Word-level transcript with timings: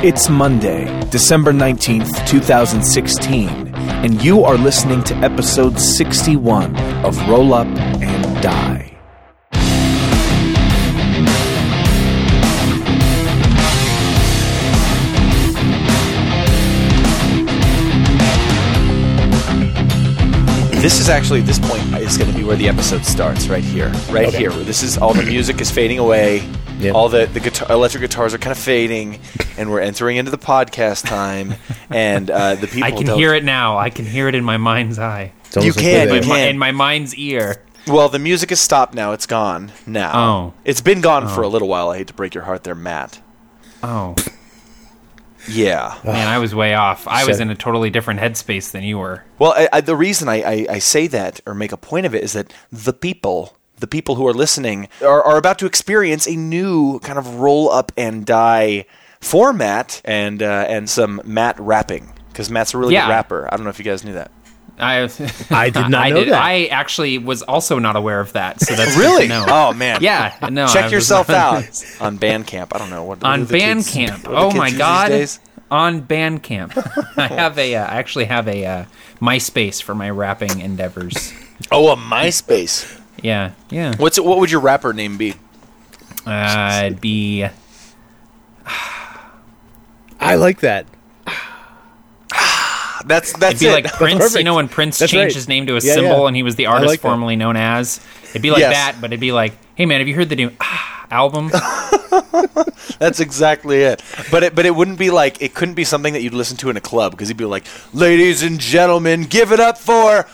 It's 0.00 0.28
Monday, 0.28 0.84
December 1.10 1.52
19th, 1.52 2.24
2016, 2.28 3.48
and 3.74 4.22
you 4.22 4.44
are 4.44 4.56
listening 4.56 5.02
to 5.02 5.16
episode 5.16 5.76
61 5.76 6.76
of 7.04 7.18
Roll 7.28 7.52
Up 7.52 7.66
and 7.66 8.40
Die. 8.40 8.96
This 20.80 21.00
is 21.00 21.08
actually 21.08 21.40
at 21.40 21.46
this 21.46 21.58
point 21.58 21.82
is 22.00 22.16
going 22.16 22.30
to 22.30 22.38
be 22.38 22.44
where 22.44 22.56
the 22.56 22.68
episode 22.68 23.04
starts, 23.04 23.48
right 23.48 23.64
here, 23.64 23.88
right 24.10 24.32
here. 24.32 24.50
Where 24.52 24.62
this 24.62 24.84
is 24.84 24.96
all 24.96 25.12
the 25.12 25.24
music 25.24 25.60
is 25.60 25.72
fading 25.72 25.98
away, 25.98 26.48
Yep. 26.78 26.94
all 26.94 27.08
the 27.08 27.26
the 27.26 27.40
guitar, 27.40 27.70
electric 27.72 28.02
guitars 28.02 28.34
are 28.34 28.38
kind 28.38 28.52
of 28.52 28.58
fading, 28.62 29.20
and 29.56 29.70
we're 29.70 29.80
entering 29.80 30.16
into 30.16 30.30
the 30.30 30.38
podcast 30.38 31.06
time, 31.06 31.54
and 31.90 32.30
uh, 32.30 32.54
the 32.54 32.66
people 32.68 32.84
I 32.84 32.90
can 32.92 33.06
hear 33.08 33.34
it 33.34 33.44
now. 33.44 33.78
I 33.78 33.90
can 33.90 34.04
hear 34.04 34.28
it 34.28 34.34
in 34.34 34.44
my 34.44 34.56
mind's 34.58 34.98
eye. 34.98 35.32
You 35.60 35.72
can, 35.72 36.14
you 36.14 36.20
can. 36.22 36.48
in 36.48 36.58
my 36.58 36.72
mind's 36.72 37.14
ear. 37.16 37.62
Well, 37.86 38.08
the 38.10 38.18
music 38.18 38.50
has 38.50 38.60
stopped 38.60 38.92
now. 38.94 39.12
It's 39.12 39.26
gone 39.26 39.72
now. 39.86 40.12
Oh. 40.14 40.54
it's 40.64 40.82
been 40.82 41.00
gone 41.00 41.26
for 41.28 41.40
a 41.42 41.48
little 41.48 41.68
while. 41.68 41.88
I 41.90 41.96
hate 41.98 42.08
to 42.08 42.14
break 42.14 42.34
your 42.34 42.44
heart, 42.44 42.62
there, 42.64 42.74
Matt. 42.74 43.20
Oh 43.82 44.14
Yeah. 45.48 45.98
man, 46.04 46.28
I 46.28 46.38
was 46.38 46.54
way 46.54 46.74
off. 46.74 47.08
I 47.08 47.24
was 47.24 47.40
in 47.40 47.48
a 47.50 47.54
totally 47.54 47.90
different 47.90 48.20
headspace 48.20 48.70
than 48.72 48.82
you 48.84 48.98
were. 48.98 49.24
Well, 49.38 49.52
I, 49.56 49.68
I, 49.72 49.80
the 49.80 49.96
reason 49.96 50.28
I, 50.28 50.42
I, 50.42 50.66
I 50.70 50.78
say 50.78 51.06
that 51.08 51.40
or 51.46 51.54
make 51.54 51.72
a 51.72 51.76
point 51.76 52.04
of 52.06 52.14
it 52.14 52.22
is 52.22 52.34
that 52.34 52.52
the 52.70 52.92
people, 52.92 53.56
the 53.80 53.86
people 53.86 54.14
who 54.16 54.26
are 54.26 54.34
listening, 54.34 54.88
are, 55.02 55.22
are 55.22 55.36
about 55.36 55.58
to 55.60 55.66
experience 55.66 56.26
a 56.26 56.36
new 56.36 56.98
kind 57.00 57.18
of 57.18 57.36
roll 57.36 57.70
up 57.70 57.92
and 57.96 58.24
die 58.26 58.84
format 59.20 60.00
and 60.04 60.42
uh, 60.42 60.64
and 60.68 60.88
some 60.88 61.20
Matt 61.24 61.58
rapping 61.58 62.12
because 62.28 62.50
Matt's 62.50 62.74
a 62.74 62.78
really 62.78 62.94
Yeah. 62.94 63.06
good 63.06 63.10
rapper. 63.10 63.48
I 63.52 63.56
don't 63.56 63.64
know 63.64 63.70
if 63.70 63.78
you 63.78 63.84
guys 63.84 64.04
knew 64.04 64.14
that. 64.14 64.30
I 64.80 65.00
I 65.50 65.70
did 65.70 65.88
not 65.88 65.94
I 66.06 66.10
know 66.10 66.24
that. 66.24 66.40
I 66.42 66.66
actually 66.66 67.18
was 67.18 67.42
also 67.42 67.78
not 67.80 67.96
aware 67.96 68.20
of 68.20 68.32
that. 68.34 68.60
So 68.60 68.74
that's 68.76 68.94
good 68.94 69.00
Really? 69.00 69.22
to 69.22 69.28
know. 69.28 69.44
Oh 69.48 69.72
man. 69.74 69.98
Yeah. 70.02 70.34
No. 70.50 70.64
I 70.66 70.72
Check 70.72 70.84
was 70.84 70.92
yourself 70.92 71.30
out 71.30 71.64
on 72.00 72.18
Bandcamp. 72.18 72.68
I 72.72 72.78
don't 72.78 72.90
know 72.90 73.02
what 73.04 73.22
on 73.24 73.40
do 73.40 73.46
the 73.46 73.58
Bandcamp. 73.58 74.10
what 74.10 74.22
do 74.22 74.30
the 74.30 74.36
Oh 74.36 74.50
my 74.52 74.70
god. 74.70 75.28
On 75.70 76.00
Bandcamp, 76.00 77.18
I 77.18 77.26
have 77.42 77.58
a. 77.58 77.74
Uh, 77.74 77.84
I 77.84 77.96
actually 77.98 78.24
have 78.24 78.48
a 78.48 78.64
uh, 78.64 78.84
MySpace 79.20 79.82
for 79.82 79.94
my 79.94 80.08
rapping 80.08 80.60
endeavors. 80.60 81.30
Oh, 81.70 81.90
a 81.92 81.96
MySpace. 81.96 82.98
Yeah. 83.22 83.52
Yeah. 83.70 83.96
What's 83.96 84.18
what 84.20 84.38
would 84.38 84.50
your 84.50 84.60
rapper 84.60 84.92
name 84.92 85.16
be? 85.16 85.34
Uh, 86.26 86.82
it'd 86.86 87.00
be. 87.00 87.46
I 90.20 90.34
like 90.34 90.60
that. 90.60 90.86
That's 93.06 93.32
that's 93.38 93.54
It'd 93.54 93.60
be 93.60 93.66
it. 93.66 93.84
like 93.84 93.92
Prince. 93.92 94.34
You 94.34 94.44
know 94.44 94.56
when 94.56 94.68
Prince 94.68 94.98
That's 94.98 95.10
changed 95.12 95.26
right. 95.30 95.34
his 95.34 95.48
name 95.48 95.66
to 95.66 95.72
a 95.76 95.80
Yeah, 95.80 95.94
symbol 95.94 96.20
yeah. 96.22 96.26
and 96.26 96.36
he 96.36 96.42
was 96.42 96.56
the 96.56 96.66
artist 96.66 96.88
like 96.88 97.00
that. 97.00 97.08
formerly 97.08 97.36
known 97.36 97.56
as. 97.56 98.00
It'd 98.30 98.42
be 98.42 98.50
like 98.50 98.60
Yes. 98.60 98.74
that, 98.74 99.00
but 99.00 99.10
it'd 99.10 99.20
be 99.20 99.32
like, 99.32 99.52
hey 99.76 99.86
man, 99.86 100.00
have 100.00 100.08
you 100.08 100.14
heard 100.14 100.28
the 100.28 100.36
new 100.36 100.50
ah, 100.60 101.06
album? 101.10 101.48
That's 102.98 103.20
exactly 103.20 103.82
it. 103.82 104.02
But 104.30 104.42
it 104.42 104.54
but 104.54 104.66
it 104.66 104.74
wouldn't 104.74 104.98
be 104.98 105.10
like 105.10 105.40
it 105.40 105.54
couldn't 105.54 105.74
be 105.74 105.84
something 105.84 106.12
that 106.12 106.22
you'd 106.22 106.34
listen 106.34 106.56
to 106.58 106.70
in 106.70 106.76
a 106.76 106.80
club 106.80 107.12
because 107.12 107.28
he'd 107.28 107.36
be 107.36 107.44
like, 107.44 107.64
"Ladies 107.94 108.42
and 108.42 108.58
gentlemen, 108.58 109.22
give 109.22 109.52
it 109.52 109.60
up 109.60 109.78
for." 109.78 110.26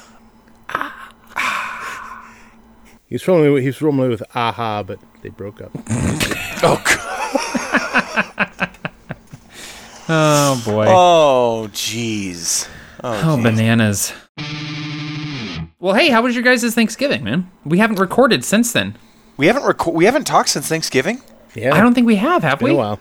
He's 3.15 3.23
formerly 3.23 3.63
he's 3.63 3.77
formerly 3.77 4.09
with 4.09 4.25
Aha, 4.35 4.83
but 4.83 4.99
they 5.23 5.29
broke 5.29 5.61
up. 5.61 5.71
Oh, 6.67 6.83
God. 6.85 8.71
oh 10.09 10.63
boy. 10.65 10.87
oh, 10.89 11.69
jeez. 11.73 12.69
Oh, 13.05 13.41
bananas. 13.41 14.13
Well, 15.79 15.95
hey, 15.95 16.09
how 16.09 16.23
was 16.23 16.35
your 16.35 16.43
guys' 16.43 16.75
Thanksgiving, 16.75 17.23
man? 17.23 17.49
We 17.65 17.79
haven't 17.79 18.01
recorded 18.01 18.45
since 18.45 18.73
then. 18.73 18.97
We 19.37 19.47
haven't 19.47 19.63
reco- 19.63 19.93
we 19.93 20.07
haven't 20.07 20.25
talked 20.25 20.49
since 20.49 20.67
Thanksgiving. 20.67 21.23
Yeah, 21.55 21.73
I 21.73 21.81
don't 21.81 21.95
think 21.95 22.09
we 22.09 22.17
have, 22.17 22.43
have 22.43 22.59
been 22.59 22.67
we? 22.67 22.75
a 22.75 22.77
while. 22.77 22.99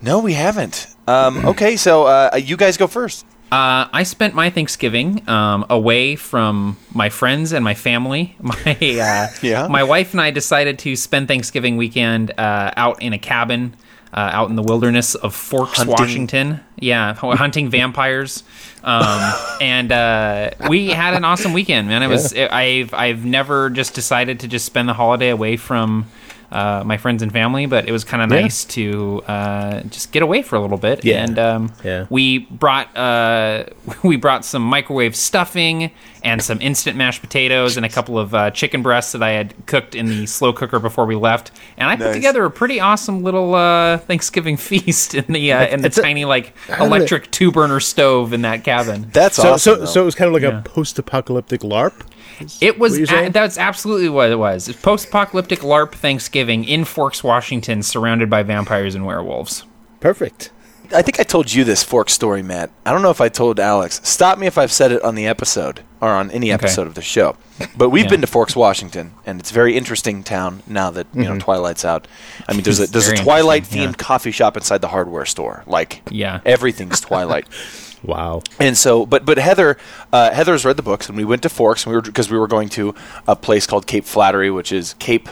No, 0.00 0.20
we 0.20 0.32
haven't. 0.32 0.86
Um, 1.06 1.44
okay, 1.44 1.76
so 1.76 2.04
uh, 2.06 2.40
you 2.42 2.56
guys 2.56 2.78
go 2.78 2.86
first. 2.86 3.26
Uh, 3.52 3.88
I 3.92 4.04
spent 4.04 4.34
my 4.34 4.48
Thanksgiving 4.50 5.28
um, 5.28 5.66
away 5.68 6.14
from 6.16 6.76
my 6.94 7.08
friends 7.08 7.52
and 7.52 7.64
my 7.64 7.74
family. 7.74 8.36
My 8.40 8.54
uh, 8.56 9.26
Yeah? 9.42 9.66
my 9.68 9.82
wife 9.82 10.12
and 10.12 10.20
I 10.20 10.30
decided 10.30 10.78
to 10.80 10.94
spend 10.94 11.26
Thanksgiving 11.28 11.76
weekend 11.76 12.30
uh, 12.38 12.70
out 12.76 13.02
in 13.02 13.12
a 13.12 13.18
cabin 13.18 13.74
uh, 14.12 14.30
out 14.32 14.50
in 14.50 14.56
the 14.56 14.62
wilderness 14.62 15.14
of 15.14 15.34
Forks, 15.34 15.78
Hunting- 15.78 15.92
Washington. 15.92 16.60
Yeah, 16.78 17.14
hunting 17.14 17.70
vampires. 17.70 18.42
Um, 18.82 19.32
and 19.60 19.90
uh, 19.92 20.50
we 20.68 20.88
had 20.88 21.14
an 21.14 21.24
awesome 21.24 21.52
weekend, 21.52 21.88
man. 21.88 22.02
It 22.02 22.08
was 22.08 22.32
I've 22.34 22.92
I've 22.94 23.24
never 23.24 23.68
just 23.70 23.94
decided 23.94 24.40
to 24.40 24.48
just 24.48 24.64
spend 24.64 24.88
the 24.88 24.94
holiday 24.94 25.28
away 25.30 25.56
from. 25.56 26.06
Uh, 26.52 26.82
my 26.84 26.96
friends 26.96 27.22
and 27.22 27.30
family, 27.32 27.66
but 27.66 27.88
it 27.88 27.92
was 27.92 28.02
kind 28.02 28.24
of 28.24 28.32
Yeah. 28.32 28.40
nice 28.42 28.64
to 28.64 29.22
uh, 29.28 29.82
just 29.82 30.10
get 30.10 30.20
away 30.24 30.42
for 30.42 30.56
a 30.56 30.60
little 30.60 30.78
bit. 30.78 31.04
Yeah. 31.04 31.22
And 31.22 31.38
um, 31.38 31.72
Yeah. 31.84 32.06
we 32.10 32.38
brought 32.38 32.88
uh, 32.96 33.66
we 34.02 34.16
brought 34.16 34.44
some 34.44 34.62
microwave 34.62 35.14
stuffing 35.14 35.92
and 36.24 36.42
some 36.42 36.60
instant 36.60 36.96
mashed 36.96 37.20
potatoes 37.22 37.76
and 37.76 37.86
a 37.86 37.88
couple 37.88 38.18
of 38.18 38.34
uh, 38.34 38.50
chicken 38.50 38.82
breasts 38.82 39.12
that 39.12 39.22
I 39.22 39.30
had 39.30 39.54
cooked 39.66 39.94
in 39.94 40.08
the 40.08 40.26
slow 40.26 40.52
cooker 40.52 40.80
before 40.80 41.06
we 41.06 41.14
left. 41.14 41.52
And 41.78 41.88
I 41.88 41.94
put 41.94 42.12
together 42.12 42.44
a 42.44 42.50
pretty 42.50 42.80
awesome 42.80 43.22
little 43.22 43.54
uh, 43.54 43.98
Thanksgiving 43.98 44.56
feast 44.68 45.14
in 45.14 45.32
the 45.32 45.52
uh, 45.52 45.66
in 45.68 45.82
the 45.82 45.86
It's 45.86 45.98
a- 45.98 46.02
tiny 46.02 46.24
like 46.24 46.52
how 46.66 46.78
did 46.78 46.82
it- 46.82 46.86
electric 46.86 47.30
two 47.30 47.52
burner 47.52 47.78
stove 47.78 48.32
in 48.32 48.42
that 48.42 48.64
cabin. 48.64 49.08
That's 49.12 49.36
So 49.36 49.52
awesome. 49.52 49.78
so 49.80 49.84
so 49.84 50.02
it 50.02 50.04
was 50.04 50.16
kind 50.16 50.26
of 50.26 50.34
like 50.34 50.42
Yeah. 50.42 50.58
a 50.58 50.62
post-apocalyptic 50.62 51.60
LARP. 51.60 51.94
It 52.60 52.78
was 52.78 52.98
a- 52.98 53.28
that's 53.28 53.58
absolutely 53.58 54.08
what 54.08 54.30
it 54.30 54.38
was. 54.38 54.70
Post-apocalyptic 54.82 55.60
LARP 55.60 55.92
Thanksgiving 55.94 56.64
in 56.64 56.84
Forks, 56.84 57.22
Washington, 57.24 57.82
surrounded 57.82 58.28
by 58.30 58.42
vampires 58.42 58.94
and 58.94 59.06
werewolves. 59.06 59.64
Perfect. 60.00 60.50
I 60.92 61.02
think 61.02 61.20
I 61.20 61.22
told 61.22 61.52
you 61.52 61.62
this 61.62 61.84
fork 61.84 62.10
story, 62.10 62.42
Matt. 62.42 62.70
I 62.84 62.90
don't 62.92 63.02
know 63.02 63.10
if 63.10 63.20
I 63.20 63.28
told 63.28 63.60
Alex. 63.60 64.00
Stop 64.02 64.38
me 64.38 64.48
if 64.48 64.58
I've 64.58 64.72
said 64.72 64.90
it 64.90 65.02
on 65.02 65.14
the 65.14 65.24
episode 65.26 65.82
or 66.00 66.08
on 66.08 66.32
any 66.32 66.50
episode 66.50 66.88
of 66.88 66.94
the 66.94 67.02
show. 67.02 67.36
But 67.76 67.90
we've 67.90 68.04
Yeah. 68.04 68.10
been 68.10 68.20
to 68.22 68.26
Forks, 68.26 68.56
Washington, 68.56 69.12
and 69.24 69.38
it's 69.38 69.52
a 69.52 69.54
very 69.54 69.76
interesting 69.76 70.24
town 70.24 70.62
now 70.66 70.90
that 70.90 71.06
you 71.14 71.22
know 71.22 71.30
mm-hmm. 71.30 71.38
Twilight's 71.38 71.84
out. 71.84 72.08
I 72.48 72.54
mean, 72.54 72.62
there's 72.62 72.80
a 72.80 72.86
there's 72.90 73.06
a 73.08 73.16
Twilight 73.16 73.64
themed 73.64 73.86
yeah. 73.86 73.92
coffee 73.92 74.32
shop 74.32 74.56
inside 74.56 74.80
the 74.80 74.88
hardware 74.88 75.26
store. 75.26 75.62
Like, 75.66 76.02
Yeah. 76.10 76.40
everything's 76.44 77.00
Twilight. 77.00 77.46
Wow. 78.02 78.42
And 78.58 78.76
so, 78.76 79.04
but 79.04 79.24
but 79.24 79.38
Heather, 79.38 79.76
uh, 80.12 80.30
Heather's 80.30 80.64
read 80.64 80.76
the 80.76 80.82
books, 80.82 81.08
and 81.08 81.16
we 81.16 81.24
went 81.24 81.42
to 81.42 81.48
Forks, 81.48 81.84
and 81.84 81.90
we 81.90 81.96
were 81.96 82.02
because 82.02 82.30
we 82.30 82.38
were 82.38 82.48
going 82.48 82.68
to 82.70 82.94
a 83.26 83.36
place 83.36 83.66
called 83.66 83.86
Cape 83.86 84.04
Flattery, 84.04 84.50
which 84.50 84.72
is 84.72 84.94
Cape 84.94 85.28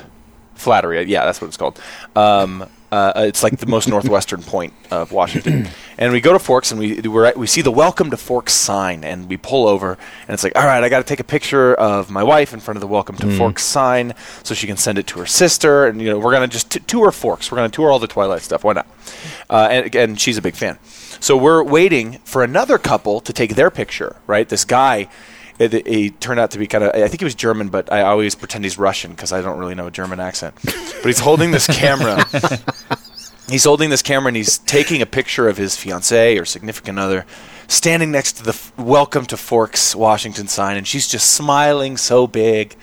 Flattery. 0.54 1.02
Yeah, 1.04 1.24
that's 1.24 1.40
what 1.40 1.48
it's 1.48 1.56
called. 1.56 1.80
Um, 2.14 2.68
uh, 2.90 3.12
it's 3.16 3.42
like 3.42 3.58
the 3.58 3.66
most 3.66 3.88
northwestern 3.94 4.42
point 4.42 4.72
of 4.90 5.12
Washington. 5.12 5.68
and 5.98 6.12
we 6.12 6.20
go 6.20 6.32
to 6.32 6.38
Forks, 6.38 6.70
and 6.70 6.80
we 6.80 7.00
we're 7.00 7.26
at, 7.26 7.36
we 7.36 7.46
see 7.46 7.60
the 7.62 7.70
Welcome 7.70 8.10
to 8.10 8.16
Forks 8.16 8.52
sign, 8.54 9.04
and 9.04 9.28
we 9.28 9.36
pull 9.36 9.66
over, 9.68 9.92
and 10.26 10.34
it's 10.34 10.42
like, 10.42 10.56
all 10.56 10.64
right, 10.64 10.82
I 10.82 10.88
got 10.88 10.98
to 10.98 11.04
take 11.04 11.20
a 11.20 11.24
picture 11.24 11.74
of 11.74 12.10
my 12.10 12.22
wife 12.22 12.54
in 12.54 12.60
front 12.60 12.76
of 12.76 12.80
the 12.80 12.86
Welcome 12.86 13.16
to 13.16 13.36
Forks 13.36 13.62
sign, 13.64 14.14
so 14.42 14.54
she 14.54 14.66
can 14.66 14.76
send 14.76 14.98
it 14.98 15.06
to 15.08 15.18
her 15.18 15.26
sister, 15.26 15.86
and 15.86 16.00
you 16.00 16.08
know, 16.10 16.18
we're 16.18 16.32
gonna 16.32 16.48
just 16.48 16.70
t- 16.70 16.80
tour 16.80 17.10
Forks. 17.12 17.50
We're 17.52 17.56
gonna 17.56 17.68
tour 17.68 17.90
all 17.90 17.98
the 17.98 18.06
Twilight 18.06 18.42
stuff. 18.42 18.64
Why 18.64 18.72
not? 18.74 18.86
Uh, 19.50 19.68
and 19.70 19.86
again, 19.86 20.16
she's 20.16 20.38
a 20.38 20.42
big 20.42 20.54
fan. 20.54 20.78
So 21.20 21.36
we're 21.36 21.62
waiting 21.62 22.18
for 22.24 22.44
another 22.44 22.78
couple 22.78 23.20
to 23.20 23.32
take 23.32 23.54
their 23.56 23.70
picture, 23.70 24.16
right? 24.26 24.48
This 24.48 24.64
guy, 24.64 25.08
it, 25.58 25.74
it- 25.74 25.86
he 25.86 26.10
turned 26.10 26.40
out 26.40 26.50
to 26.52 26.58
be 26.58 26.66
kind 26.66 26.84
of, 26.84 26.94
I 26.94 27.08
think 27.08 27.20
he 27.20 27.24
was 27.24 27.34
German, 27.34 27.68
but 27.68 27.92
I 27.92 28.02
always 28.02 28.34
pretend 28.34 28.64
he's 28.64 28.78
Russian 28.78 29.10
because 29.12 29.32
I 29.32 29.40
don't 29.42 29.58
really 29.58 29.74
know 29.74 29.86
a 29.86 29.90
German 29.90 30.20
accent. 30.20 30.54
But 30.64 31.04
he's 31.04 31.20
holding 31.20 31.50
this 31.50 31.66
camera. 31.66 32.24
he's 33.48 33.64
holding 33.64 33.90
this 33.90 34.02
camera 34.02 34.28
and 34.28 34.36
he's 34.36 34.58
taking 34.58 35.02
a 35.02 35.06
picture 35.06 35.48
of 35.48 35.56
his 35.56 35.76
fiancee 35.76 36.38
or 36.38 36.44
significant 36.44 36.98
other 36.98 37.24
standing 37.66 38.10
next 38.10 38.32
to 38.34 38.42
the 38.42 38.50
f- 38.50 38.72
Welcome 38.78 39.26
to 39.26 39.36
Forks, 39.36 39.94
Washington 39.94 40.48
sign, 40.48 40.76
and 40.76 40.86
she's 40.86 41.06
just 41.08 41.30
smiling 41.32 41.96
so 41.98 42.26
big. 42.26 42.76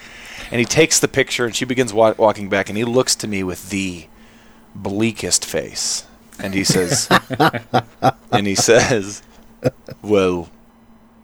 And 0.51 0.59
he 0.59 0.65
takes 0.65 0.99
the 0.99 1.07
picture 1.07 1.45
and 1.45 1.55
she 1.55 1.65
begins 1.65 1.91
wa- 1.91 2.13
walking 2.17 2.49
back, 2.49 2.69
and 2.69 2.77
he 2.77 2.83
looks 2.83 3.15
to 3.15 3.27
me 3.27 3.41
with 3.43 3.69
the 3.71 4.05
bleakest 4.75 5.43
face. 5.45 6.05
And 6.39 6.53
he 6.53 6.63
says, 6.63 7.07
and 8.31 8.45
he 8.45 8.53
says, 8.55 9.23
"Well, 10.03 10.49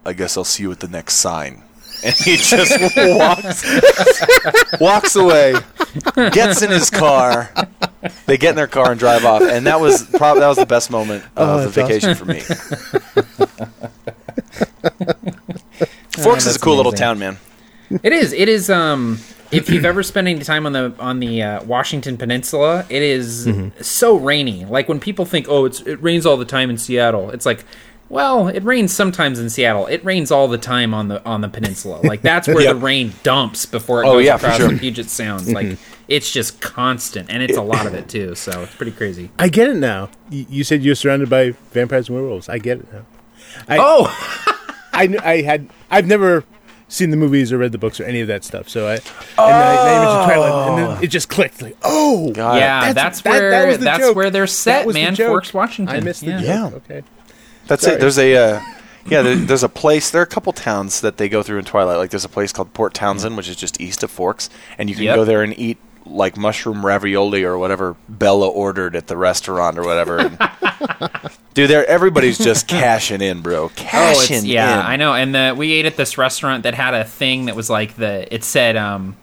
I 0.06 0.14
guess 0.14 0.38
I'll 0.38 0.44
see 0.44 0.64
you 0.64 0.72
at 0.72 0.80
the 0.80 0.88
next 0.88 1.16
sign." 1.16 1.64
And 2.04 2.16
he 2.16 2.36
just 2.38 2.72
walks 2.98 3.64
walks 4.82 5.16
away, 5.16 5.54
gets 6.32 6.64
in 6.64 6.72
his 6.72 6.90
car. 6.90 7.52
They 8.26 8.38
get 8.40 8.50
in 8.52 8.56
their 8.56 8.66
car 8.66 8.90
and 8.90 9.00
drive 9.00 9.24
off, 9.24 9.44
and 9.44 9.68
that 9.68 9.80
was 9.80 10.04
prob- 10.10 10.40
that 10.40 10.48
was 10.48 10.58
the 10.58 10.66
best 10.66 10.90
moment 10.90 11.24
of 11.36 11.48
Oh, 11.48 11.58
the 11.60 11.70
that's 11.70 11.76
vacation 11.76 12.16
for 12.16 12.26
me. 12.26 12.40
Forks 16.24 16.46
is 16.46 16.48
a 16.48 16.50
that's 16.50 16.58
cool 16.58 16.76
little 16.78 16.92
town, 16.92 17.20
man. 17.20 17.38
It 18.04 18.14
is. 18.14 18.34
It 18.34 18.50
is. 18.50 18.70
Um, 18.70 19.20
if 19.52 19.70
you've 19.70 19.86
ever 19.86 20.02
spent 20.02 20.28
any 20.28 20.40
time 20.40 20.66
on 20.66 20.74
the 20.74 20.94
on 21.00 21.20
the 21.20 21.44
uh, 21.44 21.64
Washington 21.64 22.18
Peninsula, 22.18 22.86
it 22.90 23.02
is 23.04 23.46
Mm-hmm. 23.48 23.82
so 23.82 24.18
rainy. 24.18 24.66
Like 24.66 24.88
when 24.90 25.00
people 25.00 25.26
think, 25.26 25.48
"Oh, 25.50 25.66
it's 25.66 25.82
it 25.82 26.02
rains 26.02 26.26
all 26.26 26.38
the 26.38 26.46
time 26.46 26.70
in 26.70 26.78
Seattle," 26.78 27.30
it's 27.32 27.46
like, 27.46 27.64
well, 28.12 28.50
it 28.50 28.62
rains 28.66 28.94
sometimes 28.94 29.40
in 29.40 29.50
Seattle. 29.50 29.88
It 29.88 30.04
rains 30.04 30.32
all 30.32 30.50
the 30.50 30.58
time 30.58 30.94
on 30.94 31.08
the 31.08 31.24
on 31.26 31.40
the 31.40 31.48
peninsula. 31.48 32.02
Like 32.04 32.22
that's 32.22 32.46
where 32.48 32.62
Yep. 32.62 32.74
the 32.76 32.80
rain 32.82 33.14
dumps 33.24 33.66
before 33.66 34.04
it 34.04 34.08
Oh, 34.08 34.14
goes 34.16 34.26
yeah, 34.26 34.36
across 34.36 34.58
sure. 34.58 34.68
the 34.68 34.78
Puget 34.78 35.10
Sounds. 35.10 35.50
Like 35.52 35.66
mm-hmm. 35.68 36.02
it's 36.10 36.30
just 36.30 36.60
constant, 36.60 37.30
and 37.30 37.42
it's 37.42 37.58
a 37.58 37.62
lot 37.62 37.88
of 37.88 37.94
it 37.94 38.10
too. 38.10 38.36
So 38.36 38.64
it's 38.64 38.76
pretty 38.76 38.92
crazy. 38.92 39.32
I 39.40 39.48
get 39.48 39.70
it 39.70 39.78
now. 39.78 40.10
You, 40.30 40.46
you 40.50 40.64
said 40.66 40.84
you're 40.84 40.96
surrounded 40.96 41.30
by 41.30 41.52
vampires 41.72 42.10
and 42.10 42.18
werewolves. 42.18 42.50
I 42.50 42.58
get 42.58 42.80
it 42.80 42.92
now. 42.92 43.06
I, 43.70 43.78
Oh, 43.80 44.06
I, 44.94 45.18
I 45.24 45.42
had 45.42 45.70
I've 45.90 46.06
never 46.06 46.44
seen 46.90 47.12
the 47.12 47.18
movies 47.18 47.54
or 47.54 47.58
read 47.58 47.72
the 47.72 47.78
books 47.78 48.02
or 48.02 48.04
any 48.04 48.20
of 48.20 48.28
that 48.28 48.44
stuff. 48.44 48.68
So 48.68 48.88
I 48.88 48.96
and 48.96 49.02
then 49.38 49.48
I, 49.48 49.84
then 49.86 50.02
you 50.02 50.26
Twilight, 50.26 50.68
and 50.70 50.78
then 50.78 50.98
oh. 50.98 51.02
it 51.02 51.08
just 51.08 51.30
clicked. 51.30 51.62
Like, 51.62 51.78
oh, 51.82 52.30
God. 52.34 52.58
yeah, 52.58 52.92
That's- 52.94 53.22
that's, 53.22 53.24
where 53.24 53.52
that 53.52 53.68
was 53.70 53.78
the 53.78 53.86
that's 53.86 54.00
joke. 54.00 54.16
where 54.18 54.30
they're 54.30 54.44
That 54.44 54.48
set, 54.50 54.86
was 54.86 54.96
the 54.96 55.02
man. 55.04 55.16
joke. 55.16 55.30
Forks, 55.30 55.54
Washington. 55.54 55.96
I 55.96 56.02
missed 56.02 56.20
the 56.20 56.32
yeah. 56.32 56.42
joke. 56.42 56.84
Yeah. 56.90 56.96
Okay. 56.98 57.04
That's 57.72 57.84
Sorry. 57.84 57.96
it. 57.96 58.00
There's 58.00 58.20
a 58.20 58.36
uh, 58.36 58.62
yeah. 59.06 59.22
There, 59.22 59.36
there's 59.36 59.64
a 59.64 59.70
place. 59.70 60.12
There 60.12 60.20
are 60.22 60.26
a 60.26 60.28
couple 60.28 60.52
towns 60.52 61.00
that 61.02 61.16
they 61.16 61.30
go 61.30 61.42
through 61.42 61.60
in 61.60 61.64
Twilight. 61.66 61.98
Like 61.98 62.10
there's 62.10 62.26
a 62.26 62.30
place 62.30 62.52
called 62.52 62.74
Port 62.74 62.94
Townsend, 62.94 63.38
which 63.38 63.48
is 63.48 63.56
just 63.56 63.80
east 63.80 64.04
of 64.04 64.12
Forks, 64.12 64.50
and 64.78 64.90
you 64.90 64.96
can 64.96 65.06
Yep. 65.06 65.16
go 65.16 65.24
there 65.26 65.42
and 65.42 65.58
eat 65.58 65.78
like 66.06 66.36
mushroom 66.36 66.86
ravioli 66.86 67.44
or 67.46 67.58
whatever 67.58 67.96
Bella 68.10 68.50
ordered 68.50 68.96
at 68.96 69.08
the 69.08 69.16
restaurant 69.16 69.78
or 69.80 69.84
whatever. 69.84 70.18
And, 70.18 70.38
dude, 71.54 71.70
there 71.70 71.86
everybody's 71.88 72.38
just 72.38 72.68
cashing 72.68 73.22
in, 73.22 73.42
bro. 73.42 73.66
Oh, 73.66 73.72
Cashing 73.76 74.38
it's, 74.38 74.46
yeah, 74.46 74.82
in. 74.82 74.86
I 74.86 74.96
know. 74.98 75.14
And 75.14 75.34
the, 75.34 75.56
we 75.58 75.72
ate 75.72 75.86
at 75.86 75.96
this 75.96 76.18
restaurant 76.18 76.64
that 76.64 76.74
had 76.74 76.94
a 76.94 77.06
thing 77.06 77.46
that 77.46 77.56
was 77.56 77.70
like 77.70 77.96
the 77.96 78.28
it 78.34 78.44
said 78.44 78.76
um 78.76 79.16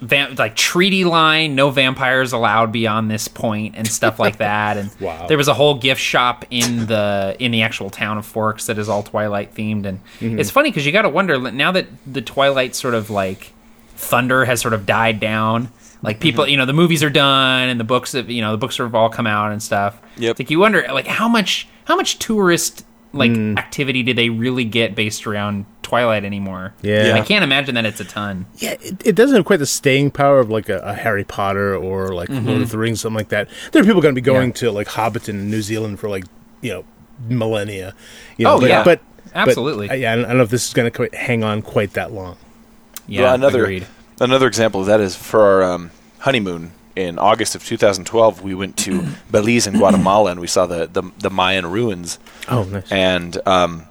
vam- 0.00 0.38
like 0.38 0.56
treaty 0.56 1.04
line, 1.04 1.54
no 1.54 1.70
vampires 1.70 2.32
allowed 2.32 2.72
beyond 2.72 3.10
this 3.10 3.28
point 3.28 3.74
and 3.76 3.86
stuff 3.86 4.18
like 4.18 4.38
that. 4.38 4.76
And 4.76 4.90
Wow. 5.00 5.26
there 5.26 5.36
was 5.36 5.48
a 5.48 5.54
whole 5.54 5.74
gift 5.74 6.00
shop 6.00 6.44
in 6.50 6.86
the 6.86 7.36
in 7.38 7.50
the 7.50 7.62
actual 7.62 7.90
town 7.90 8.18
of 8.18 8.26
Forks 8.26 8.66
that 8.66 8.78
is 8.78 8.88
all 8.88 9.02
Twilight 9.02 9.54
themed. 9.54 9.86
And 9.86 10.00
mm-hmm. 10.20 10.38
it's 10.38 10.50
funny 10.50 10.70
because 10.70 10.86
you 10.86 10.92
got 10.92 11.02
to 11.02 11.08
wonder 11.08 11.38
now 11.50 11.72
that 11.72 11.86
the 12.06 12.22
Twilight 12.22 12.74
sort 12.74 12.94
of 12.94 13.10
like 13.10 13.52
thunder 13.96 14.44
has 14.44 14.60
sort 14.60 14.74
of 14.74 14.86
died 14.86 15.20
down. 15.20 15.70
Like 16.02 16.20
people, 16.20 16.44
mm-hmm. 16.44 16.50
you 16.50 16.56
know, 16.58 16.66
the 16.66 16.74
movies 16.74 17.02
are 17.02 17.10
done 17.10 17.68
and 17.70 17.80
the 17.80 17.84
books 17.84 18.12
have, 18.12 18.28
you 18.30 18.42
know, 18.42 18.52
the 18.52 18.58
books 18.58 18.76
have 18.76 18.94
all 18.94 19.08
come 19.08 19.26
out 19.26 19.52
and 19.52 19.62
stuff. 19.62 19.98
Yep. 20.18 20.32
It's 20.32 20.40
like 20.40 20.50
you 20.50 20.58
wonder, 20.58 20.86
like 20.92 21.06
how 21.06 21.28
much, 21.28 21.66
how 21.86 21.96
much 21.96 22.18
tourist 22.18 22.83
like 23.14 23.30
activity 23.58 24.02
do 24.02 24.12
they 24.14 24.28
really 24.30 24.64
get 24.64 24.94
based 24.94 25.26
around 25.26 25.66
Twilight 25.82 26.24
anymore? 26.24 26.74
Yeah. 26.82 27.14
I 27.14 27.20
can't 27.22 27.44
imagine 27.44 27.74
that 27.76 27.84
it's 27.86 28.00
a 28.00 28.04
ton. 28.04 28.46
Yeah, 28.56 28.72
it, 28.80 29.06
it 29.06 29.14
doesn't 29.14 29.36
have 29.36 29.44
quite 29.44 29.58
the 29.58 29.66
staying 29.66 30.10
power 30.10 30.40
of 30.40 30.50
like 30.50 30.68
a, 30.68 30.78
a 30.80 30.94
Harry 30.94 31.24
Potter 31.24 31.76
or 31.76 32.14
like 32.14 32.28
Lord 32.28 32.60
of 32.62 32.70
the 32.70 32.78
Rings, 32.78 33.00
something 33.00 33.16
like 33.16 33.28
that. 33.28 33.48
There 33.72 33.82
are 33.82 33.84
people 33.84 34.00
going 34.02 34.14
to 34.14 34.20
be 34.20 34.24
going 34.24 34.52
Mm-hmm. 34.52 34.64
Yeah. 34.64 34.70
to 34.70 34.74
like 34.74 34.88
Hobbiton 34.88 35.28
in 35.30 35.50
New 35.50 35.62
Zealand 35.62 36.00
for 36.00 36.08
like 36.08 36.24
you 36.60 36.72
know 36.72 36.84
millennia. 37.28 37.94
You 38.36 38.44
know, 38.44 38.54
Oh, 38.56 38.60
but, 38.60 38.68
yeah. 38.68 38.84
but 38.84 39.00
but, 39.24 39.34
Absolutely. 39.34 39.90
uh, 39.90 39.94
yeah, 39.94 40.12
I 40.12 40.16
don't 40.16 40.24
I 40.26 40.28
don't 40.28 40.36
know 40.38 40.42
if 40.44 40.50
this 40.50 40.66
is 40.68 40.74
going 40.74 40.90
to 40.90 41.08
hang 41.16 41.42
on 41.42 41.62
quite 41.62 41.92
that 41.94 42.12
long. 42.12 42.36
Yeah, 43.06 43.22
Well, 43.22 43.34
another 43.34 43.62
agreed. 43.64 43.86
another 44.20 44.46
example 44.46 44.80
of 44.80 44.86
that 44.86 45.00
is 45.00 45.16
for 45.16 45.40
our 45.42 45.62
um, 45.74 45.90
honeymoon 46.20 46.72
in 46.96 47.18
August 47.18 47.54
of 47.54 47.64
2012. 47.64 48.42
We 48.42 48.54
went 48.54 48.76
to 48.78 49.06
Belize 49.30 49.66
and 49.66 49.76
Guatemala, 49.78 50.30
and 50.32 50.40
we 50.40 50.46
saw 50.46 50.66
the 50.66 50.86
the, 50.86 51.02
the 51.18 51.30
Mayan 51.30 51.70
ruins. 51.70 52.18
Oh, 52.48 52.64
nice. 52.64 52.90
and 52.92 53.36
um, 53.46 53.84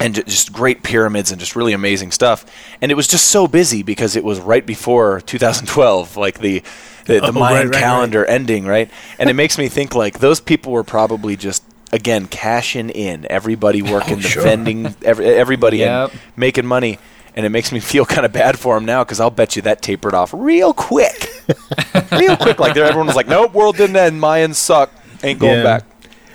and 0.00 0.14
just 0.14 0.52
great 0.52 0.82
pyramids 0.82 1.30
and 1.30 1.38
just 1.38 1.54
really 1.54 1.72
amazing 1.74 2.10
stuff. 2.10 2.46
And 2.80 2.90
it 2.90 2.94
was 2.94 3.06
just 3.06 3.26
so 3.26 3.46
busy 3.46 3.82
because 3.82 4.16
it 4.16 4.24
was 4.24 4.40
right 4.40 4.64
before 4.64 5.20
2012, 5.20 6.16
like 6.16 6.38
the 6.40 6.62
the, 7.06 7.20
the 7.20 7.26
Oh, 7.28 7.32
Mayan 7.32 7.66
right, 7.68 7.74
right, 7.74 7.80
calendar 7.80 8.24
ending, 8.24 8.66
right? 8.66 8.90
And 9.18 9.28
it 9.28 9.34
makes 9.34 9.58
me 9.58 9.68
think 9.68 9.94
like 9.94 10.18
those 10.20 10.40
people 10.40 10.72
were 10.72 10.84
probably 10.84 11.36
just 11.36 11.62
again 11.92 12.26
cashing 12.26 12.88
in, 12.90 13.26
everybody 13.28 13.82
working 13.82 14.16
the 14.16 14.28
sure. 14.28 14.42
vending, 14.42 14.94
every, 15.02 15.26
everybody 15.26 15.78
Yep. 15.78 16.12
and 16.12 16.20
making 16.36 16.66
money. 16.66 16.98
And 17.36 17.44
it 17.46 17.50
makes 17.50 17.70
me 17.70 17.80
feel 17.92 18.04
kind 18.06 18.24
of 18.24 18.32
bad 18.32 18.58
for 18.58 18.74
them 18.76 18.84
now 18.86 19.04
because 19.04 19.20
I'll 19.20 19.30
bet 19.30 19.54
you 19.56 19.62
that 19.62 19.82
tapered 19.82 20.14
off 20.14 20.32
real 20.32 20.72
quick, 20.72 21.28
real 22.12 22.36
quick. 22.36 22.58
Like 22.58 22.74
there, 22.74 22.84
everyone 22.84 23.06
was 23.06 23.16
like, 23.16 23.28
"Nope, 23.28 23.52
world 23.54 23.76
didn't 23.76 23.96
end. 23.96 24.20
Mayans 24.20 24.54
suck. 24.56 24.90
Ain't 25.22 25.38
going 25.38 25.58
Yeah. 25.58 25.62
back." 25.64 25.84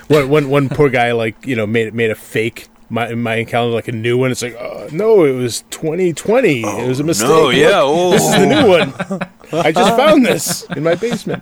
one, 0.08 0.30
one, 0.30 0.50
one 0.50 0.70
poor 0.70 0.90
guy 0.90 1.12
like 1.14 1.46
you 1.48 1.56
know 1.56 1.66
made 1.66 1.94
made 1.94 2.12
a 2.12 2.16
fake 2.16 2.68
my 2.90 3.14
Mayan 3.16 3.48
calendar 3.48 3.74
like 3.74 3.88
a 3.88 3.92
new 3.92 4.18
one. 4.18 4.32
It's 4.32 4.42
like 4.44 4.56
oh, 4.60 4.88
no, 4.92 5.24
it 5.26 5.34
was 5.34 5.62
2020. 5.72 6.62
it 6.62 6.88
was 6.88 7.00
a 7.00 7.04
mistake. 7.04 7.28
no, 7.28 7.50
yeah, 7.50 7.82
Look, 7.82 8.14
this 8.14 8.24
is 8.24 8.40
the 8.40 8.46
new 8.46 8.68
one. 8.68 8.94
I 9.66 9.72
just 9.72 9.96
found 9.98 10.26
this 10.26 10.64
in 10.76 10.84
my 10.84 10.94
basement. 10.96 11.42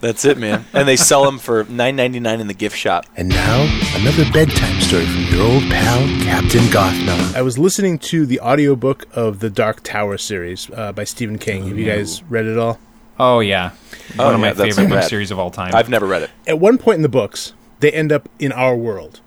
That's 0.00 0.24
it, 0.24 0.38
man. 0.38 0.64
And 0.72 0.88
they 0.88 0.96
sell 0.96 1.24
them 1.24 1.38
for 1.38 1.64
nine 1.64 1.94
ninety 1.94 2.18
nine 2.20 2.40
in 2.40 2.46
the 2.48 2.54
gift 2.54 2.76
shop. 2.76 3.04
And 3.16 3.28
now, 3.28 3.60
another 3.94 4.24
bedtime 4.32 4.80
story 4.80 5.04
from 5.06 5.24
your 5.36 5.46
old 5.46 5.62
pal, 5.64 5.98
Captain 6.24 6.62
Gothnog. 6.72 7.36
I 7.36 7.42
was 7.42 7.58
listening 7.58 7.98
to 8.00 8.24
the 8.26 8.40
audiobook 8.40 9.06
of 9.12 9.40
the 9.40 9.50
Dark 9.50 9.82
Tower 9.84 10.16
series 10.18 10.70
uh, 10.70 10.92
by 10.92 11.04
Stephen 11.04 11.38
King. 11.38 11.68
Have 11.68 11.78
you 11.78 11.84
guys 11.84 12.22
read 12.24 12.46
it 12.46 12.56
all? 12.58 12.80
Oh 13.20 13.40
yeah, 13.40 13.72
Oh, 14.18 14.24
one 14.26 14.34
of 14.34 14.40
yeah, 14.40 14.46
my 14.48 14.54
favorite 14.54 14.88
book 14.88 15.02
series 15.04 15.30
of 15.30 15.38
all 15.38 15.50
time. 15.50 15.74
I've 15.74 15.88
never 15.90 16.06
read 16.06 16.22
it. 16.22 16.30
At 16.46 16.58
one 16.58 16.78
point 16.78 16.96
in 16.96 17.02
the 17.02 17.08
books, 17.08 17.52
they 17.80 17.90
end 17.92 18.12
up 18.12 18.28
in 18.38 18.50
our 18.52 18.74
world, 18.74 19.20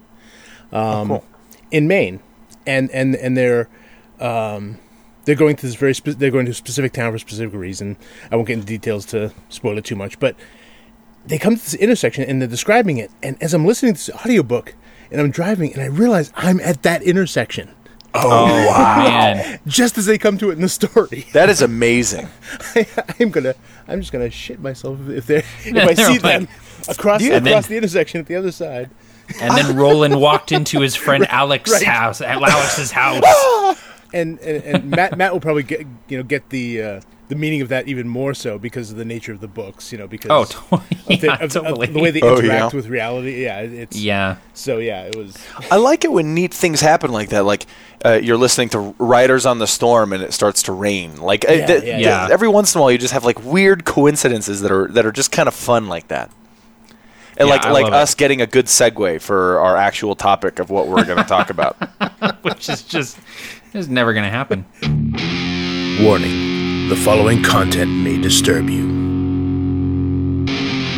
um, 0.72 1.08
cool. 1.08 1.26
in 1.72 1.88
Maine, 1.88 2.20
and 2.66 2.90
and 2.92 3.16
and 3.16 3.38
they're 3.38 3.70
um, 4.20 4.80
they're 5.26 5.36
going 5.36 5.56
to 5.58 5.66
this 5.66 5.76
very 5.76 5.94
spe- 5.94 6.18
they're 6.18 6.32
going 6.32 6.46
to 6.46 6.52
a 6.52 6.56
specific 6.56 6.92
town 6.94 7.12
for 7.12 7.18
a 7.18 7.20
specific 7.20 7.54
reason. 7.54 7.98
I 8.32 8.36
won't 8.36 8.48
get 8.48 8.56
into 8.56 8.66
details 8.68 9.06
to 9.08 9.32
spoil 9.50 9.78
it 9.78 9.86
too 9.86 9.96
much, 9.96 10.20
but 10.20 10.36
they 11.26 11.38
come 11.38 11.56
to 11.56 11.64
this 11.64 11.76
intersection 11.76 12.24
and 12.26 12.42
they're 12.42 12.50
describing 12.50 12.98
it. 12.98 13.12
And 13.22 13.42
as 13.42 13.54
I'm 13.54 13.66
listening 13.66 13.94
to 13.94 14.00
this 14.08 14.16
audiobook 14.26 14.74
and 15.12 15.22
I'm 15.22 15.32
driving, 15.32 15.72
and 15.74 15.82
I 15.82 15.86
realize 15.86 16.34
I'm 16.36 16.60
at 16.62 16.84
that 16.84 17.04
intersection. 17.04 17.70
Oh 18.14 18.48
man, 18.98 19.60
just 19.66 19.98
as 19.98 20.06
they 20.06 20.18
come 20.18 20.38
to 20.38 20.50
it 20.50 20.54
in 20.54 20.62
the 20.62 20.70
story. 20.70 21.28
That 21.34 21.50
is 21.50 21.62
amazing. 21.62 22.30
I, 22.76 22.88
am 23.20 23.30
gonna, 23.30 23.56
I'm 23.88 24.02
just 24.02 24.12
gonna 24.12 24.30
shit 24.30 24.60
myself 24.60 25.00
if 25.10 25.28
they 25.28 25.38
if 25.66 25.76
I 25.76 25.94
see 26.14 26.18
them 26.18 26.48
across 26.88 26.98
across 26.98 27.22
then- 27.22 27.44
the 27.44 27.78
intersection 27.78 28.20
at 28.20 28.28
the 28.28 28.36
other 28.36 28.52
side. 28.52 28.90
and 29.42 29.58
then 29.58 29.76
Roland 29.76 30.20
walked 30.20 30.52
into 30.52 30.82
his 30.82 30.96
friend 30.96 31.26
Alex's 31.30 31.82
house, 31.84 32.20
at 32.22 32.42
Alex's 32.42 32.92
house. 32.92 33.24
And 34.14 34.38
and, 34.40 34.64
and 34.64 34.90
Matt 34.92 35.18
Matt 35.18 35.34
will 35.34 35.40
probably 35.40 35.64
get 35.64 35.88
you 36.08 36.18
know 36.18 36.24
get 36.24 36.50
the 36.50 36.82
uh, 36.84 37.02
the 37.30 37.36
meaning 37.36 37.62
of 37.62 37.70
that 37.70 37.88
even 37.88 38.08
more 38.08 38.34
so 38.34 38.58
because 38.60 38.92
of 38.92 38.98
the 38.98 39.06
nature 39.06 39.32
of 39.32 39.40
the 39.40 39.48
books. 39.48 39.92
You 39.92 39.98
know 39.98 40.08
because 40.08 40.30
Oh, 40.32 40.46
totally. 40.80 41.16
of 41.16 41.22
the, 41.22 41.28
Yeah, 41.28 41.44
of- 41.44 41.56
of 41.80 41.94
the 41.94 42.00
way 42.00 42.12
they 42.12 42.22
Oh, 42.22 42.38
interact 42.38 42.74
yeah. 42.74 42.76
with 42.78 42.88
reality. 42.88 43.44
Yeah, 43.44 43.60
it's 43.60 43.98
yeah. 43.98 44.38
So 44.54 44.78
yeah, 44.80 45.04
it 45.04 45.16
was. 45.16 45.36
I 45.72 45.78
like 45.78 46.04
it 46.04 46.12
when 46.12 46.34
neat 46.34 46.54
things 46.54 46.82
happen 46.82 47.12
like 47.12 47.30
that. 47.30 47.44
Like 47.46 47.66
uh, 48.06 48.20
you're 48.22 48.38
listening 48.38 48.70
to 48.70 48.94
Riders 49.00 49.46
on 49.46 49.60
the 49.60 49.68
Storm 49.68 50.12
and 50.14 50.22
it 50.22 50.34
starts 50.34 50.64
to 50.64 50.72
rain. 50.74 51.18
Like 51.18 51.48
uh, 51.48 51.54
Yeah, 51.54 51.66
th- 51.68 51.84
yeah, 51.84 52.20
th- 52.22 52.32
every 52.32 52.48
once 52.50 52.76
in 52.76 52.80
a 52.80 52.82
while, 52.82 52.92
you 52.92 52.98
just 52.98 53.14
have 53.14 53.24
like 53.26 53.44
weird 53.44 53.86
coincidences 53.86 54.62
that 54.62 54.72
are 54.72 54.88
that 54.90 55.06
are 55.06 55.12
just 55.12 55.32
kind 55.32 55.48
of 55.48 55.54
fun 55.54 55.88
like 55.88 56.10
that. 56.10 56.30
And 57.38 57.48
Yeah, 57.48 57.56
like 57.56 57.66
I 57.66 57.72
like 57.72 57.84
love 57.86 57.94
it. 57.94 57.96
us 57.96 58.14
getting 58.14 58.42
a 58.42 58.46
good 58.48 58.68
segue 58.68 59.20
for 59.22 59.58
our 59.60 59.76
actual 59.76 60.14
topic 60.16 60.60
of 60.60 60.70
what 60.70 60.88
we're 60.88 61.04
going 61.04 61.18
to 61.18 61.24
talk 61.24 61.50
about. 61.50 61.76
Which 62.44 62.70
is 62.70 62.84
just 62.84 63.18
is 63.74 63.90
never 63.90 64.14
gonna 64.14 64.30
happen. 64.30 64.66
Warning: 66.04 66.53
the 66.90 66.96
following 66.96 67.42
content 67.42 67.90
may 67.90 68.20
disturb 68.20 68.70
you. 68.70 68.84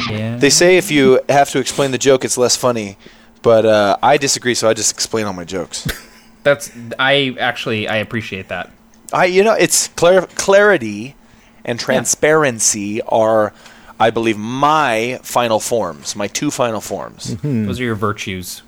Yeah. 0.09 0.37
They 0.37 0.49
say 0.49 0.77
if 0.77 0.89
you 0.91 1.21
have 1.29 1.49
to 1.51 1.59
explain 1.59 1.91
the 1.91 1.97
joke, 1.97 2.25
it's 2.25 2.37
less 2.37 2.55
funny. 2.55 2.97
But 3.41 3.65
uh, 3.65 3.97
I 4.01 4.17
disagree, 4.17 4.55
so 4.55 4.67
I 4.67 4.73
just 4.73 4.91
explain 4.91 5.25
all 5.25 5.33
my 5.33 5.45
jokes. 5.45 5.87
That's 6.43 6.71
I 6.99 7.35
actually 7.39 7.87
I 7.87 7.97
appreciate 7.97 8.47
that. 8.49 8.71
I, 9.13 9.25
you 9.25 9.43
know, 9.43 9.53
it's 9.53 9.87
clar- 9.89 10.27
clarity 10.35 11.15
and 11.63 11.79
transparency 11.79 13.01
are, 13.03 13.53
I 13.99 14.09
believe, 14.09 14.37
my 14.37 15.19
final 15.23 15.59
forms, 15.59 16.15
my 16.15 16.27
two 16.27 16.49
final 16.51 16.81
forms. 16.81 17.35
Those 17.37 17.79
are 17.79 17.83
your 17.83 17.95
virtues. 17.95 18.63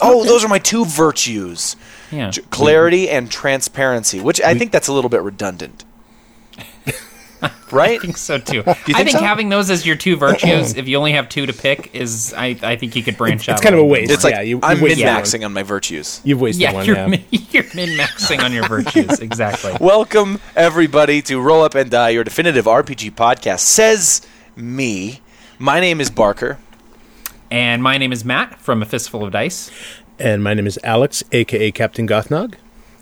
Oh, 0.00 0.24
those 0.24 0.44
are 0.44 0.48
my 0.48 0.58
two 0.58 0.84
virtues: 0.84 1.76
Yeah. 2.12 2.30
J- 2.30 2.42
clarity 2.50 3.08
and 3.10 3.30
transparency. 3.30 4.20
Which 4.20 4.40
I 4.42 4.54
think 4.54 4.70
that's 4.72 4.88
a 4.88 4.92
little 4.92 5.10
bit 5.10 5.22
redundant, 5.22 5.84
right? 7.70 7.98
I 7.98 7.98
think 7.98 8.16
so 8.16 8.38
too. 8.38 8.56
you 8.56 8.62
I 8.66 8.72
think 8.74 8.96
think 8.96 9.10
so? 9.10 9.18
having 9.20 9.48
those 9.48 9.70
as 9.70 9.86
your 9.86 9.96
two 9.96 10.16
virtues, 10.16 10.74
if 10.76 10.88
you 10.88 10.96
only 10.96 11.12
have 11.12 11.28
two 11.28 11.46
to 11.46 11.52
pick, 11.52 11.94
is 11.94 12.34
I, 12.36 12.56
I 12.62 12.76
think 12.76 12.96
you 12.96 13.02
could 13.02 13.16
branch 13.16 13.48
out. 13.48 13.54
It's 13.54 13.62
kind 13.62 13.74
of 13.74 13.80
a 13.80 13.84
waste. 13.84 14.10
It's 14.10 14.24
like 14.24 14.34
yeah, 14.34 14.40
you, 14.42 14.60
I'm 14.62 14.80
min 14.80 14.98
maxing 14.98 15.44
on 15.44 15.52
my 15.52 15.62
virtues. 15.62 16.20
You've 16.24 16.40
wasted 16.40 16.62
Yeah, 16.62 16.72
one. 16.72 16.86
you're 16.86 16.96
yeah. 16.96 17.06
min, 17.06 17.24
you're 17.30 17.64
min 17.74 17.90
maxing 17.98 18.42
on 18.42 18.52
your 18.52 18.66
virtues 18.68 19.18
exactly. 19.20 19.72
Welcome 19.80 20.40
everybody 20.56 21.22
to 21.22 21.40
Roll 21.40 21.62
Up 21.62 21.74
and 21.74 21.90
Die, 21.90 22.08
your 22.10 22.24
definitive 22.24 22.64
RPG 22.64 23.12
podcast. 23.12 23.60
Says 23.60 24.26
me. 24.56 25.20
My 25.58 25.80
name 25.80 26.00
is 26.00 26.10
Barker. 26.10 26.58
And 27.50 27.82
my 27.82 27.96
name 27.98 28.12
is 28.12 28.24
Matt 28.24 28.60
from 28.60 28.82
A 28.82 28.86
Fistful 28.86 29.24
of 29.24 29.32
Dice. 29.32 29.70
And 30.18 30.42
my 30.42 30.52
name 30.54 30.66
is 30.66 30.78
Alex, 30.84 31.22
aka 31.32 31.70
Captain 31.70 32.06
Gothnog. 32.06 32.54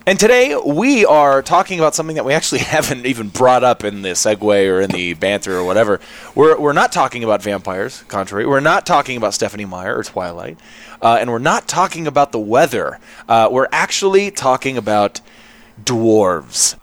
And 0.09 0.21
today 0.21 0.55
we 0.55 1.05
are 1.05 1.43
talking 1.43 1.81
about 1.81 1.97
something 1.97 2.15
that 2.15 2.25
we 2.25 2.33
actually 2.33 2.61
haven't 2.77 3.07
even 3.07 3.29
brought 3.29 3.65
up 3.65 3.83
in 3.83 4.03
the 4.03 4.11
segue 4.11 4.71
or 4.71 4.81
in 4.81 4.91
the 4.93 5.15
banter 5.15 5.59
or 5.59 5.65
whatever. 5.65 5.99
We're, 6.37 6.57
we're 6.61 6.73
not 6.73 6.93
talking 6.93 7.25
about 7.25 7.43
vampires, 7.43 8.05
contrary. 8.05 8.47
We're 8.47 8.61
not 8.61 8.87
talking 8.87 9.17
about 9.17 9.35
Stephenie 9.35 9.65
Meyer 9.65 9.99
or 9.99 10.05
Twilight. 10.05 10.59
Uh, 11.03 11.19
and 11.21 11.29
we're 11.29 11.41
not 11.41 11.67
talking 11.67 12.07
about 12.07 12.31
the 12.31 12.39
weather. 12.39 13.01
Uh, 13.29 13.49
we're 13.51 13.67
actually 13.73 14.31
talking 14.31 14.77
about 14.79 15.21
dwarves. 15.83 16.79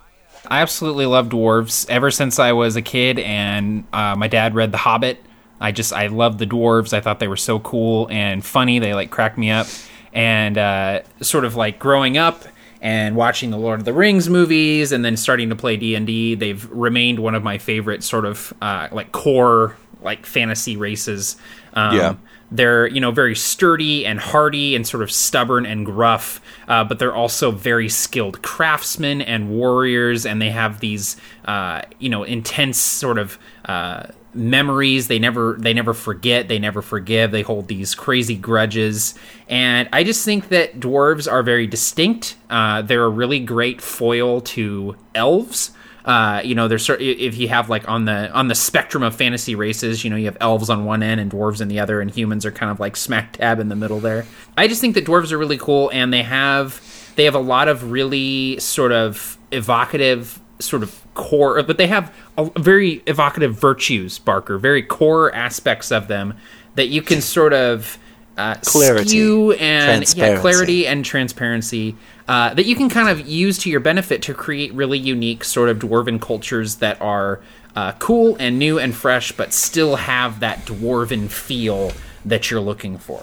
I 0.46 0.60
absolutely 0.60 1.06
love 1.06 1.30
dwarves 1.30 1.90
ever 1.90 2.12
since 2.12 2.40
I 2.40 2.52
was 2.52 2.76
a 2.76 2.82
kid, 2.82 3.20
and 3.20 3.86
uh, 3.94 4.18
my 4.18 4.28
dad 4.28 4.54
read 4.54 4.74
The 4.74 4.78
Hobbit. 4.80 5.18
I 5.62 5.72
just 5.72 5.94
I 5.94 6.08
loved 6.08 6.40
the 6.40 6.46
dwarves. 6.46 6.92
I 6.92 7.00
thought 7.00 7.22
they 7.22 7.30
were 7.30 7.38
so 7.38 7.60
cool 7.62 8.10
and 8.12 8.44
funny. 8.44 8.80
They 8.80 8.94
like 8.94 9.12
cracked 9.12 9.38
me 9.38 9.50
up, 9.50 9.68
and 10.12 10.58
uh, 10.58 11.04
sort 11.22 11.46
of 11.46 11.56
like 11.56 11.80
growing 11.80 12.18
up 12.18 12.44
and 12.84 13.16
watching 13.16 13.50
the 13.50 13.58
Lord 13.58 13.80
of 13.80 13.86
the 13.86 13.94
Rings 13.94 14.30
movies, 14.30 14.92
and 14.92 15.04
then 15.04 15.18
starting 15.18 15.50
to 15.50 15.56
play 15.56 15.76
D 15.78 15.96
and 15.96 16.06
D. 16.06 16.36
They've 16.36 16.70
remained 16.70 17.18
one 17.20 17.34
of 17.34 17.42
my 17.42 17.58
favorite 17.58 18.04
sort 18.04 18.26
of 18.26 18.54
uh, 18.62 18.90
like 18.92 19.12
core 19.12 19.76
like 20.04 20.26
fantasy 20.28 20.78
races. 20.78 21.38
Um, 21.74 21.96
Yeah. 21.96 22.16
they're 22.52 22.86
you 22.88 23.00
know 23.00 23.10
very 23.10 23.34
sturdy 23.36 24.06
and 24.06 24.20
hardy 24.20 24.76
and 24.76 24.86
sort 24.86 25.02
of 25.02 25.10
stubborn 25.12 25.66
and 25.66 25.86
gruff 25.88 26.40
uh, 26.68 26.84
but 26.84 27.00
they're 27.00 27.16
also 27.16 27.50
very 27.50 27.90
skilled 27.90 28.44
craftsmen 28.44 29.22
and 29.24 29.50
warriors 29.50 30.24
and 30.26 30.40
they 30.40 30.52
have 30.52 30.80
these 30.80 31.16
uh, 31.46 31.82
you 31.98 32.10
know 32.10 32.22
intense 32.24 32.78
sort 32.78 33.18
of 33.18 33.40
uh, 33.66 34.04
memories. 34.34 35.08
They 35.08 35.20
never 35.20 35.56
they 35.60 35.74
never 35.74 35.94
forget. 35.94 36.48
They 36.48 36.60
never 36.60 36.82
forgive. 36.82 37.32
They 37.32 37.42
hold 37.42 37.68
these 37.68 37.96
crazy 37.96 38.36
grudges. 38.36 39.16
And 39.48 39.90
i 39.92 40.04
just 40.04 40.26
think 40.26 40.50
that 40.50 40.80
dwarves 40.80 41.32
are 41.32 41.44
very 41.44 41.68
distinct. 41.68 42.36
Uh, 42.50 42.82
they're 42.82 43.06
a 43.06 43.10
really 43.10 43.40
great 43.40 43.82
foil 43.82 44.42
to 44.42 44.96
elves. 45.16 45.72
Uh, 46.06 46.42
you 46.44 46.54
know, 46.54 46.68
there's 46.68 46.90
if 46.90 47.38
you 47.38 47.48
have 47.48 47.70
like 47.70 47.88
on 47.88 48.06
the 48.06 48.30
on 48.32 48.50
the 48.50 48.56
spectrum 48.56 49.04
of 49.04 49.16
fantasy 49.16 49.56
races, 49.56 50.04
you 50.04 50.10
know, 50.10 50.18
you 50.18 50.26
have 50.26 50.38
elves 50.42 50.70
on 50.70 50.84
one 50.84 51.02
end 51.02 51.22
and 51.22 51.32
dwarves 51.32 51.62
on 51.62 51.70
the 51.70 51.80
other, 51.80 52.02
and 52.02 52.12
humans 52.12 52.46
are 52.46 52.52
kind 52.52 52.70
of 52.72 52.80
like 52.80 52.98
smack 52.98 53.38
dab 53.38 53.60
in 53.60 53.70
the 53.70 53.76
middle 53.76 54.00
there. 54.00 54.26
I 54.58 54.68
just 54.68 54.82
think 54.82 54.96
that 54.96 55.06
dwarves 55.06 55.32
are 55.32 55.38
really 55.38 55.58
cool, 55.58 55.90
and 55.94 56.12
they 56.12 56.24
have 56.24 56.82
they 57.16 57.24
have 57.24 57.36
a 57.36 57.40
lot 57.40 57.70
of 57.70 57.92
really 57.92 58.60
sort 58.60 58.92
of 58.92 59.38
evocative 59.52 60.40
sort 60.60 60.84
of 60.84 61.03
core, 61.14 61.62
but 61.64 61.78
they 61.78 61.88
have 61.88 62.14
a, 62.38 62.50
very 62.60 63.02
evocative 63.08 63.56
virtues, 63.60 64.20
Barker, 64.20 64.58
very 64.58 64.82
core 64.84 65.34
aspects 65.34 65.92
of 65.92 66.08
them 66.08 66.36
that 66.76 66.88
you 66.88 67.02
can 67.02 67.22
sort 67.22 67.54
of 67.54 67.98
uh, 68.38 68.56
Clarity. 68.64 69.10
skew 69.10 69.52
and 69.54 69.60
yeah, 69.62 69.96
Transparency. 69.98 70.42
clarity 70.42 70.88
and 70.88 71.06
transparency 71.06 71.96
uh, 72.28 72.54
that 72.56 72.66
you 72.66 72.76
can 72.76 72.90
kind 72.90 73.10
of 73.10 73.28
use 73.28 73.60
to 73.60 73.70
your 73.70 73.80
benefit 73.80 74.22
to 74.24 74.34
create 74.34 74.74
really 74.74 74.98
unique 74.98 75.44
sort 75.44 75.70
of 75.70 75.78
dwarven 75.80 76.20
cultures 76.20 76.78
that 76.78 77.00
are 77.00 77.42
uh, 77.76 77.92
cool 77.94 78.36
and 78.40 78.58
new 78.58 78.80
and 78.80 78.96
fresh, 78.96 79.32
but 79.32 79.54
still 79.54 79.98
have 79.98 80.40
that 80.40 80.60
dwarven 80.66 81.30
feel 81.30 81.92
that 82.26 82.50
you're 82.50 82.60
looking 82.62 82.98
for. 82.98 83.22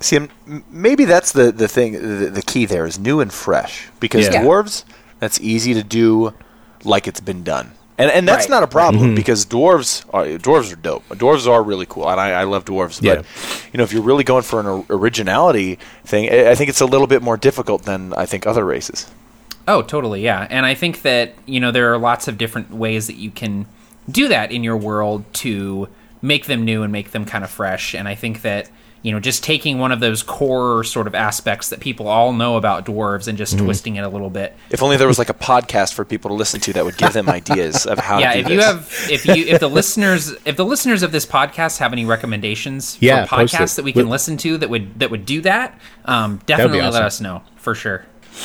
See, 0.00 0.16
m- 0.16 0.30
m- 0.46 0.64
maybe 0.70 1.04
that's 1.04 1.32
the, 1.32 1.50
the 1.52 1.66
thing, 1.68 1.92
the, 1.92 2.30
the 2.30 2.42
key 2.42 2.64
there 2.64 2.86
is 2.86 2.98
new 2.98 3.20
and 3.20 3.32
fresh. 3.32 3.88
Because 4.00 4.28
Yeah. 4.28 4.42
dwarves, 4.42 4.84
that's 5.18 5.40
easy 5.40 5.74
to 5.74 5.82
do 5.82 6.32
like 6.84 7.06
it's 7.06 7.20
been 7.20 7.42
done. 7.42 7.72
And, 8.00 8.12
and 8.12 8.28
that's 8.28 8.44
Right. 8.44 8.50
not 8.50 8.62
a 8.62 8.68
problem 8.68 9.02
mm-hmm. 9.02 9.14
because 9.16 9.44
dwarves 9.44 10.04
are 10.14 10.24
dwarves 10.38 10.72
are 10.72 10.76
dope. 10.76 11.08
Dwarves 11.08 11.48
are 11.48 11.62
really 11.62 11.86
cool, 11.86 12.08
and 12.08 12.20
I, 12.20 12.30
I 12.30 12.44
love 12.44 12.64
dwarves. 12.64 13.02
Yeah. 13.02 13.16
But 13.16 13.26
you 13.72 13.78
know, 13.78 13.84
if 13.84 13.92
you're 13.92 14.02
really 14.02 14.22
going 14.22 14.44
for 14.44 14.60
an 14.60 14.84
originality 14.88 15.78
thing, 16.04 16.30
I 16.30 16.50
I 16.50 16.54
think 16.54 16.70
it's 16.70 16.80
a 16.80 16.86
little 16.86 17.08
bit 17.08 17.22
more 17.22 17.36
difficult 17.36 17.82
than 17.82 18.12
I 18.14 18.24
think 18.24 18.46
other 18.46 18.64
races. 18.64 19.10
Oh, 19.66 19.82
totally, 19.82 20.22
yeah. 20.22 20.46
And 20.48 20.64
I 20.64 20.74
think 20.74 21.02
that, 21.02 21.34
you 21.44 21.60
know, 21.60 21.70
there 21.70 21.92
are 21.92 21.98
lots 21.98 22.26
of 22.26 22.38
different 22.38 22.70
ways 22.70 23.06
that 23.06 23.16
you 23.16 23.30
can 23.30 23.66
do 24.10 24.26
that 24.28 24.50
in 24.50 24.64
your 24.64 24.78
world 24.78 25.24
to 25.34 25.88
make 26.22 26.46
them 26.46 26.64
new 26.64 26.82
and 26.82 26.90
make 26.90 27.10
them 27.10 27.26
kind 27.26 27.44
of 27.44 27.50
fresh. 27.50 27.94
And 27.94 28.08
I 28.08 28.14
think 28.14 28.40
that, 28.42 28.70
you 29.08 29.14
know, 29.14 29.20
just 29.20 29.42
taking 29.42 29.78
one 29.78 29.90
of 29.90 30.00
those 30.00 30.22
core 30.22 30.84
sort 30.84 31.06
of 31.06 31.14
aspects 31.14 31.70
that 31.70 31.80
people 31.80 32.06
all 32.08 32.32
know 32.34 32.56
about 32.58 32.84
dwarves 32.84 33.26
and 33.26 33.38
just 33.38 33.56
twisting 33.58 33.96
it 33.96 34.02
a 34.04 34.08
little 34.08 34.28
bit. 34.28 34.54
If 34.70 34.82
only 34.82 34.98
there 34.98 35.08
was 35.08 35.18
like 35.18 35.30
a 35.30 35.34
podcast 35.34 35.94
for 35.94 36.04
people 36.04 36.28
to 36.28 36.34
listen 36.34 36.60
to 36.60 36.72
that 36.74 36.84
would 36.84 36.98
give 36.98 37.14
them 37.14 37.28
ideas 37.40 37.86
of 37.86 37.98
how 37.98 38.18
yeah, 38.18 38.34
to 38.34 38.38
if 38.40 38.46
do 38.46 38.52
you 38.52 38.60
have 38.60 39.06
if 39.10 39.24
you 39.26 39.46
if 39.46 39.60
the 39.60 39.68
listeners 39.68 40.32
if 40.44 40.56
the 40.56 40.64
listeners 40.64 41.02
of 41.02 41.10
this 41.10 41.24
podcast 41.24 41.78
have 41.78 41.92
any 41.94 42.04
recommendations 42.04 42.98
Yeah, 43.00 43.24
for 43.24 43.36
podcasts 43.36 43.76
that 43.76 43.84
we 43.84 43.92
can 43.94 44.08
listen 44.10 44.36
to 44.38 44.58
that 44.58 44.68
would 44.68 44.98
that 45.00 45.10
would 45.10 45.24
do 45.24 45.40
that, 45.40 45.80
um, 46.04 46.40
definitely 46.46 46.80
awesome. 46.80 46.92
let 46.92 47.02
us 47.02 47.20
know 47.20 47.42
for 47.56 47.74
sure. 47.74 48.04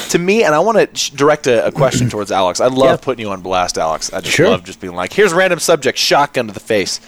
to 0.09 0.17
me, 0.17 0.43
and 0.43 0.55
I 0.55 0.59
want 0.59 0.77
to 0.77 0.89
sh- 0.97 1.09
direct 1.11 1.45
a, 1.47 1.67
a 1.67 1.71
question 1.71 2.09
towards 2.09 2.31
Alex. 2.31 2.59
I 2.61 2.67
love 2.67 2.85
Yeah. 2.89 2.95
putting 3.05 3.25
you 3.25 3.31
on 3.31 3.41
blast, 3.41 3.77
Alex. 3.77 4.11
I 4.13 4.21
just 4.21 4.35
Sure. 4.35 4.49
love 4.49 4.63
just 4.63 4.79
being 4.79 4.95
like, 4.95 5.11
"Here's 5.13 5.33
a 5.33 5.35
random 5.35 5.59
subject, 5.59 5.97
shotgun 5.97 6.47
to 6.47 6.53
the 6.53 6.59
face." 6.59 6.99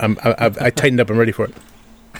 I'm, 0.00 0.18
I, 0.24 0.30
I, 0.32 0.46
I 0.66 0.70
tightened 0.70 1.00
up. 1.00 1.08
I'm 1.10 1.16
ready 1.18 1.32
for 1.32 1.44
it. 1.46 1.54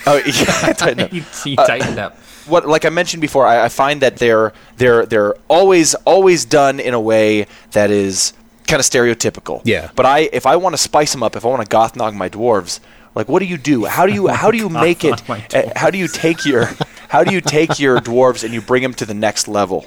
Oh, 0.07 0.17
yeah, 0.27 0.75
I 0.81 0.95
know. 0.95 1.09
You, 1.13 1.25
you 1.45 1.57
tightened 1.57 1.99
up. 1.99 2.17
what 2.47 2.69
like 2.69 2.85
I 2.85 2.91
mentioned 2.91 3.21
before, 3.21 3.47
I, 3.47 3.65
I 3.65 3.69
find 3.69 4.03
that 4.03 4.17
they're 4.19 4.53
they're 4.77 5.07
they're 5.07 5.35
always 5.49 5.95
always 6.05 6.45
done 6.45 6.79
in 6.79 6.93
a 6.93 7.01
way 7.01 7.47
that 7.73 7.91
is 7.91 8.35
kind 8.67 8.81
of 8.81 8.87
stereotypical. 8.87 9.63
Yeah. 9.65 9.91
But 9.97 10.07
I 10.07 10.29
if 10.33 10.47
I 10.47 10.57
want 10.57 10.75
to 10.75 10.79
spice 10.79 11.13
them 11.13 11.23
up, 11.23 11.37
if 11.37 11.45
I 11.45 11.49
want 11.49 11.63
to 11.63 11.69
goth 11.69 11.97
nog 11.97 12.15
my 12.15 12.29
dwarves, 12.29 12.81
like 13.15 13.29
what 13.29 13.39
do 13.39 13.47
you 13.47 13.57
do? 13.57 13.87
How 13.87 14.07
do 14.07 14.13
you 14.13 14.29
how 14.29 14.51
do 14.51 14.59
you 14.59 14.69
make 14.89 15.05
it? 15.05 15.11
Goth 15.11 15.29
nog 15.29 15.53
my 15.53 15.59
uh, 15.59 15.71
How 15.77 15.91
do 15.91 15.99
you 15.99 16.09
take 16.09 16.45
your 16.45 16.69
how 17.09 17.25
do 17.25 17.33
you 17.33 17.41
take 17.41 17.79
your 17.79 17.99
dwarves 18.01 18.45
and 18.45 18.53
you 18.53 18.61
bring 18.61 18.83
them 18.83 18.95
to 18.95 19.07
the 19.07 19.15
next 19.15 19.49
level? 19.49 19.87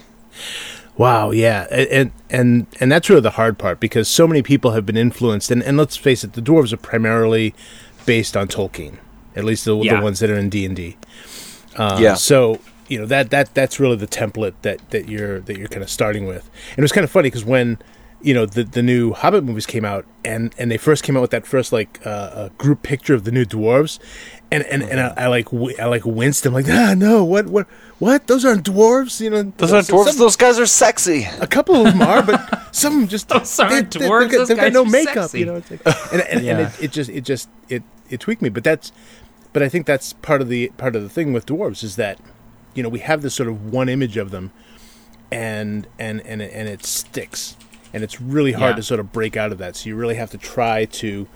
Wow, 0.98 1.30
yeah, 1.30 1.68
and 1.70 2.12
and 2.30 2.66
and 2.80 2.92
that's 2.92 3.08
really 3.08 3.22
the 3.22 3.32
hard 3.32 3.60
part 3.60 3.80
because 3.80 4.08
so 4.08 4.28
many 4.28 4.42
people 4.42 4.72
have 4.72 4.84
been 4.86 4.98
influenced, 4.98 5.52
and, 5.52 5.62
and 5.62 5.78
let's 5.78 5.96
face 5.96 6.24
it, 6.24 6.34
the 6.34 6.42
dwarves 6.42 6.74
are 6.74 6.78
primarily 6.78 7.54
based 8.08 8.36
on 8.36 8.48
Tolkien, 8.48 8.98
at 9.38 9.44
least 9.46 9.65
the, 9.65 9.75
Yeah. 9.77 9.98
the 9.98 10.01
ones 10.03 10.20
that 10.20 10.29
are 10.29 10.38
in 10.38 10.50
D 10.50 10.65
and 10.65 10.75
D. 10.75 10.98
yeah. 11.77 12.15
So 12.15 12.60
you 12.88 13.00
know 13.00 13.06
that 13.06 13.29
that 13.32 13.53
that's 13.53 13.79
really 13.79 13.96
the 13.98 14.08
template 14.08 14.53
that 14.63 14.89
that 14.91 15.08
you're 15.10 15.39
that 15.41 15.58
you're 15.58 15.67
kind 15.67 15.84
of 15.84 15.89
starting 15.89 16.25
with. 16.25 16.50
And 16.72 16.79
it 16.79 16.82
was 16.82 16.91
kind 16.91 17.03
of 17.03 17.12
funny 17.12 17.27
because 17.27 17.46
when 17.46 17.77
you 18.22 18.34
know 18.34 18.46
the 18.46 18.63
the 18.63 18.82
new 18.82 19.13
Hobbit 19.13 19.44
movies 19.44 19.65
came 19.65 19.86
out, 19.86 20.06
and 20.25 20.53
and 20.58 20.72
they 20.72 20.77
first 20.77 21.03
came 21.03 21.15
out 21.15 21.22
with 21.22 21.32
that 21.32 21.46
first 21.46 21.72
like 21.72 22.00
uh, 22.06 22.10
uh, 22.10 22.50
group 22.58 22.82
picture 22.82 23.13
of 23.13 23.25
the 23.25 23.32
new 23.32 23.46
dwarves, 23.46 24.00
and 24.51 24.63
and, 24.63 24.82
and 24.84 25.00
I, 25.00 25.13
I 25.17 25.27
like 25.27 25.51
w- 25.51 25.75
I 25.77 25.86
like 25.86 26.03
winced. 26.06 26.46
I'm 26.48 26.53
like, 26.53 26.65
ah, 26.70 26.96
no, 26.98 27.24
what 27.24 27.46
what 27.48 27.67
what? 28.00 28.25
Those 28.27 28.44
aren't 28.44 28.63
dwarves, 28.65 29.20
you 29.22 29.29
know. 29.29 29.44
Those 29.58 29.72
aren't 29.74 29.88
dwarves. 29.88 30.08
some- 30.08 30.17
those 30.17 30.36
guys 30.36 30.58
are 30.58 30.65
sexy. 30.65 31.27
a 31.39 31.46
couple 31.46 31.75
of 31.75 31.84
them 31.94 32.01
are, 32.01 32.24
but 32.24 32.74
some 32.75 32.94
of 32.94 33.00
them 33.01 33.08
just 33.10 33.27
Those 33.29 33.60
aren't 33.60 33.91
they, 33.91 34.00
they, 34.00 34.06
dwarves, 34.08 34.22
They've 34.22 34.32
got, 34.32 34.38
those 34.38 34.48
they've 34.48 34.58
got 34.58 34.74
no 34.74 34.82
are 34.84 34.89
makeup, 34.89 35.13
sexy. 35.29 35.39
you 35.39 35.46
know. 35.46 35.56
It's 35.58 35.70
like, 35.70 35.86
and 36.13 36.22
and, 36.24 36.44
Yeah. 36.44 36.51
and 36.58 36.62
it, 36.74 36.84
it 36.86 36.91
just 36.91 37.10
it 37.12 37.22
just 37.22 37.50
it 37.70 37.84
it 38.10 38.20
tweaked 38.20 38.41
me, 38.41 38.50
but 38.50 38.63
that's 38.63 38.91
but 39.58 39.64
I 39.64 39.70
think 39.70 39.88
that's 39.88 40.14
part 40.14 40.40
of 40.40 40.50
the 40.50 40.70
part 40.78 40.96
of 40.96 41.02
the 41.02 41.10
thing 41.10 41.34
with 41.34 41.48
dwarves 41.48 41.84
is 41.84 41.96
that 41.96 42.20
you 42.76 42.84
know 42.84 42.90
we 42.90 43.00
have 43.00 43.24
this 43.24 43.34
sort 43.34 43.50
of 43.50 43.74
one 43.74 43.90
image 43.90 44.16
of 44.16 44.30
them, 44.30 44.52
and 45.32 45.88
and 45.98 46.22
and 46.28 46.44
it, 46.44 46.52
and 46.54 46.70
it 46.70 46.86
sticks, 46.86 47.58
and 47.92 48.04
it's 48.04 48.22
really 48.22 48.52
hard 48.52 48.74
Yeah. 48.74 48.76
to 48.76 48.84
sort 48.84 49.00
of 49.00 49.12
break 49.12 49.36
out 49.36 49.52
of 49.52 49.58
that. 49.58 49.76
So 49.76 49.90
you 49.90 49.96
really 49.96 50.14
have 50.14 50.30
to 50.30 50.38
try 50.38 50.86
to 50.86 51.28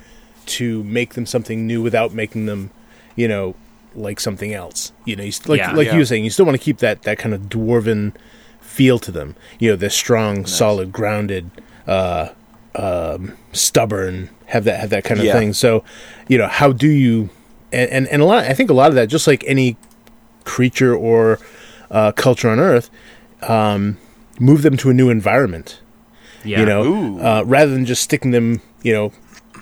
to 0.46 0.84
make 0.84 1.16
them 1.16 1.26
something 1.26 1.66
new 1.66 1.82
without 1.82 2.14
making 2.14 2.46
them, 2.46 2.70
you 3.16 3.28
know, 3.28 3.56
like 3.96 4.20
something 4.20 4.54
else. 4.54 4.92
You 5.06 5.16
know, 5.16 5.24
you, 5.24 5.32
st- 5.32 5.50
like 5.50 5.58
Yeah. 5.60 5.72
like 5.72 5.88
Yeah. 5.88 5.94
you 5.94 6.00
were 6.00 6.06
saying, 6.06 6.24
you 6.24 6.30
still 6.30 6.46
want 6.46 6.58
to 6.60 6.64
keep 6.64 6.78
that 6.78 7.02
that 7.04 7.18
kind 7.18 7.34
of 7.34 7.42
dwarven 7.50 8.14
feel 8.60 9.00
to 9.00 9.12
them. 9.12 9.36
You 9.58 9.72
know, 9.72 9.76
they're 9.76 9.90
strong, 9.90 10.46
solid, 10.46 10.92
grounded, 10.92 11.50
uh, 11.88 12.30
um, 12.76 13.34
stubborn, 13.52 14.30
have 14.46 14.64
that 14.66 14.80
have 14.80 14.92
that 14.92 15.04
kind 15.06 15.20
of 15.20 15.26
Yeah. 15.26 15.34
thing. 15.34 15.54
So, 15.54 15.84
you 16.28 16.38
know, 16.38 16.48
how 16.48 16.72
do 16.72 16.88
you? 16.88 17.32
And, 17.74 17.90
and 17.92 18.08
and 18.08 18.22
a 18.22 18.26
lot, 18.26 18.44
I 18.46 18.54
think 18.54 18.70
a 18.70 18.74
lot 18.74 18.90
of 18.90 18.96
that, 18.96 19.08
just 19.08 19.28
like 19.28 19.44
any 19.48 19.78
creature 20.44 20.96
or 20.96 21.40
uh, 21.90 22.12
culture 22.14 22.50
on 22.50 22.60
Earth, 22.60 22.90
um, 23.44 23.98
move 24.40 24.62
them 24.62 24.78
to 24.78 24.90
a 24.90 24.94
new 24.94 25.10
environment. 25.10 25.80
Yeah. 26.44 26.60
You 26.62 26.66
know, 26.66 26.84
Ooh. 26.84 27.20
uh, 27.22 27.44
rather 27.46 27.72
than 27.72 27.86
just 27.86 28.02
sticking 28.02 28.32
them, 28.32 28.62
you 28.82 28.94
know, 28.94 29.12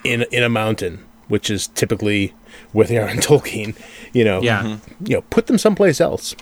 in 0.04 0.24
in 0.32 0.44
a 0.44 0.50
mountain, 0.50 1.04
which 1.28 1.50
is 1.50 1.68
typically 1.68 2.34
where 2.72 2.88
they 2.88 2.98
are 2.98 3.08
in 3.10 3.18
Tolkien. 3.28 3.75
You 4.13 4.24
know, 4.24 4.42
Yeah. 4.42 4.78
you 5.04 5.16
know, 5.18 5.22
put 5.30 5.48
them 5.48 5.58
someplace 5.58 6.00
else. 6.01 6.36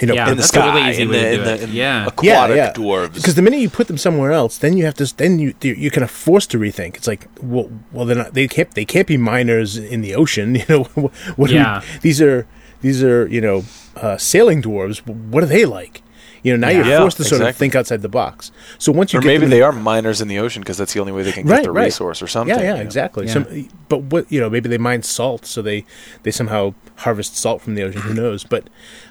You 0.00 0.08
know, 0.08 0.14
Yeah, 0.14 0.30
in 0.30 0.36
the 0.36 0.42
that's 0.42 0.56
a 0.56 0.60
really 0.60 0.70
sky, 0.80 0.90
easy 0.90 1.02
in 1.02 1.08
the, 1.10 1.32
in 1.34 1.44
the 1.44 1.62
in 1.64 1.70
Yeah. 1.72 2.06
aquatic 2.06 2.74
dwarves. 2.74 3.14
Because 3.14 3.36
the 3.36 3.42
minute 3.42 3.60
you 3.60 3.70
put 3.70 3.86
them 3.86 3.96
somewhere 3.98 4.32
else, 4.32 4.58
then 4.58 4.76
you 4.76 4.84
have 4.86 4.94
to. 4.94 5.04
Then 5.16 5.38
you 5.38 5.54
you 5.62 5.90
kind 5.90 6.02
of 6.02 6.10
forced 6.10 6.50
to 6.50 6.58
rethink. 6.58 6.96
It's 6.96 7.06
like, 7.06 7.28
well, 7.40 7.70
well, 7.92 8.04
they're 8.04 8.16
not. 8.16 8.34
They 8.34 8.48
can't. 8.48 8.70
They 8.74 8.84
can't 8.84 9.06
be 9.06 9.16
miners 9.16 9.76
in 9.76 10.00
the 10.00 10.14
ocean. 10.14 10.54
You 10.60 10.64
know, 10.68 10.82
what? 10.94 11.12
do 11.36 11.54
we- 11.54 11.60
Yeah. 11.60 11.82
these 12.02 12.20
are 12.20 12.46
these 12.82 13.02
are 13.04 13.26
you 13.28 13.40
know 13.40 13.64
uh, 13.96 14.16
sailing 14.16 14.62
dwarves. 14.62 14.98
What 15.06 15.42
are 15.44 15.46
they 15.46 15.64
like? 15.64 16.02
You 16.44 16.52
know, 16.56 16.58
now 16.66 16.68
Yeah. 16.68 16.76
you're 16.76 16.86
Yeah, 16.86 16.98
forced 17.00 17.16
to 17.16 17.24
sort 17.24 17.42
of 17.42 17.56
think 17.56 17.74
outside 17.74 18.02
the 18.02 18.08
box. 18.08 18.52
So 18.78 18.92
once 18.92 19.12
you 19.12 19.18
or 19.18 19.22
get 19.22 19.26
maybe 19.28 19.40
them- 19.40 19.50
they 19.50 19.62
are 19.62 19.72
miners 19.72 20.20
in 20.20 20.28
the 20.28 20.38
ocean 20.38 20.60
because 20.62 20.76
that's 20.76 20.92
the 20.92 21.00
only 21.00 21.10
way 21.12 21.22
they 21.24 21.32
can 21.32 21.46
get 21.46 21.50
right, 21.52 21.64
the 21.64 21.72
right. 21.72 21.84
resource 21.86 22.20
or 22.22 22.26
something. 22.28 22.54
Yeah, 22.56 22.62
yeah, 22.62 22.70
you 22.72 22.76
know? 22.76 22.82
exactly. 22.82 23.26
Yeah. 23.26 23.32
Some, 23.32 23.68
but 23.88 24.02
what 24.02 24.30
you 24.30 24.40
know, 24.40 24.48
maybe 24.50 24.68
they 24.68 24.78
mine 24.78 25.02
salt, 25.02 25.46
so 25.46 25.60
they 25.62 25.84
they 26.22 26.30
somehow 26.30 26.74
harvest 26.96 27.36
salt 27.36 27.62
from 27.62 27.74
the 27.74 27.82
ocean. 27.82 28.02
Who 28.02 28.14
knows? 28.14 28.44
But 28.44 28.68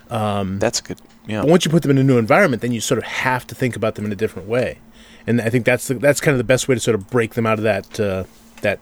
That's 0.09 0.79
good. 0.81 0.99
Yeah. 1.27 1.41
But 1.41 1.49
once 1.49 1.65
you 1.65 1.71
put 1.71 1.81
them 1.81 1.91
in 1.91 1.97
a 1.97 2.03
new 2.03 2.17
environment, 2.17 2.61
then 2.61 2.71
you 2.71 2.81
sort 2.81 2.97
of 2.99 3.03
have 3.05 3.47
to 3.47 3.55
think 3.55 3.75
about 3.75 3.95
them 3.95 4.05
in 4.05 4.11
a 4.11 4.15
different 4.15 4.47
way, 4.47 4.77
and 5.25 5.41
I 5.41 5.49
think 5.49 5.65
that's 5.65 5.87
the, 5.87 5.95
that's 5.95 6.19
kind 6.21 6.33
of 6.33 6.37
the 6.37 6.43
best 6.43 6.67
way 6.67 6.75
to 6.75 6.81
sort 6.81 6.95
of 6.95 7.09
break 7.09 7.33
them 7.33 7.45
out 7.45 7.57
of 7.57 7.63
that 7.63 7.99
uh, 7.99 8.25
that 8.61 8.79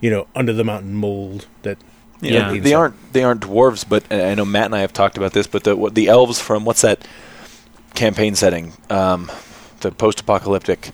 you 0.00 0.10
know 0.10 0.26
under 0.36 0.52
the 0.52 0.64
mountain 0.64 0.94
mold 0.94 1.46
that. 1.62 1.78
You 2.20 2.38
know, 2.38 2.52
Yeah. 2.52 2.60
they 2.60 2.72
aren't 2.72 3.12
they 3.12 3.24
aren't 3.24 3.40
dwarves, 3.40 3.84
but 3.88 4.04
uh, 4.12 4.14
I 4.14 4.36
know 4.36 4.44
Matt 4.44 4.66
and 4.66 4.76
I 4.76 4.80
have 4.80 4.92
talked 4.92 5.16
about 5.16 5.32
this. 5.32 5.48
But 5.48 5.64
the 5.64 5.74
what, 5.74 5.96
the 5.96 6.06
elves 6.06 6.40
from 6.40 6.64
what's 6.64 6.82
that 6.82 7.04
campaign 7.94 8.34
setting? 8.34 8.72
Um, 8.90 9.30
the 9.80 9.90
post-apocalyptic 9.90 10.90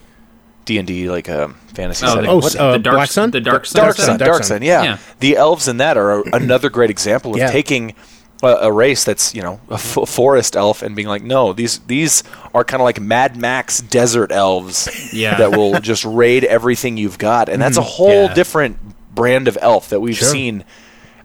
D 0.65 0.77
and 0.77 0.87
D 0.87 1.09
like 1.09 1.29
um, 1.29 1.55
fantasy 1.73 2.05
Oh, 2.05 2.09
setting. 2.09 2.23
the, 2.25 2.29
Oh, 2.31 2.35
What- 2.37 2.55
uh, 2.55 2.71
the 2.73 2.79
dark, 2.79 2.95
Black 2.95 3.09
Sun? 3.11 3.31
The 3.31 3.41
dark 3.41 3.65
sun. 3.65 3.83
Dark 3.83 3.95
Sun, 3.95 4.05
Sun, 4.05 4.17
Dark 4.19 4.27
Dark 4.31 4.43
Sun. 4.43 4.57
Sun, 4.57 4.61
yeah. 4.63 4.83
Yeah. 4.83 4.97
The 5.19 5.35
elves 5.37 5.67
in 5.67 5.77
that 5.77 5.97
are 5.97 6.23
another 6.35 6.69
great 6.69 6.89
example 6.89 7.31
of 7.31 7.37
Yeah. 7.37 7.51
taking 7.51 7.93
a, 8.41 8.47
a 8.47 8.71
race 8.71 9.03
that's 9.03 9.35
you 9.35 9.41
know 9.41 9.59
a 9.69 9.73
f- 9.73 10.07
forest 10.07 10.55
elf 10.55 10.81
and 10.81 10.95
being 10.95 11.07
like, 11.07 11.23
no, 11.23 11.53
these 11.53 11.79
these 11.87 12.23
are 12.53 12.63
kind 12.63 12.81
of 12.81 12.85
like 12.85 12.99
Mad 12.99 13.35
Max 13.37 13.79
desert 13.81 14.31
elves 14.31 14.89
Yeah. 15.13 15.37
that 15.39 15.51
will 15.51 15.79
just 15.79 16.05
raid 16.05 16.43
everything 16.45 16.97
you've 16.97 17.17
got, 17.17 17.49
and 17.49 17.61
that's 17.61 17.77
a 17.77 17.81
whole 17.81 18.25
Yeah. 18.25 18.33
different 18.33 18.77
brand 19.13 19.47
of 19.47 19.57
elf 19.61 19.89
that 19.89 19.99
we've 19.99 20.17
Sure. 20.17 20.27
seen. 20.29 20.63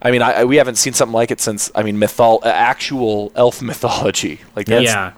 I 0.03 0.11
mean, 0.11 0.21
I, 0.23 0.33
I, 0.41 0.45
we 0.45 0.57
haven't 0.57 0.75
seen 0.77 0.93
something 0.93 1.15
like 1.15 1.31
it 1.31 1.41
since 1.41 1.71
I 1.75 1.83
mean, 1.83 1.97
mythol- 1.97 2.45
uh, 2.45 2.49
actual 2.49 3.33
elf 3.37 3.63
mythology. 3.63 4.41
Like 4.57 4.67
that's 4.67 4.85
yeah. 4.85 5.13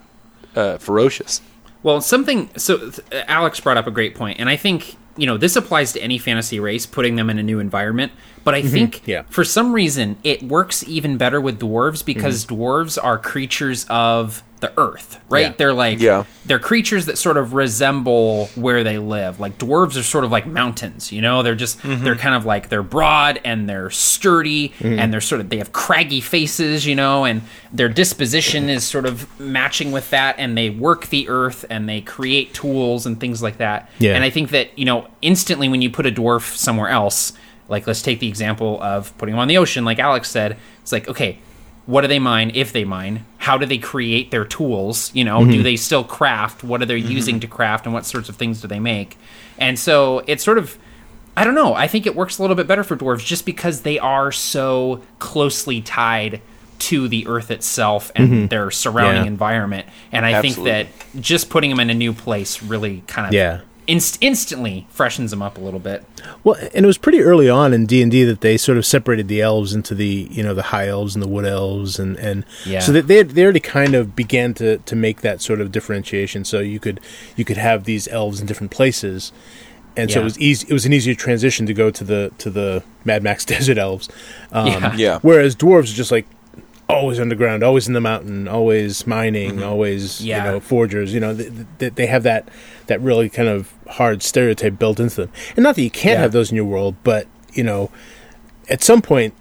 Uh, 0.56 0.78
ferocious. 0.78 1.40
Well, 1.82 2.00
something. 2.00 2.50
So 2.56 2.90
Alex 3.12 3.60
brought 3.60 3.76
up 3.76 3.86
a 3.86 3.90
great 3.92 4.14
point, 4.16 4.40
and 4.40 4.48
I 4.48 4.56
think 4.56 4.96
you 5.16 5.26
know 5.26 5.36
this 5.36 5.54
applies 5.56 5.92
to 5.92 6.00
any 6.00 6.18
fantasy 6.18 6.58
race, 6.58 6.84
putting 6.86 7.16
them 7.16 7.30
in 7.30 7.38
a 7.38 7.42
new 7.42 7.60
environment. 7.60 8.12
But 8.44 8.54
I 8.54 8.62
think 8.62 9.02
Yeah. 9.06 9.22
for 9.28 9.44
some 9.44 9.72
reason 9.72 10.16
it 10.24 10.42
works 10.42 10.84
even 10.88 11.16
better 11.16 11.40
with 11.40 11.58
dwarves 11.60 12.04
because 12.04 12.44
dwarves 12.46 12.98
are 13.02 13.18
creatures 13.18 13.86
of 13.88 14.42
the 14.60 14.72
earth, 14.78 15.20
right? 15.28 15.46
Yeah. 15.46 15.54
They're 15.56 15.72
like 15.74 16.00
Yeah. 16.00 16.24
they're 16.46 16.58
creatures 16.58 17.06
that 17.06 17.18
sort 17.18 17.36
of 17.36 17.52
resemble 17.52 18.46
where 18.54 18.82
they 18.84 18.98
live. 18.98 19.38
Like 19.38 19.58
dwarves 19.58 19.98
are 19.98 20.02
sort 20.02 20.24
of 20.24 20.30
like 20.30 20.46
mountains, 20.46 21.12
you 21.12 21.20
know? 21.20 21.42
They're 21.42 21.54
just 21.54 21.80
mm-hmm. 21.80 22.02
they're 22.04 22.16
kind 22.16 22.34
of 22.34 22.46
like 22.46 22.70
they're 22.70 22.82
broad 22.82 23.38
and 23.44 23.68
they're 23.68 23.90
sturdy 23.90 24.70
mm-hmm. 24.70 24.98
and 24.98 25.12
they're 25.12 25.20
sort 25.20 25.42
of 25.42 25.50
they 25.50 25.58
have 25.58 25.72
craggy 25.72 26.20
faces, 26.20 26.86
you 26.86 26.94
know, 26.94 27.24
and 27.24 27.42
their 27.72 27.88
disposition 27.90 28.70
is 28.70 28.84
sort 28.84 29.04
of 29.04 29.28
matching 29.38 29.92
with 29.92 30.08
that 30.10 30.36
and 30.38 30.56
they 30.56 30.70
work 30.70 31.08
the 31.08 31.28
earth 31.28 31.66
and 31.68 31.88
they 31.88 32.00
create 32.00 32.54
tools 32.54 33.04
and 33.04 33.20
things 33.20 33.42
like 33.42 33.58
that. 33.58 33.90
Yeah. 33.98 34.14
And 34.14 34.24
I 34.24 34.30
think 34.30 34.50
that, 34.50 34.78
you 34.78 34.86
know, 34.86 35.08
instantly 35.20 35.68
when 35.68 35.82
you 35.82 35.90
put 35.90 36.06
a 36.06 36.10
dwarf 36.10 36.56
somewhere 36.56 36.88
else, 36.88 37.34
like 37.68 37.86
let's 37.86 38.00
take 38.00 38.20
the 38.20 38.28
example 38.28 38.80
of 38.82 39.16
putting 39.18 39.34
them 39.34 39.40
on 39.40 39.48
the 39.48 39.58
ocean, 39.58 39.84
like 39.84 39.98
Alex 39.98 40.30
said, 40.30 40.56
it's 40.80 40.92
like, 40.92 41.08
okay, 41.08 41.38
what 41.86 42.02
do 42.02 42.08
they 42.08 42.18
mine 42.18 42.50
if 42.54 42.72
they 42.72 42.84
mine? 42.84 43.24
How 43.38 43.56
do 43.56 43.64
they 43.64 43.78
create 43.78 44.30
their 44.30 44.44
tools? 44.44 45.10
You 45.14 45.24
know 45.24 45.44
do 45.44 45.60
mhm. 45.60 45.62
they 45.62 45.76
still 45.76 46.04
craft? 46.04 46.64
What 46.64 46.82
are 46.82 46.86
they 46.86 47.00
mm-hmm. 47.00 47.10
using 47.10 47.40
to 47.40 47.46
craft 47.46 47.86
and 47.86 47.94
what 47.94 48.04
sorts 48.04 48.28
of 48.28 48.36
things 48.36 48.60
do 48.60 48.68
they 48.68 48.80
make? 48.80 49.16
And 49.58 49.78
so 49.78 50.22
it's 50.26 50.44
sort 50.44 50.58
of 50.58 50.78
i 51.38 51.44
don't 51.44 51.54
know 51.54 51.74
i 51.74 51.86
think 51.86 52.06
it 52.06 52.16
works 52.16 52.38
a 52.38 52.42
little 52.42 52.56
bit 52.56 52.66
better 52.66 52.82
for 52.82 52.96
dwarves 52.96 53.22
just 53.22 53.44
because 53.44 53.82
they 53.82 53.98
are 53.98 54.32
so 54.32 55.02
closely 55.18 55.82
tied 55.82 56.40
to 56.78 57.08
the 57.08 57.26
earth 57.26 57.50
itself 57.50 58.12
and 58.14 58.28
mm-hmm. 58.28 58.46
their 58.46 58.70
surrounding 58.70 59.24
Yeah. 59.24 59.28
environment. 59.28 59.86
And 60.12 60.26
i 60.26 60.32
Absolutely. 60.32 60.72
think 60.72 60.88
that 61.14 61.20
just 61.20 61.50
putting 61.50 61.70
them 61.70 61.80
in 61.80 61.90
a 61.90 61.94
new 61.94 62.12
place 62.12 62.62
really 62.62 63.02
kind 63.06 63.26
of 63.26 63.32
Yeah. 63.32 63.60
Inst- 63.86 64.18
instantly 64.20 64.86
freshens 64.90 65.30
them 65.30 65.42
up 65.42 65.56
a 65.58 65.60
little 65.60 65.80
bit 65.80 66.04
Well, 66.44 66.56
and 66.74 66.84
it 66.84 66.86
was 66.86 66.98
pretty 66.98 67.20
early 67.20 67.48
on 67.48 67.72
in 67.72 67.86
D 67.86 68.02
and 68.02 68.10
D 68.10 68.24
that 68.24 68.40
they 68.40 68.56
sort 68.56 68.78
of 68.78 68.84
separated 68.86 69.28
the 69.28 69.40
elves 69.40 69.74
into 69.74 69.94
the 69.94 70.28
you 70.30 70.42
know 70.42 70.54
the 70.54 70.64
high 70.64 70.88
elves 70.88 71.14
and 71.14 71.22
the 71.22 71.28
wood 71.28 71.44
elves, 71.46 71.98
and 71.98 72.16
and 72.18 72.44
Yeah. 72.64 72.80
so 72.80 72.92
that 72.92 73.06
they 73.06 73.22
they 73.22 73.42
already 73.44 73.60
kind 73.60 73.94
of 73.94 74.14
began 74.16 74.54
to 74.54 74.78
to 74.78 74.96
make 74.96 75.20
that 75.22 75.40
sort 75.40 75.60
of 75.60 75.70
differentiation. 75.72 76.44
So 76.44 76.60
you 76.60 76.80
could 76.80 77.00
you 77.36 77.44
could 77.44 77.56
have 77.58 77.84
these 77.84 78.08
elves 78.08 78.40
in 78.40 78.46
different 78.46 78.70
places, 78.72 79.32
and 79.96 80.10
so 80.10 80.20
it 80.20 80.24
was 80.24 80.38
easy. 80.38 80.66
It 80.68 80.72
was 80.72 80.84
an 80.86 80.92
easier 80.92 81.14
transition 81.14 81.66
to 81.66 81.74
go 81.74 81.90
to 81.90 82.04
the 82.04 82.32
to 82.38 82.50
the 82.50 82.82
Mad 83.04 83.22
Max 83.22 83.44
Desert 83.52 83.78
elves. 83.78 84.08
Um, 84.52 84.66
Yeah. 84.66 84.94
Yeah. 84.96 85.18
Whereas 85.22 85.54
dwarves 85.56 85.92
are 85.92 85.96
just 85.96 86.10
like 86.12 86.26
always 86.88 87.18
underground, 87.18 87.62
always 87.62 87.88
in 87.88 87.94
the 87.94 88.00
mountain, 88.00 88.46
always 88.48 89.06
mining, 89.06 89.62
always 89.62 90.20
Yeah. 90.24 90.44
you 90.44 90.50
know 90.52 90.60
forgers. 90.60 91.12
You 91.12 91.20
know 91.20 91.34
they, 91.34 91.48
they, 91.78 91.88
they 91.90 92.06
have 92.06 92.22
that 92.22 92.48
that 92.86 93.00
really 93.00 93.28
kind 93.28 93.48
of 93.48 93.72
hard 93.88 94.22
stereotype 94.22 94.78
built 94.78 95.00
into 95.00 95.16
them. 95.22 95.30
And 95.56 95.62
not 95.64 95.74
that 95.76 95.82
you 95.82 95.90
can't 95.90 96.16
Yeah. 96.18 96.22
have 96.22 96.32
those 96.32 96.50
in 96.50 96.56
your 96.56 96.64
world, 96.64 96.94
but 97.04 97.26
you 97.52 97.62
know, 97.64 97.90
at 98.68 98.82
some 98.82 99.02
point, 99.02 99.34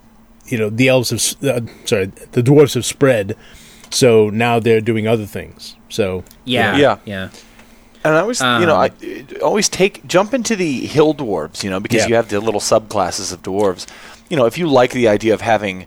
you 0.46 0.58
know, 0.58 0.70
the 0.70 0.88
elves 0.88 1.10
have 1.10 1.20
uh, 1.48 1.60
sorry, 1.84 2.06
the 2.32 2.42
dwarves 2.42 2.74
have 2.74 2.84
spread, 2.84 3.36
so 3.90 4.30
now 4.30 4.58
they're 4.58 4.80
doing 4.80 5.06
other 5.06 5.26
things. 5.26 5.76
So 5.88 6.24
yeah 6.44 6.76
Yeah. 6.76 6.96
yeah 7.04 7.28
And 8.04 8.14
I 8.14 8.20
always, 8.20 8.40
you 8.40 8.46
know, 8.66 8.76
Um, 8.76 8.80
I 8.80 8.86
uh, 8.88 9.44
always 9.44 9.68
take 9.68 10.04
jump 10.06 10.32
into 10.34 10.54
the 10.56 10.86
hill 10.86 11.14
dwarves, 11.14 11.62
you 11.64 11.70
know, 11.70 11.80
because 11.80 12.02
Yeah. 12.02 12.08
you 12.08 12.14
have 12.16 12.28
the 12.28 12.40
little 12.40 12.60
subclasses 12.60 13.32
of 13.32 13.42
dwarves. 13.42 13.86
You 14.30 14.36
know, 14.36 14.46
if 14.46 14.58
you 14.58 14.66
like 14.68 14.92
the 14.92 15.06
idea 15.08 15.34
of 15.34 15.40
having 15.40 15.86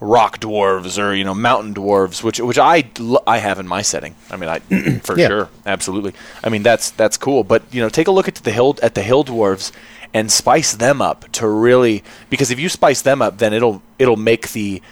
rock 0.00 0.40
dwarves 0.40 1.02
or 1.02 1.14
you 1.14 1.24
know 1.24 1.34
mountain 1.34 1.74
dwarves, 1.74 2.22
which 2.22 2.38
which 2.40 2.58
I 2.58 2.84
I 3.26 3.38
have 3.38 3.58
in 3.58 3.66
my 3.66 3.82
setting. 3.82 4.14
I 4.30 4.36
mean, 4.36 4.48
I 4.50 4.58
for 5.02 5.18
Yeah. 5.18 5.28
sure, 5.28 5.48
absolutely. 5.64 6.12
I 6.44 6.48
mean, 6.48 6.62
that's 6.62 6.90
that's 6.90 7.16
cool. 7.16 7.44
But 7.44 7.62
you 7.72 7.80
know, 7.80 7.88
take 7.88 8.08
a 8.08 8.10
look 8.12 8.28
at 8.28 8.34
the 8.36 8.52
hill 8.52 8.76
at 8.82 8.94
the 8.94 9.02
hill 9.02 9.24
dwarves 9.24 9.72
and 10.14 10.30
spice 10.30 10.72
them 10.74 11.02
up 11.02 11.30
to 11.32 11.48
really 11.48 12.02
because 12.30 12.50
if 12.50 12.58
you 12.60 12.68
spice 12.68 13.02
them 13.02 13.20
up, 13.22 13.38
then 13.38 13.52
it'll 13.52 13.82
it'll 13.98 14.16
make 14.16 14.52
the 14.52 14.82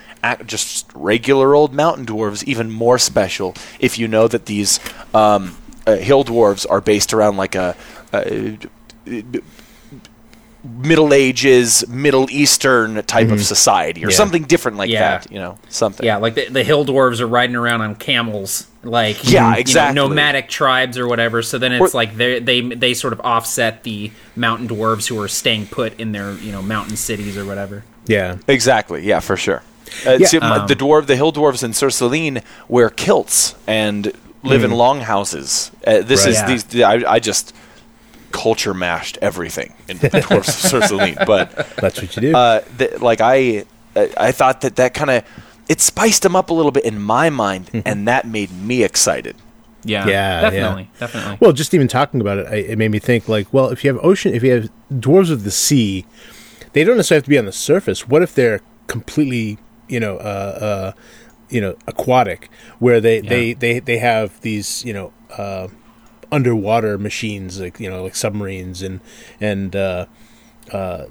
just 0.47 0.91
regular 0.95 1.55
old 1.55 1.75
mountain 1.75 2.07
dwarves 2.07 2.43
even 2.45 2.71
more 2.71 2.99
special 2.99 3.55
if 3.79 3.99
you 3.99 4.09
know 4.09 4.27
that 4.27 4.47
these 4.47 4.81
um, 5.13 5.55
uh, 5.87 5.97
hill 5.97 6.25
dwarves 6.25 6.65
are 6.71 6.81
based 6.81 7.13
around 7.13 7.37
like 7.37 7.55
a, 7.55 7.77
a 8.15 8.57
Middle 10.65 11.13
Ages, 11.13 11.85
Middle 11.89 12.27
Eastern 12.31 13.03
type 13.05 13.29
of 13.31 13.45
society 13.45 14.05
or 14.05 14.09
Yeah. 14.11 14.17
something 14.17 14.45
different 14.45 14.79
like 14.79 14.91
Yeah. 14.91 15.19
that. 15.19 15.31
You 15.31 15.39
know, 15.39 15.59
something. 15.69 16.05
Yeah, 16.07 16.17
like 16.17 16.35
the, 16.35 16.49
the 16.49 16.65
hill 16.65 16.87
dwarves 16.87 17.21
are 17.21 17.27
riding 17.27 17.55
around 17.55 17.83
on 17.83 17.95
camels, 17.97 18.67
like 18.83 19.31
Yeah, 19.31 19.49
you 19.49 19.55
know, 19.55 19.59
exactly. 19.61 19.95
nomadic 20.03 20.49
tribes 20.49 20.97
or 20.97 21.07
whatever. 21.07 21.43
So 21.43 21.59
then 21.59 21.73
it's 21.73 21.95
Or- 21.95 21.97
like 21.99 22.17
they 22.17 22.39
they 22.41 22.61
they 22.63 22.95
sort 22.95 23.13
of 23.13 23.21
offset 23.21 23.83
the 23.83 24.11
mountain 24.37 24.67
dwarves 24.69 25.07
who 25.09 25.21
are 25.21 25.29
staying 25.29 25.67
put 25.67 25.99
in 26.01 26.13
their 26.13 26.33
you 26.33 26.51
know 26.53 26.63
mountain 26.63 26.97
cities 26.97 27.37
or 27.37 27.45
whatever. 27.45 27.85
yeah, 28.07 28.37
Exactly. 28.49 29.05
Yeah, 29.07 29.21
for 29.21 29.37
sure. 29.37 29.63
Uh, 30.07 30.17
Yeah. 30.19 30.27
see, 30.27 30.39
Um, 30.39 30.67
the 30.67 30.75
dwarf, 30.77 31.07
the 31.07 31.17
hill 31.17 31.33
dwarves 31.33 31.63
in 31.63 31.73
Sursaline 31.73 32.43
wear 32.69 32.89
kilts 32.89 33.55
and 33.67 34.13
live 34.43 34.65
in 34.65 34.71
longhouses. 34.71 35.71
Uh, 35.87 36.01
this 36.01 36.23
Right. 36.25 36.31
is 36.31 36.37
Yeah. 36.37 36.47
these. 36.47 36.83
I, 37.07 37.13
I 37.15 37.19
just 37.19 37.55
culture 38.35 38.75
mashed 38.75 39.17
everything 39.23 39.73
in 39.89 39.97
the 39.99 40.09
dwarves 40.27 40.49
of 40.75 40.83
Sursaline, 40.83 41.25
but 41.25 41.55
that's 41.77 42.03
what 42.03 42.15
you 42.17 42.21
do. 42.23 42.37
uh, 42.37 42.61
th- 42.79 43.01
like 43.01 43.21
I, 43.21 43.65
I 43.95 44.11
I 44.29 44.33
thought 44.33 44.61
that 44.63 44.75
that 44.77 44.93
kind 44.93 45.11
of 45.11 45.23
it 45.69 45.81
spiced 45.81 46.23
them 46.23 46.35
up 46.37 46.51
a 46.51 46.55
little 46.55 46.73
bit 46.73 46.85
in 46.85 47.01
my 47.01 47.31
mind, 47.31 47.71
and 47.87 48.09
that 48.09 48.27
made 48.27 48.51
me 48.53 48.83
excited. 48.83 49.37
Yeah, 49.87 50.07
Yeah, 50.09 50.41
definitely, 50.41 50.91
definitely. 50.99 51.39
Well, 51.41 51.53
just 51.53 51.73
even 51.75 51.89
talking 51.89 52.21
about 52.21 52.39
it, 52.39 52.47
I, 52.49 52.57
it 52.73 52.79
made 52.79 52.91
me 52.91 52.99
think 52.99 53.29
like, 53.29 53.53
well, 53.53 53.69
if 53.69 53.85
you 53.85 53.93
have 53.95 54.03
ocean, 54.05 54.35
if 54.35 54.43
you 54.43 54.51
have 54.53 54.71
dwarves 54.93 55.31
of 55.31 55.45
the 55.45 55.51
sea, 55.51 56.05
they 56.73 56.85
don't 56.85 56.97
necessarily 56.97 57.19
have 57.19 57.25
to 57.25 57.31
be 57.31 57.39
on 57.39 57.45
the 57.45 57.53
surface. 57.53 58.09
What 58.09 58.23
if 58.23 58.35
they're 58.35 58.61
completely, 58.89 59.59
you 59.89 60.01
know, 60.01 60.17
uh, 60.17 60.59
uh, 60.69 60.93
you 61.51 61.61
know, 61.61 61.77
aquatic, 61.87 62.49
where 62.79 62.99
they, 63.01 63.21
they, 63.21 63.53
they, 63.53 63.79
they 63.79 63.99
have 63.99 64.41
these, 64.41 64.83
you 64.85 64.93
know, 64.95 65.13
uh, 65.37 65.69
underwater 66.33 66.99
machines 66.99 67.61
like 67.61 67.79
you 67.81 67.91
know, 67.91 68.03
like 68.03 68.15
submarines, 68.17 68.83
and 68.83 69.01
and 69.41 69.75
uh, 69.77 70.07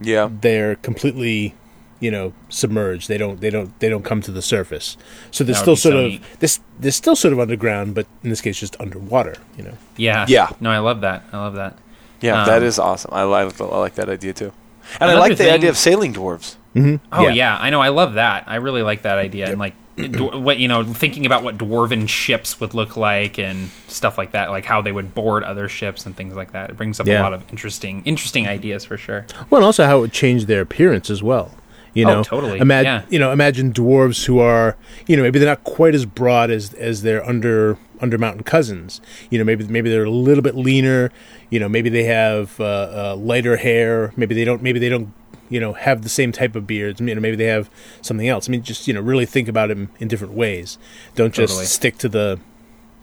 Yeah, 0.01 0.29
they're 0.41 0.75
completely 0.77 1.55
you 1.99 2.11
know 2.11 2.33
submerged 2.49 3.07
they 3.07 3.17
don't 3.17 3.39
they 3.39 3.49
don't 3.49 3.79
they 3.79 3.87
don't 3.87 4.03
come 4.03 4.19
to 4.21 4.29
the 4.31 4.41
surface 4.41 4.97
so 5.31 5.41
they're 5.45 5.55
still 5.55 5.77
sort 5.77 5.93
so 5.93 5.99
of 5.99 6.11
neat. 6.11 6.21
this 6.39 6.59
they're 6.77 6.91
still 6.91 7.15
sort 7.15 7.31
of 7.31 7.39
underground 7.39 7.95
but 7.95 8.05
in 8.23 8.29
this 8.29 8.41
case 8.41 8.59
just 8.59 8.75
underwater 8.81 9.35
you 9.57 9.63
know 9.63 9.77
yeah, 9.95 10.25
Yeah. 10.27 10.49
No, 10.59 10.69
I 10.69 10.79
love 10.79 10.99
that. 11.01 11.23
I 11.31 11.37
love 11.37 11.53
that. 11.55 11.77
yeah, 12.19 12.41
Um, 12.41 12.47
that 12.47 12.61
is 12.61 12.77
awesome. 12.77 13.11
I 13.13 13.23
like 13.23 13.61
I 13.61 13.63
like 13.79 13.95
that 13.95 14.09
idea 14.09 14.33
too, 14.33 14.51
and 14.99 15.09
I 15.09 15.13
Another 15.13 15.19
like 15.21 15.37
the 15.37 15.43
thing- 15.45 15.53
idea 15.53 15.69
of 15.69 15.77
sailing 15.77 16.13
dwarves. 16.13 16.57
Oh 16.75 16.99
Yeah. 17.21 17.29
yeah. 17.29 17.57
I 17.61 17.69
know. 17.69 17.79
I 17.79 17.89
love 17.89 18.15
that. 18.15 18.43
I 18.47 18.55
really 18.55 18.81
like 18.81 19.03
that 19.03 19.17
idea. 19.19 19.47
And 19.49 19.59
like, 19.59 19.73
dwar- 19.75 19.82
what 19.97 20.57
you 20.57 20.67
know, 20.67 20.83
thinking 20.83 21.25
about 21.25 21.43
what 21.43 21.57
dwarven 21.57 22.09
ships 22.09 22.59
would 22.59 22.73
look 22.73 22.97
like 22.97 23.37
and 23.37 23.69
stuff 23.87 24.17
like 24.17 24.31
that, 24.31 24.49
like 24.49 24.65
how 24.65 24.81
they 24.81 24.91
would 24.91 25.13
board 25.13 25.43
other 25.43 25.69
ships 25.69 26.05
and 26.05 26.15
things 26.15 26.35
like 26.35 26.51
that. 26.53 26.71
It 26.71 26.77
brings 26.77 26.99
up 26.99 27.05
Yeah. 27.07 27.21
a 27.21 27.23
lot 27.23 27.33
of 27.33 27.43
interesting, 27.51 28.01
interesting 28.05 28.47
ideas 28.47 28.83
for 28.85 28.97
sure. 28.97 29.25
Well, 29.49 29.59
and 29.59 29.65
also 29.65 29.85
how 29.85 29.97
it 29.99 30.01
would 30.01 30.13
change 30.13 30.45
their 30.47 30.61
appearance 30.61 31.09
as 31.09 31.21
well. 31.21 31.51
You 31.93 32.05
Oh, 32.07 32.13
know, 32.15 32.23
totally. 32.23 32.57
Imagine, 32.57 32.85
Yeah. 32.91 33.01
you 33.09 33.19
know, 33.19 33.31
imagine 33.31 33.71
dwarves 33.71 34.25
who 34.25 34.39
are, 34.39 34.75
you 35.05 35.15
know, 35.15 35.21
maybe 35.21 35.37
they're 35.37 35.47
not 35.47 35.63
quite 35.63 35.93
as 35.93 36.05
broad 36.07 36.49
as 36.49 36.73
as 36.73 37.03
their 37.03 37.23
under 37.27 37.77
under 38.01 38.17
mountain 38.17 38.41
cousins. 38.43 38.99
You 39.29 39.37
know, 39.37 39.45
maybe 39.45 39.63
maybe 39.67 39.91
they're 39.91 40.05
a 40.05 40.09
little 40.09 40.41
bit 40.41 40.55
leaner. 40.55 41.11
You 41.51 41.59
know, 41.59 41.69
maybe 41.69 41.89
they 41.89 42.05
have 42.05 42.59
uh, 42.59 42.63
uh, 42.63 43.15
lighter 43.15 43.57
hair. 43.57 44.11
Maybe 44.17 44.33
they 44.33 44.43
don't. 44.43 44.63
Maybe 44.63 44.79
they 44.79 44.89
don't. 44.89 45.13
You 45.53 45.59
know 45.59 45.73
have 45.73 46.01
the 46.01 46.09
same 46.09 46.31
type 46.31 46.55
of 46.55 46.65
beards. 46.65 46.99
You 46.99 47.13
know, 47.15 47.21
maybe 47.21 47.35
they 47.37 47.45
have 47.45 47.69
something 48.01 48.27
else. 48.27 48.49
I 48.49 48.51
mean, 48.51 48.63
just 48.63 48.87
you 48.87 48.93
know, 48.93 49.01
really 49.01 49.25
think 49.25 49.47
about 49.47 49.69
it 49.71 49.77
in, 49.77 49.89
in 49.99 50.07
different 50.07 50.33
ways. 50.33 50.77
Don't 51.15 51.33
just 51.33 51.51
Totally. 51.53 51.65
stick 51.67 51.97
to 51.99 52.09
the, 52.09 52.39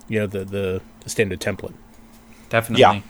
you 0.09 0.19
know, 0.21 0.27
the 0.27 0.45
the, 0.45 0.81
the 1.05 1.11
standard 1.11 1.41
template. 1.41 1.75
Definitely. 2.49 2.81
Yeah. 2.83 3.01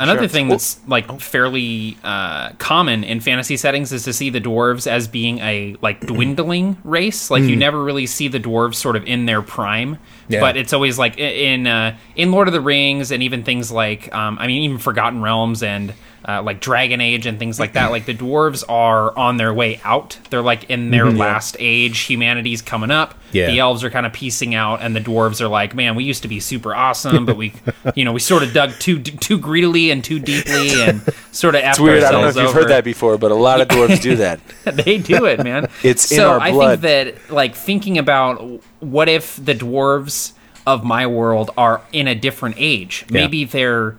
Another 0.00 0.20
Sure. 0.20 0.28
thing 0.28 0.46
Well- 0.48 0.58
that's 0.58 0.78
like 0.86 1.20
fairly 1.20 1.98
uh, 2.04 2.50
common 2.58 3.02
in 3.02 3.18
fantasy 3.18 3.56
settings 3.56 3.92
is 3.92 4.04
to 4.04 4.12
see 4.12 4.30
the 4.30 4.40
dwarves 4.40 4.86
as 4.86 5.08
being 5.08 5.40
a 5.40 5.74
like 5.82 6.00
dwindling 6.06 6.76
race. 6.84 7.32
Like 7.32 7.42
you 7.42 7.56
never 7.56 7.82
really 7.82 8.06
see 8.06 8.28
the 8.28 8.38
dwarves 8.38 8.76
sort 8.76 8.94
of 8.94 9.04
in 9.06 9.26
their 9.26 9.42
prime, 9.42 9.98
Yeah. 10.28 10.38
but 10.38 10.56
it's 10.56 10.72
always 10.72 11.00
like 11.00 11.18
in 11.18 11.66
uh, 11.66 11.96
in 12.14 12.30
Lord 12.30 12.46
of 12.46 12.54
the 12.54 12.60
Rings 12.60 13.10
and 13.10 13.24
even 13.24 13.42
things 13.42 13.72
like 13.72 14.14
um, 14.14 14.38
I 14.38 14.46
mean 14.46 14.62
even 14.62 14.78
Forgotten 14.78 15.20
Realms 15.20 15.64
and 15.64 15.92
uh, 16.26 16.42
like 16.42 16.60
Dragon 16.60 17.00
Age 17.00 17.26
and 17.26 17.38
things 17.38 17.60
like 17.60 17.74
that. 17.74 17.90
Like 17.90 18.06
the 18.06 18.14
dwarves 18.14 18.64
are 18.68 19.16
on 19.16 19.36
their 19.36 19.52
way 19.54 19.80
out. 19.84 20.18
They're 20.30 20.42
like 20.42 20.68
in 20.70 20.90
their 20.90 21.10
last 21.10 21.56
age. 21.58 22.00
Humanity's 22.00 22.62
coming 22.62 22.90
up. 22.90 23.14
Yeah. 23.32 23.46
The 23.46 23.58
elves 23.58 23.84
are 23.84 23.90
kind 23.90 24.06
of 24.06 24.12
piecing 24.12 24.54
out, 24.54 24.80
and 24.80 24.96
the 24.96 25.00
dwarves 25.00 25.40
are 25.40 25.48
like, 25.48 25.74
"Man, 25.74 25.94
we 25.94 26.04
used 26.04 26.22
to 26.22 26.28
be 26.28 26.40
super 26.40 26.74
awesome, 26.74 27.26
but 27.26 27.36
we, 27.36 27.52
you 27.94 28.04
know, 28.04 28.12
we 28.12 28.20
sort 28.20 28.42
of 28.42 28.52
dug 28.52 28.72
too 28.78 29.00
too 29.00 29.38
greedily 29.38 29.90
and 29.90 30.02
too 30.02 30.18
deeply, 30.18 30.82
and 30.82 31.02
sort 31.30 31.54
of 31.54 31.62
It's 31.62 31.78
weird. 31.78 32.02
I 32.02 32.10
don't 32.10 32.22
know 32.22 32.28
if 32.28 32.36
you've 32.36 32.46
over. 32.46 32.60
heard 32.60 32.70
that 32.70 32.84
before, 32.84 33.18
but 33.18 33.30
a 33.30 33.34
lot 33.34 33.60
of 33.60 33.68
dwarves 33.68 34.00
do 34.00 34.16
that. 34.16 34.40
they 34.64 34.98
do 34.98 35.26
it, 35.26 35.44
man. 35.44 35.68
It's 35.82 36.10
in 36.10 36.16
so 36.16 36.38
I 36.40 36.52
think 36.52 36.80
that 36.82 37.30
like 37.30 37.54
thinking 37.54 37.98
about 37.98 38.62
what 38.80 39.08
if 39.08 39.36
the 39.42 39.54
dwarves 39.54 40.32
of 40.66 40.84
my 40.84 41.06
world 41.06 41.50
are 41.56 41.80
in 41.92 42.08
a 42.08 42.14
different 42.14 42.56
age? 42.58 43.04
Maybe 43.10 43.44
they're 43.44 43.96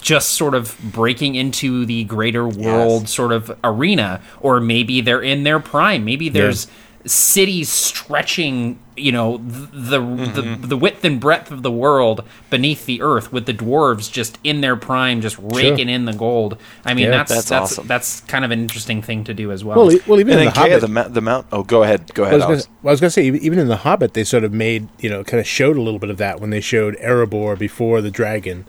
just 0.00 0.30
sort 0.30 0.54
of 0.54 0.76
breaking 0.82 1.34
into 1.34 1.84
the 1.86 2.04
greater 2.04 2.46
world 2.48 3.08
sort 3.08 3.32
of 3.32 3.56
arena, 3.64 4.20
or 4.40 4.60
maybe 4.60 5.00
they're 5.00 5.22
in 5.22 5.42
their 5.44 5.60
prime. 5.60 6.04
Maybe 6.04 6.28
there's 6.28 6.66
cities 7.04 7.68
stretching 7.68 8.78
you 8.96 9.10
know 9.10 9.38
th- 9.38 9.68
the, 9.72 9.98
Mm-hmm. 9.98 10.60
the 10.60 10.66
the 10.68 10.76
width 10.76 11.04
and 11.04 11.18
breadth 11.18 11.50
of 11.50 11.62
the 11.62 11.70
world 11.70 12.22
beneath 12.50 12.86
the 12.86 13.02
earth 13.02 13.32
with 13.32 13.46
the 13.46 13.54
dwarves 13.54 14.12
just 14.12 14.38
in 14.44 14.60
their 14.60 14.76
prime 14.76 15.20
just 15.20 15.36
raking 15.40 15.88
in 15.88 16.04
the 16.04 16.12
gold 16.12 16.56
i 16.84 16.92
mean 16.94 17.06
Yeah, 17.06 17.10
that's 17.10 17.30
that's 17.34 17.48
that's 17.48 17.72
awesome. 17.72 17.86
that's 17.88 18.20
kind 18.20 18.44
of 18.44 18.50
an 18.52 18.60
interesting 18.60 19.02
thing 19.02 19.24
to 19.24 19.34
do 19.34 19.50
as 19.50 19.64
well 19.64 19.78
Well, 19.86 19.98
well, 20.06 20.20
even 20.20 20.34
And 20.34 20.42
in 20.42 20.46
the 20.46 20.50
Hobbit, 20.52 20.80
the, 20.82 20.88
ma- 20.88 21.08
the 21.08 21.20
mount. 21.22 21.46
Oh, 21.50 21.64
go 21.64 21.82
ahead. 21.82 22.12
Go 22.14 22.22
I 22.24 22.28
ahead. 22.28 22.36
was, 22.36 22.44
gonna, 22.66 22.76
well, 22.82 22.90
I 22.90 22.92
was 22.92 23.00
gonna 23.00 23.10
say, 23.10 23.24
even 23.24 23.58
in 23.58 23.66
the 23.68 23.78
Hobbit, 23.78 24.12
they 24.14 24.24
sort 24.24 24.44
of 24.44 24.52
made 24.52 24.88
you 25.00 25.08
know, 25.10 25.24
kind 25.24 25.40
of 25.40 25.46
showed 25.46 25.76
a 25.76 25.80
little 25.82 25.98
bit 25.98 26.10
of 26.10 26.18
that 26.18 26.40
when 26.40 26.50
they 26.50 26.60
showed 26.60 26.96
Erebor 26.98 27.58
before 27.58 28.00
the 28.02 28.10
dragon, 28.10 28.64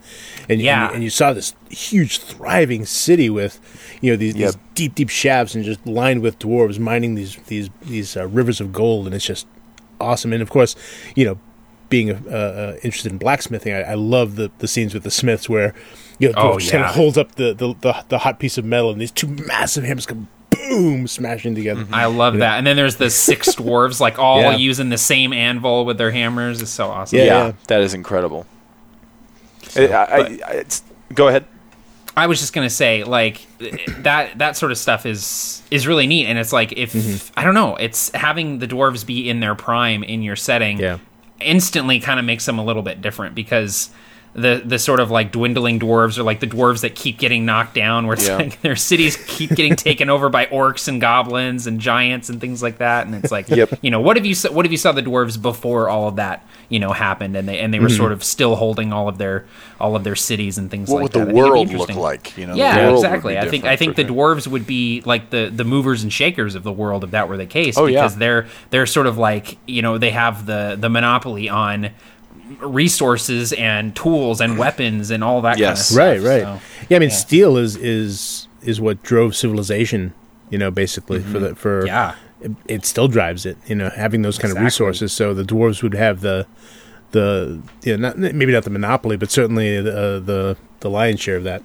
and 0.49 0.59
you- 0.59 0.65
Yeah. 0.65 0.81
and, 0.83 0.89
you, 0.91 0.95
and 0.95 1.03
you 1.03 1.09
saw 1.09 1.33
this 1.33 1.53
huge 1.69 2.19
thriving 2.19 2.85
city 2.85 3.29
with, 3.29 3.59
you 4.01 4.11
know, 4.11 4.17
these, 4.17 4.35
Yep. 4.35 4.51
these 4.53 4.61
deep, 4.75 4.95
deep 4.95 5.09
shafts 5.09 5.55
and 5.55 5.63
just 5.63 5.85
lined 5.85 6.21
with 6.21 6.39
dwarves 6.39 6.79
mining 6.79 7.15
these 7.15 7.37
these 7.47 7.69
these 7.85 8.15
uh, 8.17 8.27
rivers 8.27 8.59
of 8.61 8.71
gold, 8.73 9.05
and 9.05 9.15
it's 9.15 9.25
just 9.25 9.47
awesome. 10.01 10.33
And 10.33 10.41
of 10.41 10.49
course, 10.49 10.75
you 11.15 11.25
know, 11.25 11.37
being 11.89 12.11
uh, 12.11 12.15
uh, 12.29 12.75
interested 12.83 13.11
in 13.11 13.17
blacksmithing, 13.17 13.73
I, 13.73 13.81
I 13.81 13.93
love 13.93 14.35
the 14.35 14.51
the 14.59 14.67
scenes 14.67 14.93
with 14.93 15.03
the 15.03 15.11
smiths 15.11 15.47
where. 15.49 15.73
You 16.19 16.27
know, 16.29 16.35
Oh, 16.37 16.49
dwarf 16.51 16.59
just 16.59 16.71
kind 16.71 16.83
of 16.85 16.91
holds 16.91 17.17
up 17.17 17.35
the, 17.35 17.53
the, 17.55 17.73
the, 17.81 18.05
the 18.09 18.17
hot 18.19 18.39
piece 18.39 18.59
of 18.59 18.63
metal, 18.63 18.91
and 18.91 19.01
these 19.01 19.11
two 19.11 19.27
massive 19.27 19.83
hammers 19.83 20.05
come 20.05 20.27
boom, 20.51 21.07
smashing 21.07 21.55
together. 21.55 21.87
I 21.91 22.05
love 22.05 22.37
that. 22.37 22.59
And 22.59 22.67
then 22.67 22.75
there's 22.75 22.97
the 22.97 23.09
six 23.09 23.55
dwarves, 23.55 23.99
like 23.99 24.19
all 24.19 24.39
Yeah. 24.39 24.55
using 24.55 24.89
the 24.89 24.97
same 24.99 25.33
anvil 25.33 25.85
with 25.85 25.97
their 25.97 26.11
hammers. 26.11 26.61
It's 26.61 26.69
so 26.71 26.89
awesome. 26.89 27.17
Yeah. 27.17 27.25
yeah, 27.25 27.51
that 27.67 27.81
is 27.81 27.95
incredible. 27.95 28.45
I, 29.77 29.85
I, 29.87 30.17
I, 30.47 30.51
it's, 30.53 30.83
go 31.13 31.27
ahead. 31.27 31.45
I 32.15 32.27
was 32.27 32.39
just 32.39 32.53
gonna 32.53 32.69
say, 32.69 33.03
like 33.03 33.45
that 34.03 34.37
that 34.37 34.55
sort 34.55 34.71
of 34.71 34.77
stuff 34.77 35.05
is 35.05 35.63
is 35.71 35.87
really 35.87 36.05
neat, 36.05 36.27
and 36.27 36.37
it's 36.37 36.53
like 36.53 36.73
if 36.73 36.93
Mm-hmm. 36.93 37.39
I 37.39 37.43
don't 37.43 37.55
know, 37.55 37.75
it's 37.75 38.11
having 38.11 38.59
the 38.59 38.67
dwarves 38.67 39.05
be 39.05 39.27
in 39.29 39.39
their 39.39 39.55
prime 39.55 40.03
in 40.03 40.21
your 40.21 40.35
setting. 40.35 40.79
Yeah. 40.79 40.99
instantly 41.41 41.99
kind 41.99 42.19
of 42.19 42.25
makes 42.25 42.45
them 42.45 42.59
a 42.59 42.63
little 42.63 42.83
bit 42.83 43.01
different 43.01 43.33
because 43.35 43.89
the 44.35 44.61
the 44.65 44.79
sort 44.79 44.99
of 44.99 45.11
like 45.11 45.31
dwindling 45.31 45.79
dwarves 45.79 46.17
or 46.17 46.23
like 46.23 46.39
the 46.39 46.47
dwarves 46.47 46.81
that 46.81 46.95
keep 46.95 47.19
getting 47.19 47.45
knocked 47.45 47.75
down 47.75 48.07
where 48.07 48.15
it's 48.15 48.27
Yeah. 48.27 48.37
like 48.37 48.61
their 48.61 48.75
cities 48.75 49.15
keep 49.27 49.51
getting 49.51 49.75
taken 49.75 50.09
over 50.09 50.27
by 50.29 50.47
orcs 50.47 50.87
and 50.87 50.99
goblins 50.99 51.67
and 51.67 51.79
giants 51.79 52.29
and 52.29 52.41
things 52.41 52.63
like 52.63 52.79
that 52.79 53.05
and 53.05 53.13
it's 53.15 53.31
like 53.31 53.47
Yep. 53.49 53.79
you 53.83 53.91
know 53.91 54.01
what 54.01 54.17
if 54.17 54.25
you 54.25 54.33
saw, 54.33 54.51
what 54.51 54.65
if 54.65 54.71
you 54.71 54.77
saw 54.77 54.91
the 54.91 55.03
dwarves 55.03 55.39
before 55.39 55.87
all 55.87 56.07
of 56.07 56.15
that 56.15 56.43
you 56.69 56.79
know 56.79 56.91
happened 56.93 57.35
and 57.35 57.47
they 57.47 57.59
and 57.59 57.71
they 57.71 57.77
Mm-hmm. 57.77 57.83
were 57.83 57.89
sort 57.89 58.11
of 58.11 58.23
still 58.23 58.55
holding 58.55 58.91
all 58.91 59.07
of 59.07 59.19
their 59.19 59.45
all 59.79 59.95
of 59.95 60.03
their 60.03 60.15
cities 60.15 60.57
and 60.57 60.71
things 60.71 60.89
What 60.89 61.03
like 61.03 61.03
would 61.03 61.27
that 61.27 61.33
the 61.33 61.39
I 61.39 61.45
it'd 61.57 61.69
be 61.69 61.75
world 61.75 61.89
look 61.89 61.95
like? 61.97 62.37
You 62.37 62.47
know, 62.47 62.55
Yeah, 62.55 62.89
exactly. 62.91 63.37
I 63.37 63.47
think 63.49 63.65
I 63.65 63.75
think 63.75 63.97
the 63.97 64.05
dwarves 64.05 64.47
would 64.47 64.65
be 64.65 65.01
like 65.05 65.29
the 65.29 65.51
the 65.53 65.63
movers 65.65 66.01
and 66.03 66.11
shakers 66.11 66.55
of 66.55 66.63
the 66.63 66.71
world 66.71 67.03
if 67.03 67.11
that 67.11 67.27
were 67.29 67.37
the 67.37 67.45
case. 67.45 67.77
Oh, 67.77 67.85
yeah. 67.85 68.01
because 68.01 68.15
they're 68.15 68.47
they're 68.71 68.85
sort 68.85 69.05
of 69.07 69.17
like 69.17 69.57
you 69.67 69.81
know 69.81 69.97
they 69.97 70.11
have 70.11 70.45
the 70.45 70.77
the 70.79 70.89
monopoly 70.89 71.49
on 71.49 71.89
resources 72.59 73.53
and 73.53 73.95
tools 73.95 74.41
and 74.41 74.57
weapons 74.57 75.11
and 75.11 75.23
all 75.23 75.41
that 75.41 75.57
Yes. 75.57 75.95
kind 75.95 76.17
of 76.17 76.23
right 76.23 76.39
stuff. 76.41 76.53
right 76.53 76.61
So, 76.61 76.85
yeah 76.89 76.97
i 76.97 76.99
mean 76.99 77.09
yeah. 77.09 77.15
steel 77.15 77.57
is 77.57 77.75
is 77.77 78.47
is 78.61 78.79
what 78.81 79.01
drove 79.03 79.35
civilization 79.35 80.13
you 80.49 80.57
know 80.57 80.71
basically 80.71 81.19
for 81.21 81.39
the 81.39 81.55
for 81.55 81.79
Mm-hmm. 81.81 81.87
Yeah. 81.87 82.15
it, 82.41 82.51
it 82.67 82.85
still 82.85 83.07
drives 83.07 83.45
it 83.45 83.57
you 83.65 83.75
know 83.75 83.89
having 83.95 84.21
those 84.21 84.37
kind 84.37 84.51
Exactly. 84.51 84.61
of 84.61 84.65
resources 84.65 85.13
so 85.13 85.33
the 85.33 85.43
dwarves 85.43 85.81
would 85.83 85.93
have 85.93 86.21
the 86.21 86.45
the 87.11 87.61
you 87.83 87.95
know, 87.97 88.09
not 88.09 88.17
maybe 88.17 88.51
not 88.51 88.63
the 88.63 88.69
monopoly 88.69 89.15
but 89.17 89.31
certainly 89.31 89.79
the 89.81 90.21
the 90.23 90.57
the 90.81 90.89
lion's 90.89 91.19
share 91.21 91.37
of 91.37 91.43
that 91.43 91.61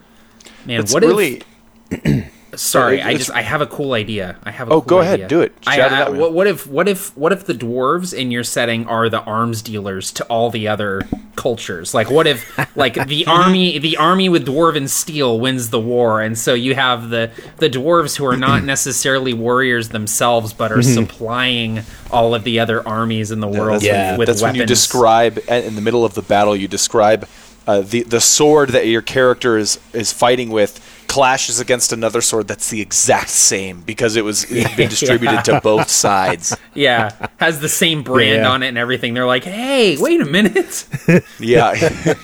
man, 0.66 0.80
It's 0.80 0.92
what 0.92 1.02
really 1.02 1.42
if? 1.90 2.32
Sorry, 2.56 3.02
I 3.02 3.14
just 3.14 3.30
I 3.30 3.42
have 3.42 3.60
a 3.60 3.66
cool 3.66 3.92
idea. 3.92 4.36
I 4.42 4.50
have 4.50 4.68
a 4.68 4.72
Oh, 4.72 4.80
cool 4.80 4.88
go 4.88 4.98
ahead, 5.00 5.14
idea. 5.14 5.28
do 5.28 5.40
it. 5.42 5.54
I, 5.66 5.80
I- 5.80 6.02
out, 6.02 6.14
what, 6.14 6.32
what 6.32 6.46
if 6.46 6.66
what 6.66 6.88
if 6.88 7.16
what 7.16 7.32
if 7.32 7.44
the 7.44 7.52
dwarves 7.54 8.12
in 8.14 8.30
your 8.30 8.44
setting 8.44 8.86
are 8.86 9.08
the 9.08 9.20
arms 9.22 9.60
dealers 9.62 10.10
to 10.12 10.24
all 10.24 10.50
the 10.50 10.66
other 10.68 11.02
cultures? 11.36 11.92
Like 11.94 12.10
what 12.10 12.26
if 12.26 12.58
like 12.76 12.94
the 13.06 13.26
army 13.28 13.78
the 13.78 13.96
army 13.98 14.28
with 14.28 14.46
dwarven 14.46 14.88
steel 14.88 15.38
wins 15.38 15.70
the 15.70 15.80
war, 15.80 16.20
and 16.22 16.38
so 16.38 16.54
you 16.54 16.74
have 16.74 17.10
the 17.10 17.30
the 17.58 17.68
dwarves 17.68 18.16
who 18.16 18.24
are 18.24 18.36
not 18.36 18.64
necessarily 18.74 19.34
warriors 19.34 19.90
themselves, 19.90 20.52
but 20.52 20.72
are 20.72 20.82
supplying 20.82 21.80
all 22.10 22.34
of 22.34 22.44
the 22.44 22.60
other 22.60 22.86
armies 22.88 23.30
in 23.30 23.40
the 23.40 23.48
world 23.48 23.82
that's, 23.82 24.12
with, 24.12 24.18
with 24.20 24.26
that's 24.28 24.40
when 24.42 24.48
weapons. 24.54 24.60
you 24.60 24.66
describe 24.66 25.38
in 25.48 25.74
the 25.74 25.82
middle 25.82 26.04
of 26.04 26.14
the 26.14 26.22
battle. 26.22 26.56
You 26.56 26.68
describe 26.68 27.28
uh, 27.66 27.82
the 27.82 28.02
the 28.04 28.20
sword 28.20 28.70
that 28.70 28.86
your 28.86 29.02
character 29.02 29.58
is 29.58 29.78
is 29.92 30.12
fighting 30.12 30.48
with 30.48 30.80
clashes 31.08 31.58
against 31.58 31.92
another 31.92 32.20
sword 32.20 32.46
that's 32.46 32.68
the 32.70 32.80
exact 32.80 33.30
same 33.30 33.80
because 33.80 34.14
it 34.14 34.24
was 34.24 34.44
it's 34.50 34.76
been 34.76 34.88
distributed 34.88 35.44
to 35.46 35.60
both 35.62 35.88
sides. 35.88 36.56
yeah, 36.74 37.26
has 37.38 37.60
the 37.60 37.68
same 37.68 38.02
brand 38.02 38.42
Yeah. 38.42 38.50
on 38.50 38.62
it 38.62 38.68
and 38.68 38.78
everything. 38.78 39.14
They're 39.14 39.26
like, 39.26 39.44
hey, 39.44 39.96
wait 39.98 40.20
a 40.20 40.26
minute. 40.26 40.86
Yeah. 41.40 42.14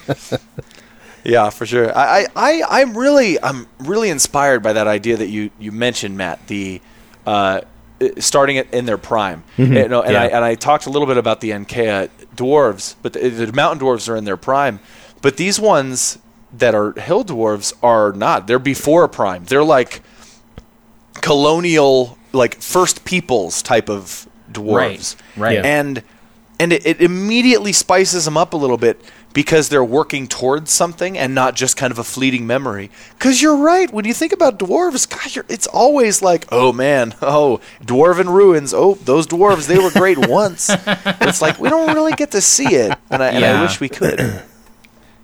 yeah, 1.24 1.50
for 1.50 1.64
sure. 1.66 1.96
I, 1.96 2.26
I, 2.26 2.26
I, 2.36 2.80
I'm 2.82 2.96
really 2.96 3.40
I'm 3.42 3.66
really 3.80 4.10
inspired 4.10 4.62
by 4.62 4.74
that 4.74 4.86
idea 4.86 5.16
that 5.16 5.28
you, 5.28 5.50
you 5.58 5.72
mentioned, 5.72 6.16
Matt, 6.18 6.46
the 6.48 6.80
uh, 7.26 7.62
starting 8.18 8.56
it 8.56 8.72
in 8.72 8.84
their 8.84 8.98
prime. 8.98 9.42
You 9.56 9.88
know, 9.88 10.02
and 10.02 10.16
I 10.16 10.26
Yeah. 10.28 10.36
and 10.36 10.44
I 10.44 10.54
talked 10.54 10.86
a 10.86 10.90
little 10.90 11.06
bit 11.08 11.16
about 11.16 11.40
the 11.40 11.50
Enkea 11.50 12.10
dwarves, 12.36 12.96
but 13.02 13.14
the, 13.14 13.28
the 13.30 13.52
mountain 13.52 13.86
dwarves 13.86 14.08
are 14.08 14.16
in 14.16 14.24
their 14.24 14.36
prime. 14.36 14.80
But 15.22 15.36
these 15.38 15.58
ones 15.58 16.18
that 16.58 16.74
are 16.74 16.92
hill 16.92 17.24
dwarves 17.24 17.72
are 17.82 18.12
not. 18.12 18.46
They're 18.46 18.58
before 18.58 19.06
prime. 19.08 19.44
They're 19.44 19.64
like 19.64 20.02
colonial 21.20 22.18
like 22.32 22.60
first 22.60 23.04
peoples 23.04 23.62
type 23.62 23.88
of 23.88 24.28
dwarves. 24.50 25.16
Right, 25.36 25.42
right. 25.42 25.54
Yeah. 25.54 25.62
And 25.80 26.02
and 26.60 26.72
it, 26.72 26.86
it 26.86 27.00
immediately 27.00 27.72
spices 27.72 28.24
them 28.24 28.36
up 28.36 28.52
a 28.52 28.56
little 28.56 28.76
bit 28.76 29.00
because 29.32 29.68
they're 29.68 29.84
working 29.84 30.28
towards 30.28 30.70
something 30.70 31.18
and 31.18 31.34
not 31.34 31.56
just 31.56 31.76
kind 31.76 31.90
of 31.90 31.98
a 31.98 32.04
fleeting 32.04 32.46
memory. 32.46 32.90
Because 33.18 33.42
you're 33.42 33.56
right, 33.56 33.92
when 33.92 34.04
you 34.04 34.14
think 34.14 34.32
about 34.32 34.60
dwarves, 34.60 35.10
God, 35.10 35.34
you're, 35.34 35.44
it's 35.48 35.66
always 35.66 36.22
like, 36.22 36.46
oh 36.52 36.72
man, 36.72 37.14
oh 37.22 37.60
dwarven 37.82 38.32
ruins, 38.32 38.72
oh 38.72 38.94
those 38.94 39.26
dwarves, 39.26 39.66
they 39.66 39.78
were 39.78 39.90
great 39.90 40.18
once. 40.28 40.70
It's 40.70 41.42
like 41.42 41.58
we 41.58 41.68
don't 41.68 41.94
really 41.94 42.12
get 42.12 42.30
to 42.32 42.40
see 42.40 42.68
it, 42.74 42.96
and 43.10 43.22
I, 43.22 43.30
and 43.30 43.44
I 43.44 43.62
wish 43.62 43.80
we 43.80 43.88
could. 43.88 44.42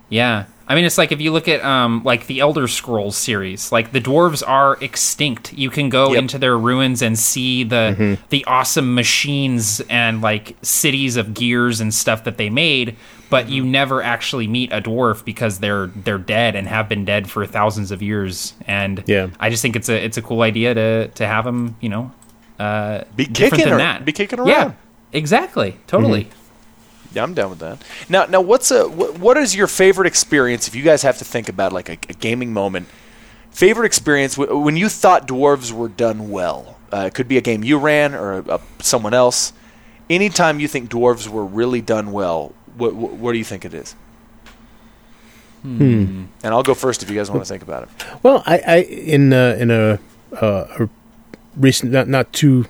Yeah. 0.09 0.45
I 0.71 0.75
mean, 0.75 0.85
it's 0.85 0.97
like 0.97 1.11
if 1.11 1.19
you 1.19 1.33
look 1.33 1.49
at 1.49 1.61
um, 1.65 2.01
like 2.05 2.27
the 2.27 2.39
Elder 2.39 2.65
Scrolls 2.65 3.17
series, 3.17 3.73
like 3.73 3.91
the 3.91 3.99
dwarves 3.99 4.41
are 4.47 4.77
extinct. 4.79 5.51
You 5.51 5.69
can 5.69 5.89
go 5.89 6.13
Yep. 6.13 6.17
into 6.19 6.37
their 6.39 6.57
ruins 6.57 7.01
and 7.01 7.19
see 7.19 7.65
the 7.65 8.17
the 8.29 8.45
awesome 8.45 8.95
machines 8.95 9.81
and 9.89 10.21
like 10.21 10.55
cities 10.61 11.17
of 11.17 11.33
gears 11.33 11.81
and 11.81 11.93
stuff 11.93 12.23
that 12.23 12.37
they 12.37 12.49
made, 12.49 12.95
but 13.29 13.49
you 13.49 13.65
never 13.65 14.01
actually 14.01 14.47
meet 14.47 14.71
a 14.71 14.79
dwarf 14.79 15.25
because 15.25 15.59
they're 15.59 15.87
they're 15.87 16.17
dead 16.17 16.55
and 16.55 16.67
have 16.69 16.87
been 16.87 17.03
dead 17.03 17.29
for 17.29 17.45
thousands 17.45 17.91
of 17.91 18.01
years. 18.01 18.53
And 18.65 19.03
Yeah. 19.07 19.27
I 19.41 19.49
just 19.49 19.61
think 19.61 19.75
it's 19.75 19.89
a 19.89 20.01
it's 20.05 20.15
a 20.15 20.21
cool 20.21 20.41
idea 20.41 20.73
to 20.73 21.07
to 21.09 21.27
have 21.27 21.43
them, 21.43 21.75
you 21.81 21.89
know, 21.89 22.13
uh, 22.59 23.03
Be 23.17 23.25
different 23.25 23.55
kicking 23.55 23.65
than 23.65 23.73
ar- 23.73 23.79
that. 23.79 24.05
be 24.05 24.13
kicking 24.13 24.39
around. 24.39 24.47
Yeah, 24.47 24.71
exactly, 25.11 25.75
totally. 25.87 26.29
Yeah, 27.13 27.23
I'm 27.23 27.33
down 27.33 27.49
with 27.49 27.59
that. 27.59 27.83
Now, 28.07 28.25
now, 28.25 28.41
what's 28.41 28.71
a 28.71 28.87
what, 28.87 29.19
what 29.19 29.37
is 29.37 29.55
your 29.55 29.67
favorite 29.67 30.07
experience 30.07 30.67
if 30.67 30.75
you 30.75 30.83
guys 30.83 31.01
have 31.01 31.17
to 31.17 31.25
think 31.25 31.49
about 31.49 31.73
like 31.73 31.89
a, 31.89 31.97
a 32.09 32.13
gaming 32.13 32.53
moment? 32.53 32.87
favorite 33.51 33.85
experience 33.85 34.35
w- 34.35 34.59
when 34.59 34.75
you 34.75 34.89
thought 34.89 35.27
dwarves 35.27 35.71
were 35.71 35.89
done 35.89 36.29
well. 36.29 36.77
Uh, 36.91 37.05
it 37.07 37.13
could 37.13 37.27
be 37.27 37.37
a 37.37 37.41
game 37.41 37.63
you 37.63 37.77
ran 37.77 38.13
or 38.13 38.39
a, 38.39 38.55
a, 38.55 38.61
someone 38.79 39.13
else. 39.13 39.53
Anytime 40.09 40.59
you 40.59 40.67
think 40.67 40.89
dwarves 40.89 41.27
were 41.27 41.45
really 41.45 41.81
done 41.81 42.11
well, 42.11 42.53
what, 42.75 42.95
what, 42.95 43.13
what 43.13 43.31
do 43.31 43.37
you 43.37 43.43
think 43.43 43.63
it 43.63 43.73
is? 43.73 43.95
Hmm. 45.61 46.25
And 46.43 46.53
I'll 46.53 46.63
go 46.63 46.73
first 46.73 47.03
if 47.03 47.09
you 47.09 47.15
guys 47.15 47.29
want 47.29 47.43
to 47.43 47.47
think 47.47 47.61
about 47.61 47.83
it. 47.83 47.89
Well, 48.23 48.41
I, 48.47 48.57
I 48.65 48.75
in 48.77 49.31
uh, 49.31 49.55
in 49.59 49.69
a, 49.69 49.99
uh, 50.41 50.85
a 50.85 50.89
recent, 51.55 51.91
not 51.91 52.07
not 52.07 52.33
too 52.33 52.65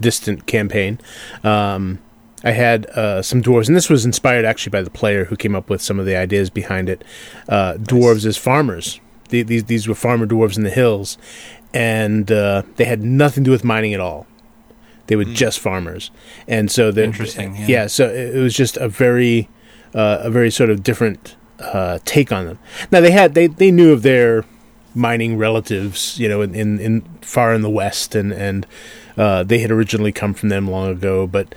distant 0.00 0.46
campaign, 0.46 0.98
um, 1.44 1.98
I 2.44 2.52
had 2.52 2.86
uh, 2.90 3.22
some 3.22 3.42
dwarves, 3.42 3.68
and 3.68 3.76
this 3.76 3.88
was 3.88 4.04
inspired 4.04 4.44
actually 4.44 4.70
by 4.70 4.82
the 4.82 4.90
player 4.90 5.26
who 5.26 5.36
came 5.36 5.54
up 5.54 5.70
with 5.70 5.80
some 5.80 6.00
of 6.00 6.06
the 6.06 6.16
ideas 6.16 6.50
behind 6.50 6.88
it. 6.88 7.04
Uh, 7.48 7.74
dwarves 7.74 8.26
as 8.26 8.36
farmers. 8.36 9.00
The, 9.28 9.42
these 9.42 9.64
these 9.64 9.88
were 9.88 9.94
farmer 9.94 10.26
dwarves 10.26 10.56
in 10.56 10.64
the 10.64 10.70
hills, 10.70 11.18
and 11.72 12.30
uh, 12.30 12.62
they 12.76 12.84
had 12.84 13.02
nothing 13.02 13.44
to 13.44 13.48
do 13.48 13.52
with 13.52 13.64
mining 13.64 13.94
at 13.94 14.00
all. 14.00 14.26
They 15.06 15.16
were 15.16 15.24
just 15.24 15.60
farmers, 15.60 16.10
and 16.46 16.70
so 16.70 16.90
the 16.90 17.04
Interesting, 17.04 17.56
yeah. 17.56 17.66
yeah. 17.66 17.86
So 17.86 18.08
it, 18.08 18.36
it 18.36 18.40
was 18.40 18.54
just 18.54 18.76
a 18.76 18.88
very 18.88 19.48
uh, 19.94 20.18
a 20.22 20.30
very 20.30 20.50
sort 20.50 20.70
of 20.70 20.82
different 20.82 21.36
uh, 21.58 21.98
take 22.04 22.32
on 22.32 22.46
them. 22.46 22.58
Now 22.90 23.00
they 23.00 23.10
had 23.10 23.34
they 23.34 23.46
they 23.46 23.70
knew 23.70 23.92
of 23.92 24.02
their 24.02 24.44
mining 24.94 25.38
relatives, 25.38 26.18
you 26.18 26.28
know, 26.28 26.40
in 26.40 26.54
in, 26.54 26.78
in 26.78 27.02
far 27.20 27.54
in 27.54 27.62
the 27.62 27.70
west, 27.70 28.14
and 28.14 28.32
and 28.32 28.66
uh, 29.16 29.42
they 29.42 29.58
had 29.58 29.70
originally 29.70 30.12
come 30.12 30.34
from 30.34 30.48
them 30.48 30.68
long 30.68 30.90
ago, 30.90 31.26
but. 31.26 31.54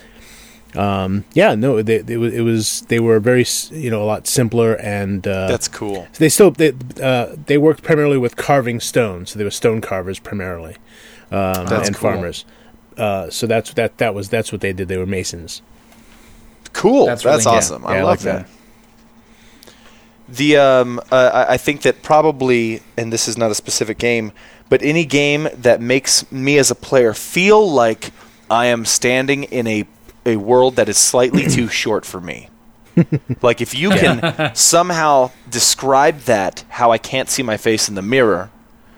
Um, 0.78 1.24
yeah, 1.34 1.56
no, 1.56 1.82
they, 1.82 2.00
they, 2.00 2.14
it 2.16 2.42
was 2.42 2.82
they 2.90 3.00
were 3.00 3.20
very 3.20 3.46
you 3.72 3.90
know 3.90 4.02
a 4.04 4.06
lot 4.06 4.28
simpler 4.28 4.74
and 4.76 5.26
uh, 5.28 5.48
That's 5.48 5.68
cool. 5.68 6.08
they 6.20 6.30
still 6.30 6.52
they 6.52 6.74
uh, 7.02 7.36
they 7.46 7.58
worked 7.58 7.82
primarily 7.84 8.18
with 8.18 8.36
carving 8.36 8.80
stone, 8.80 9.26
so 9.26 9.38
they 9.38 9.46
were 9.46 9.52
stone 9.52 9.80
carvers 9.82 10.20
primarily, 10.20 10.76
um, 11.32 11.66
That's 11.66 11.88
and 11.88 11.96
cool. 11.96 12.12
farmers. 12.12 12.46
Uh, 12.98 13.30
so 13.30 13.46
that's 13.48 13.74
that 13.74 13.98
that 14.00 14.14
was 14.14 14.30
that's 14.30 14.52
what 14.52 14.62
they 14.62 14.74
did. 14.74 14.88
They 14.88 14.98
were 14.98 15.06
masons. 15.06 15.62
Cool. 16.74 17.06
That's 17.06 17.24
That's, 17.24 17.46
really- 17.46 17.58
awesome. 17.58 17.84
Yeah, 17.84 17.90
I 17.90 17.98
I 17.98 18.02
love 18.02 18.10
like 18.10 18.20
that. 18.22 18.48
that. 18.48 18.52
The 20.28 20.58
um, 20.58 21.00
uh, 21.12 21.30
I 21.48 21.54
I 21.54 21.58
think 21.58 21.84
that 21.84 22.02
probably, 22.02 22.82
and 22.98 23.14
this 23.14 23.28
is 23.28 23.38
not 23.38 23.52
a 23.52 23.56
specific 23.56 23.98
game, 24.00 24.32
but 24.70 24.82
any 24.82 25.06
game 25.06 25.48
that 25.54 25.82
makes 25.82 26.30
me 26.32 26.58
as 26.58 26.72
a 26.72 26.76
player 26.76 27.14
feel 27.14 27.70
like 27.72 28.12
I 28.50 28.66
am 28.68 28.86
standing 28.86 29.44
in 29.46 29.68
a 29.68 29.86
a 30.26 30.38
world 30.38 30.76
that 30.76 30.90
is 30.90 30.98
slightly 30.98 31.48
too 31.50 31.68
short 31.68 32.06
for 32.06 32.22
me. 32.22 32.50
like 33.42 33.60
if 33.60 33.76
you 33.76 33.90
can 33.90 34.56
somehow 34.56 35.32
describe 35.50 36.20
that, 36.22 36.64
how 36.70 36.92
I 36.92 36.98
can't 36.98 37.30
see 37.30 37.44
my 37.44 37.58
face 37.58 37.90
in 37.90 37.96
the 37.96 38.02
mirror 38.02 38.50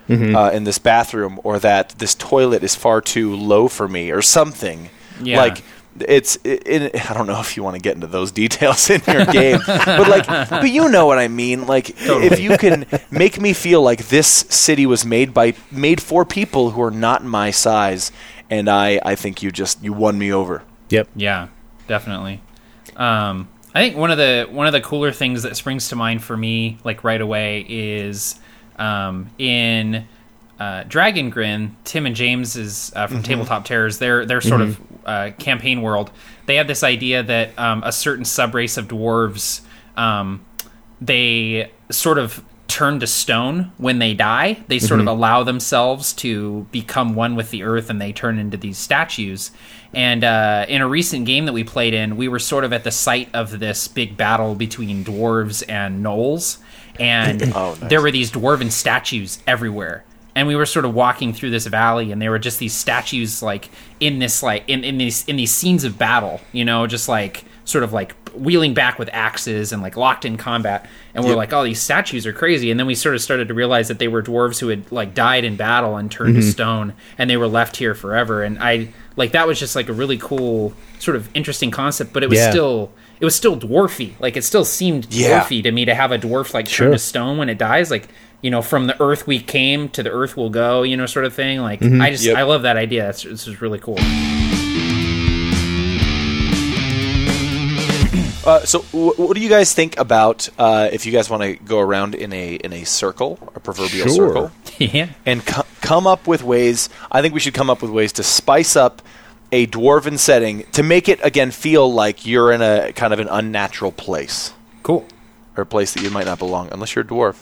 uh, 0.09 0.51
in 0.53 0.63
this 0.63 0.77
bathroom, 0.77 1.39
or 1.43 1.59
that 1.59 1.89
this 1.97 2.15
toilet 2.15 2.63
is 2.63 2.75
far 2.75 3.01
too 3.01 3.35
low 3.35 3.67
for 3.67 3.87
me, 3.87 4.11
or 4.11 4.21
something. 4.21 4.89
Yeah. 5.21 5.41
Like 5.41 5.63
it's 6.01 6.37
it, 6.43 6.67
it, 6.67 7.09
I 7.09 7.13
don't 7.13 7.27
know 7.27 7.39
if 7.39 7.57
you 7.57 7.63
want 7.63 7.75
to 7.75 7.81
get 7.81 7.95
into 7.95 8.07
those 8.07 8.31
details 8.43 8.89
in 8.89 9.01
your 9.07 9.25
game, 9.25 9.59
but 9.65 10.07
like, 10.07 10.27
but 10.49 10.69
you 10.69 10.89
know 10.89 11.05
what 11.05 11.19
I 11.19 11.27
mean. 11.27 11.67
Like, 11.67 11.95
if 11.99 12.39
you 12.39 12.57
can 12.57 12.85
make 13.11 13.39
me 13.39 13.53
feel 13.53 13.81
like 13.81 14.07
this 14.07 14.27
city 14.27 14.85
was 14.85 15.05
made 15.05 15.33
by 15.33 15.53
made 15.71 16.01
for 16.01 16.25
people 16.25 16.71
who 16.71 16.81
are 16.81 16.91
not 16.91 17.23
my 17.23 17.51
size, 17.51 18.11
and 18.49 18.69
I 18.69 18.99
I 19.03 19.15
think 19.15 19.41
you 19.41 19.51
just 19.51 19.83
you 19.83 19.93
won 19.93 20.17
me 20.17 20.31
over. 20.31 20.63
Yep. 20.89 21.09
Yeah, 21.15 21.47
definitely. 21.87 22.41
Um, 22.95 23.49
I 23.75 23.81
think 23.81 23.97
one 23.97 24.11
of 24.11 24.17
the 24.17 24.47
one 24.49 24.65
of 24.67 24.73
the 24.73 24.81
cooler 24.81 25.11
things 25.11 25.43
that 25.43 25.55
springs 25.55 25.89
to 25.89 25.95
mind 25.95 26.23
for 26.23 26.35
me, 26.35 26.79
like 26.83 27.03
right 27.03 27.21
away, 27.21 27.65
is 27.67 28.39
um, 28.77 29.29
in 29.37 30.07
uh, 30.59 30.83
Dragon 30.83 31.29
Grin. 31.29 31.75
Tim 31.83 32.05
and 32.05 32.15
James 32.15 32.55
is 32.55 32.91
uh, 32.95 33.07
from 33.07 33.21
Tabletop 33.23 33.65
Terrors. 33.65 33.99
Their 33.99 34.25
their 34.25 34.41
sort 34.41 34.61
of 34.61 34.81
uh, 35.05 35.31
campaign 35.37 35.81
world. 35.81 36.11
They 36.47 36.55
had 36.55 36.67
this 36.67 36.83
idea 36.83 37.23
that 37.23 37.57
um, 37.59 37.83
a 37.83 37.91
certain 37.91 38.23
subrace 38.23 38.77
of 38.77 38.87
dwarves, 38.87 39.61
um, 39.95 40.43
they 40.99 41.71
sort 41.91 42.17
of 42.17 42.43
turn 42.77 42.99
to 42.99 43.07
stone 43.07 43.71
when 43.77 43.97
they 43.97 44.13
die. 44.13 44.59
They 44.67 44.77
sort 44.77 44.99
of 44.99 45.07
allow 45.07 45.41
themselves 45.41 46.13
to 46.13 46.67
become 46.71 47.15
one 47.15 47.35
with 47.35 47.49
the 47.49 47.63
earth 47.63 47.89
and 47.89 47.99
they 47.99 48.13
turn 48.13 48.37
into 48.37 48.55
these 48.55 48.77
statues. 48.77 49.49
And 49.95 50.23
uh, 50.23 50.67
in 50.69 50.83
a 50.83 50.87
recent 50.87 51.25
game 51.25 51.45
that 51.45 51.53
we 51.53 51.63
played 51.63 51.95
in, 51.95 52.17
we 52.17 52.27
were 52.27 52.37
sort 52.37 52.63
of 52.63 52.71
at 52.73 52.83
the 52.83 52.91
site 52.91 53.33
of 53.33 53.57
this 53.57 53.87
big 53.87 54.15
battle 54.15 54.53
between 54.53 55.03
dwarves 55.03 55.63
and 55.67 56.05
gnolls. 56.05 56.59
And 56.99 57.41
Oh, 57.55 57.75
nice. 57.81 57.89
there 57.89 57.99
were 57.99 58.11
these 58.11 58.29
dwarven 58.31 58.71
statues 58.71 59.39
everywhere. 59.47 60.03
And 60.35 60.47
we 60.47 60.55
were 60.55 60.67
sort 60.67 60.85
of 60.85 60.93
walking 60.93 61.33
through 61.33 61.49
this 61.49 61.65
valley, 61.65 62.11
and 62.11 62.21
there 62.21 62.29
were 62.29 62.37
just 62.37 62.59
these 62.59 62.75
statues, 62.75 63.41
like 63.41 63.69
in 63.99 64.19
this, 64.19 64.43
like 64.43 64.65
in, 64.67 64.83
in 64.83 64.99
these 64.99 65.25
in 65.25 65.35
these 65.35 65.51
scenes 65.51 65.83
of 65.83 65.97
battle, 65.97 66.41
you 66.51 66.63
know, 66.63 66.85
just 66.85 67.09
like 67.09 67.43
sort 67.65 67.83
of 67.83 67.91
like 67.91 68.16
wheeling 68.39 68.73
back 68.73 68.97
with 68.99 69.09
axes 69.13 69.71
and 69.73 69.81
like 69.81 69.97
locked 69.97 70.25
in 70.25 70.37
combat 70.37 70.87
and 71.13 71.23
we're 71.23 71.31
Yep. 71.31 71.37
like 71.37 71.53
oh 71.53 71.63
these 71.63 71.81
statues 71.81 72.25
are 72.25 72.33
crazy 72.33 72.71
and 72.71 72.79
then 72.79 72.87
we 72.87 72.95
sort 72.95 73.15
of 73.15 73.21
started 73.21 73.47
to 73.47 73.53
realize 73.53 73.87
that 73.87 73.99
they 73.99 74.07
were 74.07 74.21
dwarves 74.23 74.59
who 74.59 74.67
had 74.69 74.91
like 74.91 75.13
died 75.13 75.43
in 75.43 75.55
battle 75.55 75.97
and 75.97 76.11
turned 76.11 76.35
to 76.35 76.41
mm-hmm. 76.41 76.49
stone 76.49 76.93
and 77.17 77.29
they 77.29 77.37
were 77.37 77.47
left 77.47 77.77
here 77.77 77.93
forever 77.95 78.43
and 78.43 78.57
i 78.59 78.87
like 79.15 79.31
that 79.31 79.47
was 79.47 79.59
just 79.59 79.75
like 79.75 79.89
a 79.89 79.93
really 79.93 80.17
cool 80.17 80.73
sort 80.99 81.15
of 81.17 81.29
interesting 81.35 81.71
concept 81.71 82.13
but 82.13 82.23
it 82.23 82.29
was 82.29 82.39
Yeah. 82.39 82.51
still 82.51 82.91
it 83.19 83.25
was 83.25 83.35
still 83.35 83.57
dwarfy 83.57 84.13
like 84.19 84.37
it 84.37 84.43
still 84.43 84.65
seemed 84.65 85.07
Yeah. 85.09 85.41
dwarfy 85.41 85.63
to 85.63 85.71
me 85.71 85.85
to 85.85 85.95
have 85.95 86.11
a 86.11 86.17
dwarf 86.17 86.53
like 86.53 86.65
turn 86.65 86.71
Sure. 86.87 86.91
to 86.91 86.99
stone 86.99 87.37
when 87.37 87.49
it 87.49 87.57
dies 87.57 87.89
like 87.91 88.07
you 88.41 88.51
know 88.51 88.61
from 88.61 88.85
the 88.87 89.01
earth 89.01 89.25
we 89.25 89.39
came 89.39 89.89
to 89.89 90.03
the 90.03 90.11
earth 90.11 90.37
we'll 90.37 90.49
go 90.51 90.83
you 90.83 90.95
know 90.95 91.05
sort 91.07 91.25
of 91.25 91.33
thing 91.33 91.59
like 91.59 91.79
mm-hmm. 91.79 91.99
i 92.01 92.11
just 92.11 92.23
Yep. 92.23 92.37
i 92.37 92.43
love 92.43 92.61
that 92.61 92.77
idea 92.77 93.03
That's 93.03 93.23
this 93.23 93.47
is 93.47 93.61
really 93.61 93.79
cool 93.79 93.97
Uh, 98.47 98.61
so, 98.65 98.79
wh- 98.79 99.19
what 99.19 99.35
do 99.35 99.41
you 99.41 99.49
guys 99.49 99.73
think 99.73 99.97
about 99.99 100.47
uh, 100.57 100.89
if 100.91 101.05
you 101.05 101.11
guys 101.11 101.29
want 101.29 101.43
to 101.43 101.53
go 101.57 101.79
around 101.79 102.15
in 102.15 102.31
a 102.33 102.55
in 102.55 102.71
a 102.73 102.85
circle, 102.85 103.37
a 103.55 103.59
proverbial 103.59 104.07
Sure. 104.07 104.27
circle? 104.29 104.51
yeah 104.79 105.09
and 105.25 105.45
co- 105.45 105.65
come 105.81 106.07
up 106.07 106.27
with 106.27 106.43
ways. 106.43 106.87
I 107.11 107.21
think 107.21 107.33
we 107.33 107.39
should 107.39 107.53
come 107.53 107.69
up 107.69 107.81
with 107.81 107.91
ways 107.91 108.13
to 108.13 108.23
spice 108.23 108.75
up 108.75 109.01
a 109.51 109.67
dwarven 109.67 110.17
setting 110.17 110.63
to 110.73 110.83
make 110.83 111.09
it 111.09 111.19
again 111.23 111.51
feel 111.51 111.91
like 111.91 112.25
you're 112.25 112.51
in 112.51 112.61
a 112.61 112.93
kind 112.93 113.11
of 113.13 113.19
an 113.19 113.27
unnatural 113.29 113.91
place 113.91 114.51
cool 114.83 115.05
or 115.57 115.63
a 115.63 115.65
place 115.65 115.93
that 115.93 116.03
you 116.03 116.09
might 116.09 116.25
not 116.25 116.37
belong 116.39 116.69
unless 116.71 116.95
you're 116.95 117.03
a 117.03 117.07
dwarf. 117.07 117.37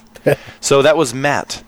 so 0.60 0.82
that 0.82 0.98
was 0.98 1.14
Matt. 1.14 1.64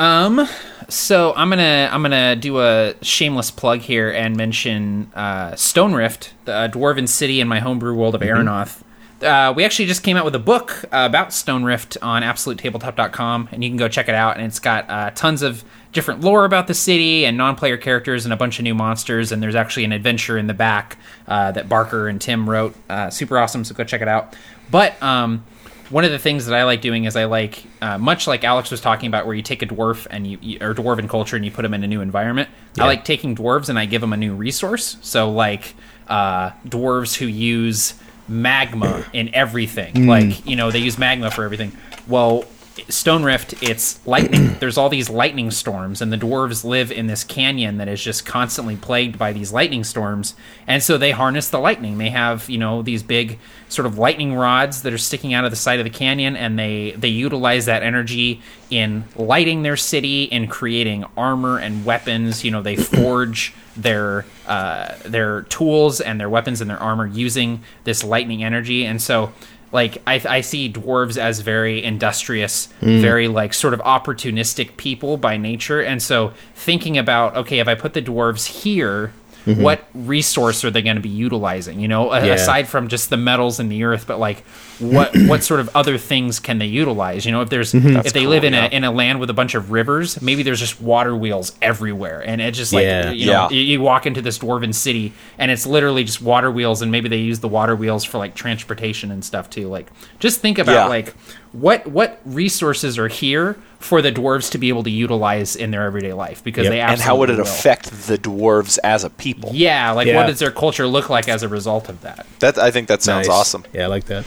Um, 0.00 0.48
so 0.88 1.34
I'm 1.36 1.50
gonna 1.50 1.90
I'm 1.92 2.00
gonna 2.00 2.34
do 2.34 2.60
a 2.60 2.94
shameless 3.02 3.50
plug 3.50 3.80
here 3.80 4.10
and 4.10 4.34
mention 4.34 5.12
uh, 5.14 5.54
Stone 5.56 5.92
Rift, 5.92 6.32
the 6.46 6.54
uh, 6.54 6.68
dwarven 6.68 7.06
city 7.06 7.38
in 7.38 7.46
my 7.46 7.60
homebrew 7.60 7.94
world 7.94 8.14
of 8.14 8.22
Aeronoth. 8.22 8.82
Uh, 9.22 9.52
we 9.54 9.62
actually 9.62 9.84
just 9.84 10.02
came 10.02 10.16
out 10.16 10.24
with 10.24 10.34
a 10.34 10.40
book 10.40 10.84
uh, 10.84 11.06
about 11.06 11.34
Stone 11.34 11.64
Rift 11.64 11.98
on 12.00 12.22
AbsoluteTabletop.com, 12.22 13.50
and 13.52 13.62
you 13.62 13.68
can 13.68 13.76
go 13.76 13.88
check 13.88 14.08
it 14.08 14.14
out. 14.14 14.38
And 14.38 14.46
it's 14.46 14.58
got 14.58 14.88
uh, 14.88 15.10
tons 15.10 15.42
of 15.42 15.62
different 15.92 16.22
lore 16.22 16.46
about 16.46 16.66
the 16.66 16.72
city 16.72 17.26
and 17.26 17.36
non-player 17.36 17.76
characters 17.76 18.24
and 18.24 18.32
a 18.32 18.36
bunch 18.38 18.58
of 18.58 18.62
new 18.62 18.74
monsters. 18.74 19.32
And 19.32 19.42
there's 19.42 19.54
actually 19.54 19.84
an 19.84 19.92
adventure 19.92 20.38
in 20.38 20.46
the 20.46 20.54
back 20.54 20.96
uh, 21.28 21.52
that 21.52 21.68
Barker 21.68 22.08
and 22.08 22.18
Tim 22.18 22.48
wrote. 22.48 22.74
Uh, 22.88 23.10
super 23.10 23.38
awesome, 23.38 23.62
so 23.64 23.74
go 23.74 23.84
check 23.84 24.00
it 24.00 24.08
out. 24.08 24.34
But 24.70 25.00
um, 25.02 25.44
one 25.90 26.04
of 26.04 26.12
the 26.12 26.18
things 26.18 26.46
that 26.46 26.54
I 26.54 26.64
like 26.64 26.80
doing 26.80 27.04
is 27.04 27.16
I 27.16 27.24
like, 27.24 27.64
uh, 27.82 27.98
much 27.98 28.26
like 28.26 28.44
Alex 28.44 28.70
was 28.70 28.80
talking 28.80 29.08
about, 29.08 29.26
where 29.26 29.34
you 29.34 29.42
take 29.42 29.60
a 29.62 29.66
dwarf 29.66 30.06
and 30.10 30.26
you, 30.26 30.58
or 30.60 30.72
dwarven 30.74 31.08
culture 31.08 31.36
and 31.36 31.44
you 31.44 31.50
put 31.50 31.62
them 31.62 31.74
in 31.74 31.82
a 31.82 31.88
new 31.88 32.00
environment. 32.00 32.48
I 32.78 32.86
like 32.86 33.04
taking 33.04 33.34
dwarves 33.36 33.68
and 33.68 33.78
I 33.78 33.86
give 33.86 34.00
them 34.00 34.12
a 34.12 34.16
new 34.16 34.34
resource. 34.34 34.96
So 35.02 35.30
like 35.30 35.74
uh, 36.08 36.50
dwarves 36.66 37.16
who 37.16 37.26
use 37.26 37.94
magma 38.28 39.04
in 39.12 39.34
everything, 39.34 40.06
like 40.06 40.46
you 40.46 40.54
know 40.54 40.70
they 40.70 40.78
use 40.78 40.96
magma 40.96 41.30
for 41.30 41.44
everything. 41.44 41.72
Well, 42.06 42.44
Stone 42.88 43.24
Rift, 43.24 43.62
it's 43.62 44.04
lightning. 44.06 44.54
There's 44.60 44.78
all 44.78 44.88
these 44.88 45.10
lightning 45.10 45.50
storms, 45.50 46.00
and 46.00 46.12
the 46.12 46.16
dwarves 46.16 46.64
live 46.64 46.92
in 46.92 47.08
this 47.08 47.24
canyon 47.24 47.78
that 47.78 47.88
is 47.88 48.02
just 48.02 48.24
constantly 48.24 48.76
plagued 48.76 49.18
by 49.18 49.32
these 49.32 49.52
lightning 49.52 49.84
storms. 49.84 50.34
And 50.66 50.82
so 50.82 50.96
they 50.96 51.10
harness 51.10 51.48
the 51.48 51.58
lightning. 51.58 51.98
They 51.98 52.10
have, 52.10 52.48
you 52.48 52.58
know, 52.58 52.82
these 52.82 53.02
big 53.02 53.38
sort 53.70 53.86
of 53.86 53.96
lightning 53.96 54.34
rods 54.34 54.82
that 54.82 54.92
are 54.92 54.98
sticking 54.98 55.32
out 55.32 55.44
of 55.44 55.50
the 55.50 55.56
side 55.56 55.80
of 55.80 55.84
the 55.84 55.90
canyon, 55.90 56.36
and 56.36 56.58
they 56.58 56.90
they 56.92 57.08
utilize 57.08 57.66
that 57.66 57.82
energy 57.82 58.42
in 58.68 59.04
lighting 59.16 59.62
their 59.62 59.76
city, 59.76 60.24
in 60.24 60.46
creating 60.48 61.04
armor 61.16 61.58
and 61.58 61.84
weapons. 61.84 62.44
You 62.44 62.50
know, 62.50 62.62
they 62.62 62.76
forge 63.00 63.54
their 63.76 64.26
uh, 64.46 64.94
their 65.04 65.42
tools 65.42 66.00
and 66.00 66.20
their 66.20 66.28
weapons 66.28 66.60
and 66.60 66.68
their 66.68 66.82
armor 66.82 67.06
using 67.06 67.62
this 67.84 68.04
lightning 68.04 68.44
energy, 68.44 68.84
and 68.84 69.00
so 69.00 69.32
like 69.72 70.02
I, 70.04 70.20
I 70.28 70.40
see 70.40 70.70
dwarves 70.72 71.16
as 71.16 71.40
very 71.40 71.82
industrious 71.82 72.68
very 73.00 73.28
like 73.28 73.54
sort 73.54 73.72
of 73.72 73.80
opportunistic 73.80 74.76
people 74.76 75.16
by 75.16 75.36
nature. 75.36 75.80
And 75.80 76.02
so 76.02 76.32
thinking 76.56 76.98
about 76.98 77.36
okay 77.36 77.60
if 77.60 77.68
i 77.68 77.74
put 77.74 77.94
the 77.94 78.02
dwarves 78.02 78.62
here 78.62 79.12
Mm-hmm. 79.46 79.62
what 79.62 79.84
resource 79.94 80.64
are 80.64 80.70
they 80.70 80.82
going 80.82 80.96
to 80.96 81.02
be 81.02 81.08
utilizing? 81.08 81.80
You 81.80 81.88
know, 81.88 82.12
Yeah. 82.12 82.34
aside 82.34 82.68
from 82.68 82.88
just 82.88 83.08
the 83.10 83.16
metals 83.16 83.58
in 83.58 83.68
the 83.70 83.84
earth, 83.84 84.06
but 84.06 84.18
like 84.18 84.40
what 84.78 85.16
what 85.28 85.42
sort 85.42 85.60
of 85.60 85.70
other 85.74 85.96
things 85.98 86.38
can 86.40 86.58
they 86.58 86.66
utilize? 86.66 87.24
You 87.24 87.32
know, 87.32 87.40
if 87.40 87.48
there's 87.48 87.72
mm-hmm. 87.72 87.96
if 88.06 88.12
they 88.12 88.26
live 88.26 88.44
in 88.44 88.54
a 88.54 88.66
in 88.66 88.84
a 88.84 88.90
land 88.90 89.18
with 89.20 89.30
a 89.30 89.34
bunch 89.34 89.54
of 89.54 89.70
rivers, 89.70 90.20
maybe 90.20 90.42
there's 90.42 90.60
just 90.60 90.80
water 90.80 91.16
wheels 91.16 91.52
everywhere, 91.62 92.20
and 92.26 92.40
it 92.40 92.52
just 92.52 92.72
like 92.72 92.84
Yeah. 92.84 93.10
you 93.12 93.26
know 93.26 93.48
Yeah. 93.50 93.58
you, 93.58 93.80
walk 93.80 94.04
into 94.06 94.20
this 94.20 94.38
dwarven 94.38 94.74
city 94.74 95.12
and 95.38 95.50
it's 95.50 95.66
literally 95.66 96.04
just 96.04 96.20
water 96.20 96.50
wheels, 96.50 96.82
and 96.82 96.92
maybe 96.92 97.08
they 97.08 97.16
use 97.18 97.40
the 97.40 97.48
water 97.48 97.74
wheels 97.74 98.04
for 98.04 98.18
like 98.18 98.34
transportation 98.34 99.10
and 99.10 99.24
stuff 99.24 99.48
too. 99.48 99.68
Like 99.68 99.88
just 100.18 100.40
think 100.40 100.58
about 100.58 100.72
Yeah. 100.72 100.86
like 100.86 101.14
what 101.52 101.86
what 101.86 102.20
resources 102.24 102.96
are 102.98 103.08
here 103.08 103.56
for 103.80 104.00
the 104.02 104.12
dwarves 104.12 104.50
to 104.52 104.58
be 104.58 104.68
able 104.68 104.82
to 104.84 104.90
utilize 104.90 105.56
in 105.56 105.70
their 105.70 105.82
everyday 105.84 106.12
life 106.12 106.44
because 106.44 106.64
Yep. 106.64 106.70
they 106.72 106.80
and 106.80 107.00
how 107.00 107.16
would 107.16 107.30
it 107.30 107.36
will. 107.36 107.42
affect 107.42 107.90
the 108.06 108.16
dwarves 108.18 108.78
as 108.84 109.02
a 109.04 109.10
people? 109.10 109.50
Yeah, 109.52 109.90
like 109.92 110.06
Yeah. 110.06 110.16
what 110.16 110.26
does 110.26 110.38
their 110.38 110.50
culture 110.52 110.86
look 110.86 111.08
like 111.10 111.28
as 111.28 111.42
a 111.42 111.48
result 111.48 111.88
of 111.88 112.00
that? 112.02 112.26
That 112.40 112.58
I 112.58 112.70
think 112.70 112.88
that 112.88 113.02
sounds 113.02 113.26
Nice. 113.26 113.36
awesome. 113.36 113.64
Yeah, 113.72 113.84
I 113.84 113.86
like 113.86 114.04
that. 114.06 114.24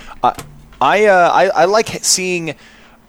I 0.81 1.05
uh, 1.05 1.29
I, 1.33 1.45
I 1.49 1.65
like 1.65 1.87
seeing. 2.03 2.55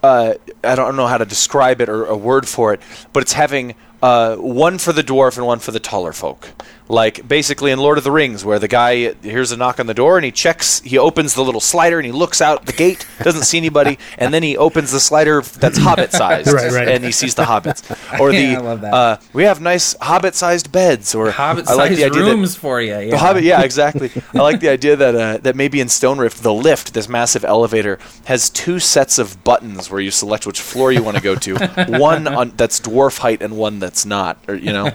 Uh, 0.03 0.35
I 0.63 0.75
don't 0.75 0.97
know 0.97 1.07
how 1.07 1.17
to 1.17 1.25
describe 1.25 1.81
it 1.81 1.89
or 1.89 2.05
a 2.05 2.17
word 2.17 2.47
for 2.47 2.75
it, 2.75 2.81
but 3.15 3.23
it's 3.23 3.33
having 3.33 3.75
uh, 4.05 4.37
one 4.37 4.77
for 4.79 4.93
the 4.93 5.03
dwarf 5.03 5.37
and 5.39 5.47
one 5.47 5.59
for 5.59 5.71
the 5.73 5.81
taller 5.81 6.13
folk. 6.13 6.51
Like 6.87 7.27
basically 7.27 7.71
in 7.71 7.79
Lord 7.79 7.97
of 7.97 8.05
the 8.05 8.11
Rings, 8.11 8.45
where 8.45 8.59
the 8.59 8.69
guy 8.69 9.15
hears 9.23 9.51
a 9.53 9.57
knock 9.57 9.81
on 9.81 9.87
the 9.87 9.95
door 9.95 10.19
and 10.19 10.25
he 10.27 10.31
checks, 10.31 10.81
he 10.83 10.99
opens 10.99 11.33
the 11.35 11.43
little 11.43 11.61
slider 11.63 11.99
and 11.99 12.05
he 12.05 12.13
looks 12.13 12.43
out 12.43 12.67
the 12.67 12.75
gate, 12.75 13.07
doesn't 13.23 13.45
see 13.45 13.57
anybody, 13.57 13.99
and 14.19 14.35
then 14.35 14.43
he 14.43 14.55
opens 14.59 14.93
the 14.93 15.01
slider 15.01 15.41
that's 15.41 15.79
hobbit 15.79 16.13
sized, 16.21 16.53
Right, 16.53 16.71
right. 16.73 16.89
and 16.89 17.03
he 17.03 17.11
sees 17.11 17.35
the 17.35 17.45
hobbits. 17.45 17.81
Or 18.21 18.31
the 18.33 18.37
Yeah, 18.53 18.59
I 18.59 18.61
love 18.61 18.81
that. 18.83 18.93
Uh, 18.93 19.17
we 19.33 19.45
have 19.45 19.63
nice 19.63 19.97
hobbit 19.99 20.35
sized 20.35 20.71
beds, 20.73 21.15
or 21.15 21.31
Hobbit 21.31 21.67
I 21.69 21.73
like 21.75 21.89
sized 21.89 22.01
the 22.03 22.05
idea 22.05 22.23
that- 22.25 22.31
rooms 22.33 22.55
for 22.55 22.83
you. 22.83 22.93
Yeah. 22.99 23.11
the 23.13 23.19
Hobbit, 23.19 23.45
yeah, 23.45 23.63
exactly. 23.63 24.11
I 24.35 24.39
like 24.43 24.61
the 24.61 24.69
idea 24.69 24.95
that 24.97 25.15
uh, 25.15 25.39
that 25.39 25.57
maybe 25.57 25.81
in 25.81 25.89
Stone 25.89 26.19
Rift, 26.19 26.43
the 26.43 26.53
lift, 26.53 26.93
this 26.93 27.09
massive 27.09 27.47
elevator, 27.47 27.99
has 28.27 28.51
two 28.51 28.79
sets 28.79 29.19
of 29.19 29.43
buttons 29.43 29.91
where 29.91 30.03
you 30.03 30.11
select 30.11 30.47
which 30.47 30.61
floor 30.61 30.93
you 30.93 31.03
want 31.03 31.17
to 31.17 31.23
go 31.23 31.35
to. 31.37 31.55
one 31.99 32.29
on, 32.29 32.51
that's 32.59 32.79
dwarf 32.79 33.21
height 33.21 33.41
and 33.41 33.57
one 33.57 33.79
that's 33.95 34.05
not, 34.05 34.39
or 34.49 34.57
you 34.57 34.73
know. 34.73 34.91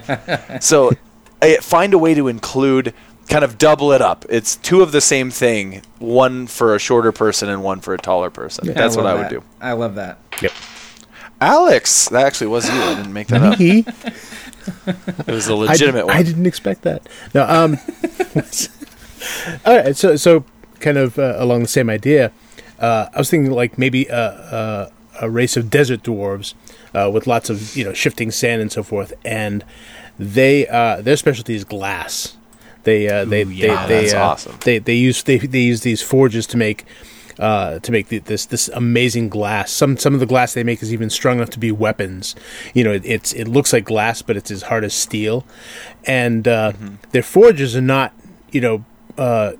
So, 0.60 0.90
uh, 1.42 1.54
find 1.62 1.94
a 1.94 1.98
way 1.98 2.12
to 2.12 2.28
include, 2.28 2.92
kind 3.30 3.42
of 3.42 3.56
double 3.56 3.92
it 3.92 4.02
up. 4.02 4.26
It's 4.28 4.56
two 4.56 4.82
of 4.82 4.92
the 4.92 5.00
same 5.00 5.30
thing, 5.30 5.80
one 5.98 6.46
for 6.46 6.74
a 6.74 6.78
shorter 6.78 7.10
person 7.10 7.48
and 7.48 7.62
one 7.62 7.80
for 7.80 7.94
a 7.94 7.98
taller 7.98 8.28
person. 8.28 8.72
that's 8.74 8.96
what 8.96 9.06
I 9.06 9.14
would 9.14 9.30
do. 9.30 9.42
I 9.58 9.72
love 9.72 9.94
that. 9.94 10.18
Yep. 10.42 10.52
Alex, 11.40 12.10
that 12.10 12.26
actually 12.26 12.48
was 12.48 12.68
you. 12.68 12.74
I 12.74 12.94
didn't 12.94 13.14
make 13.14 13.28
that 13.28 13.42
up. 13.42 15.26
It 15.26 15.32
was 15.32 15.48
a 15.48 15.52
I, 15.52 15.56
legitimate 15.56 16.00
did, 16.00 16.06
one. 16.06 16.16
I 16.16 16.22
didn't 16.22 16.44
expect 16.44 16.82
that. 16.82 17.08
No. 17.34 17.44
Um. 17.44 17.78
all 19.64 19.76
right. 19.76 19.96
So 19.96 20.16
so 20.16 20.44
kind 20.80 20.98
of 20.98 21.18
uh, 21.18 21.36
along 21.38 21.62
the 21.62 21.68
same 21.68 21.88
idea. 21.88 22.32
Uh, 22.78 23.08
I 23.14 23.18
was 23.18 23.30
thinking 23.30 23.50
like 23.50 23.78
maybe 23.78 24.06
a, 24.08 24.90
a, 25.20 25.22
a 25.22 25.30
race 25.30 25.56
of 25.56 25.70
desert 25.70 26.02
dwarves 26.02 26.52
uh, 26.94 27.10
with 27.12 27.26
lots 27.26 27.50
of 27.50 27.76
you 27.76 27.84
know 27.84 27.92
shifting 27.92 28.30
sand 28.30 28.62
and 28.62 28.70
so 28.72 28.82
forth, 28.82 29.12
and 29.24 29.64
they 30.18 30.66
uh, 30.68 31.00
their 31.00 31.16
specialty 31.16 31.54
is 31.54 31.64
glass. 31.64 32.36
They 32.84 33.08
uh, 33.08 33.24
they 33.24 33.44
yeah, 33.44 33.86
they, 33.86 33.94
they 33.94 34.00
that's 34.02 34.14
uh, 34.14 34.22
awesome. 34.22 34.58
They 34.64 34.78
they 34.78 34.94
use 34.94 35.22
they, 35.22 35.38
they 35.38 35.60
use 35.60 35.82
these 35.82 36.02
forges 36.02 36.46
to 36.48 36.56
make. 36.56 36.84
Uh, 37.38 37.78
to 37.78 37.90
make 37.90 38.08
the, 38.08 38.18
this 38.18 38.44
this 38.44 38.68
amazing 38.68 39.30
glass, 39.30 39.70
some 39.72 39.96
some 39.96 40.12
of 40.12 40.20
the 40.20 40.26
glass 40.26 40.52
they 40.52 40.62
make 40.62 40.82
is 40.82 40.92
even 40.92 41.08
strong 41.08 41.38
enough 41.38 41.48
to 41.48 41.58
be 41.58 41.72
weapons. 41.72 42.36
You 42.74 42.84
know, 42.84 42.92
it, 42.92 43.02
it's 43.06 43.32
it 43.32 43.48
looks 43.48 43.72
like 43.72 43.86
glass, 43.86 44.20
but 44.20 44.36
it's 44.36 44.50
as 44.50 44.62
hard 44.64 44.84
as 44.84 44.92
steel. 44.92 45.46
And 46.04 46.46
uh, 46.46 46.72
their 47.12 47.22
forges 47.22 47.74
are 47.74 47.80
not, 47.80 48.12
you 48.50 48.60
know, 48.60 48.84
uh, 49.16 49.52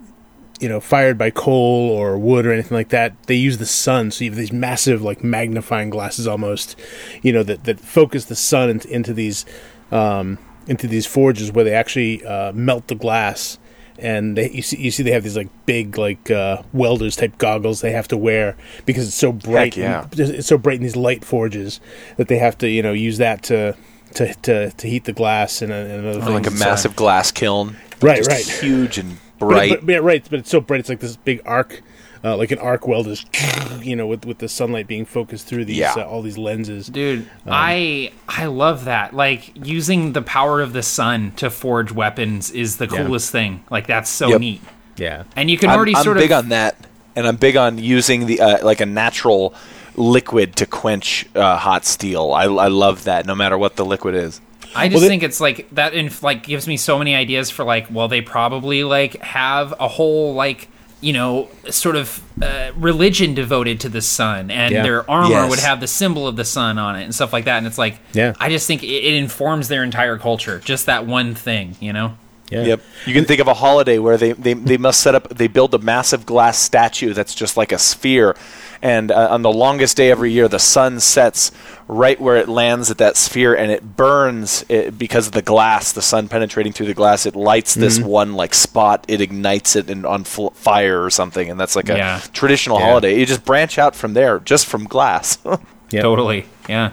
you 0.61 0.69
know, 0.69 0.79
fired 0.81 1.17
by 1.19 1.31
coal 1.31 1.91
or 1.91 2.19
wood 2.19 2.47
or 2.47 2.53
anything 2.53 2.77
like 2.77 2.91
that. 2.91 3.21
They 3.25 3.35
use 3.35 3.59
the 3.59 3.67
sun, 3.67 4.11
so 4.11 4.25
you 4.25 4.31
have 4.31 4.39
these 4.39 4.53
massive, 4.53 5.03
like 5.03 5.25
magnifying 5.25 5.91
glasses 5.91 6.27
almost, 6.29 6.79
you 7.23 7.33
know, 7.33 7.43
that 7.43 7.65
that 7.65 7.81
focus 7.81 8.27
the 8.27 8.37
sun 8.37 8.71
into, 8.71 8.89
into 8.89 9.13
these 9.13 9.45
um, 9.91 10.39
into 10.67 10.87
these 10.87 11.07
forges 11.07 11.51
where 11.51 11.65
they 11.65 11.75
actually 11.75 12.25
uh, 12.25 12.53
melt 12.53 12.87
the 12.89 12.95
glass. 12.95 13.59
And 13.99 14.35
they, 14.39 14.51
you 14.51 14.63
see, 14.63 14.79
you 14.79 14.91
see, 14.91 15.03
they 15.03 15.11
have 15.11 15.25
these 15.25 15.37
like 15.37 15.49
big, 15.67 15.99
like 15.99 16.31
uh, 16.31 16.63
welders 16.73 17.17
type 17.17 17.37
goggles 17.37 17.83
they 17.83 17.93
have 17.93 18.09
to 18.09 18.17
wear 18.17 18.57
because 18.87 19.07
it's 19.07 19.17
so 19.17 19.31
bright. 19.31 19.77
yeah. 19.77 20.05
and- 20.11 20.21
it's 20.21 20.49
so 20.49 20.57
bright 20.57 20.77
in 20.79 20.83
these 20.83 20.97
light 20.97 21.23
forges 21.23 21.81
that 22.17 22.29
they 22.29 22.39
have 22.39 22.57
to, 22.59 22.69
you 22.69 22.83
know, 22.83 22.93
use 22.95 23.19
that 23.19 23.43
to 23.45 23.77
to 24.15 24.33
to, 24.43 24.71
to 24.71 24.89
heat 24.89 25.05
the 25.05 25.13
glass 25.13 25.61
and, 25.61 25.71
and 25.71 26.07
other 26.07 26.19
Or 26.19 26.23
things. 26.23 26.31
like 26.31 26.47
a 26.47 26.51
massive 26.51 26.97
glass 26.97 27.31
kiln. 27.31 27.77
Right, 28.01 28.27
right. 28.27 28.47
Huge 28.49 28.97
and 28.97 29.19
But- 29.41 29.49
bright. 29.49 29.81
But, 29.85 29.93
yeah, 29.93 29.99
right. 29.99 30.25
But 30.31 30.41
it's 30.41 30.51
so 30.51 30.61
bright. 30.61 30.81
It's 30.81 30.89
like 30.89 31.01
this 31.01 31.17
big 31.17 31.41
arc, 31.45 31.83
uh, 32.23 32.37
like 32.37 32.51
an 32.53 32.59
arc 32.59 32.87
weld 32.87 33.09
is, 33.09 33.25
you 33.83 33.97
know, 33.97 34.07
with 34.07 34.25
with 34.25 34.39
the 34.39 34.49
sunlight 34.49 34.87
being 34.87 35.05
focused 35.05 35.47
through 35.47 35.65
these 35.65 35.79
Yeah. 35.79 35.95
uh, 35.97 36.05
all 36.05 36.23
these 36.23 36.39
lenses. 36.39 36.87
Dude, 36.87 37.21
Um, 37.21 37.27
I 37.47 38.13
I 38.29 38.47
love 38.47 38.85
that. 38.85 39.15
Like 39.15 39.53
using 39.67 40.13
the 40.13 40.23
power 40.23 40.61
of 40.61 40.73
the 40.73 40.83
sun 40.83 41.33
to 41.37 41.51
forge 41.51 41.91
weapons 41.93 42.51
is 42.51 42.77
the 42.77 42.87
Yeah. 42.87 43.05
coolest 43.05 43.33
thing. 43.33 43.65
Like 43.71 43.87
that's 43.87 44.11
so 44.11 44.29
Yep. 44.29 44.41
neat. 44.41 44.61
Yeah. 44.97 45.25
And 45.35 45.51
you 45.51 45.57
can 45.59 45.71
I'm, 45.71 45.77
already 45.77 45.97
I'm 45.97 46.05
sort 46.05 46.19
big 46.19 46.31
of 46.31 46.45
on 46.45 46.49
that, 46.51 46.77
and 47.17 47.27
I'm 47.27 47.37
big 47.37 47.57
on 47.57 47.79
using 47.79 48.27
the 48.27 48.41
uh, 48.41 48.65
like 48.65 48.81
a 48.83 48.87
natural 48.87 49.55
liquid 49.97 50.57
to 50.57 50.67
quench 50.67 51.27
uh, 51.35 51.57
hot 51.57 51.85
steel. 51.85 52.33
I, 52.33 52.45
I 52.45 52.69
love 52.69 53.05
that, 53.05 53.27
no 53.27 53.35
matter 53.35 53.57
what 53.59 53.77
the 53.77 53.85
liquid 53.85 54.15
is. 54.15 54.41
I 54.75 54.89
just 54.89 55.01
Well, 55.03 55.09
think 55.09 55.23
it's 55.23 55.41
like 55.41 55.69
that. 55.75 55.95
In 55.95 56.11
like 56.23 56.45
gives 56.45 56.67
me 56.69 56.77
so 56.77 56.99
many 56.99 57.15
ideas 57.15 57.51
for 57.51 57.65
like. 57.65 57.87
Well, 57.91 58.09
they 58.09 58.21
probably 58.21 58.85
like 58.85 59.21
have 59.23 59.75
a 59.81 59.89
whole 59.89 60.35
like 60.35 60.69
you 61.01 61.13
know 61.15 61.49
sort 61.71 61.97
of 61.97 62.23
uh, 62.43 62.71
religion 62.77 63.35
devoted 63.35 63.81
to 63.81 63.89
the 63.89 64.03
sun, 64.03 64.51
and 64.51 64.73
Yeah. 64.73 64.83
their 64.83 65.11
armor 65.11 65.31
Yes. 65.31 65.51
would 65.51 65.59
have 65.61 65.81
the 65.81 65.87
symbol 65.87 66.27
of 66.29 66.37
the 66.37 66.45
sun 66.45 66.79
on 66.79 66.97
it 66.97 67.05
and 67.05 67.15
stuff 67.15 67.33
like 67.33 67.47
that. 67.47 67.59
And 67.59 67.67
it's 67.67 67.79
like, 67.79 67.99
Yeah. 68.13 68.35
I 68.39 68.49
just 68.51 68.67
think 68.67 68.83
it, 68.83 68.89
it 68.89 69.15
informs 69.15 69.69
their 69.69 69.83
entire 69.83 70.19
culture. 70.19 70.61
Just 70.65 70.87
that 70.87 71.07
one 71.07 71.35
thing, 71.35 71.77
you 71.81 71.93
know. 71.93 72.17
Yeah. 72.51 72.65
Yep. 72.65 72.81
You 73.07 73.15
can 73.15 73.25
think 73.25 73.41
of 73.41 73.47
a 73.49 73.55
holiday 73.55 73.99
where 73.99 74.17
they, 74.17 74.33
they, 74.33 74.55
they 74.55 74.77
must 74.77 75.01
set 75.01 75.15
up, 75.15 75.29
they 75.29 75.47
build 75.47 75.73
a 75.73 75.79
massive 75.79 76.27
glass 76.27 76.59
statue 76.59 77.13
that's 77.15 77.35
just 77.35 77.57
like 77.57 77.71
a 77.73 77.79
sphere. 77.79 78.37
And 78.83 79.11
uh, 79.13 79.29
on 79.31 79.43
the 79.43 79.53
longest 79.53 79.97
day 79.99 80.11
every 80.11 80.33
year, 80.33 80.49
the 80.49 80.59
sun 80.59 81.01
sets 81.01 81.53
right 81.87 82.19
where 82.21 82.37
it 82.37 82.49
lands 82.49 82.91
at 82.91 82.97
that 82.99 83.17
sphere 83.17 83.55
and 83.55 83.71
it 83.71 83.97
burns 83.97 84.65
it, 84.71 84.97
because 84.99 85.27
of 85.27 85.33
the 85.35 85.43
glass, 85.43 85.93
the 85.93 86.01
sun 86.01 86.29
penetrating 86.29 86.73
through 86.73 86.87
the 86.87 86.95
glass. 86.95 87.27
It 87.27 87.37
lights 87.37 87.75
this 87.75 87.99
one 88.01 88.35
like 88.35 88.55
spot, 88.55 89.05
it 89.09 89.21
ignites 89.21 89.77
it 89.77 89.91
in, 89.91 90.07
on 90.07 90.25
fl- 90.25 90.49
fire 90.51 91.05
or 91.05 91.11
something. 91.11 91.51
And 91.51 91.61
that's 91.61 91.77
like 91.77 91.91
a 91.91 91.97
Yeah. 91.97 92.21
traditional 92.33 92.79
Yeah. 92.79 92.87
holiday. 92.87 93.19
You 93.19 93.27
just 93.27 93.45
branch 93.45 93.77
out 93.79 93.95
from 93.95 94.15
there, 94.15 94.41
just 94.41 94.65
from 94.67 94.85
glass. 94.85 95.37
Totally. 95.91 96.47
Yeah. 96.69 96.93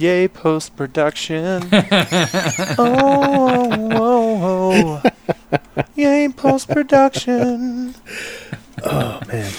Yay, 0.00 0.28
post 0.28 0.76
production. 0.76 1.62
oh, 2.78 3.68
oh, 3.92 5.02
oh. 5.04 5.82
Yay, 5.94 6.26
post 6.30 6.68
production. 6.70 7.94
Oh 8.82 9.20
man. 9.28 9.52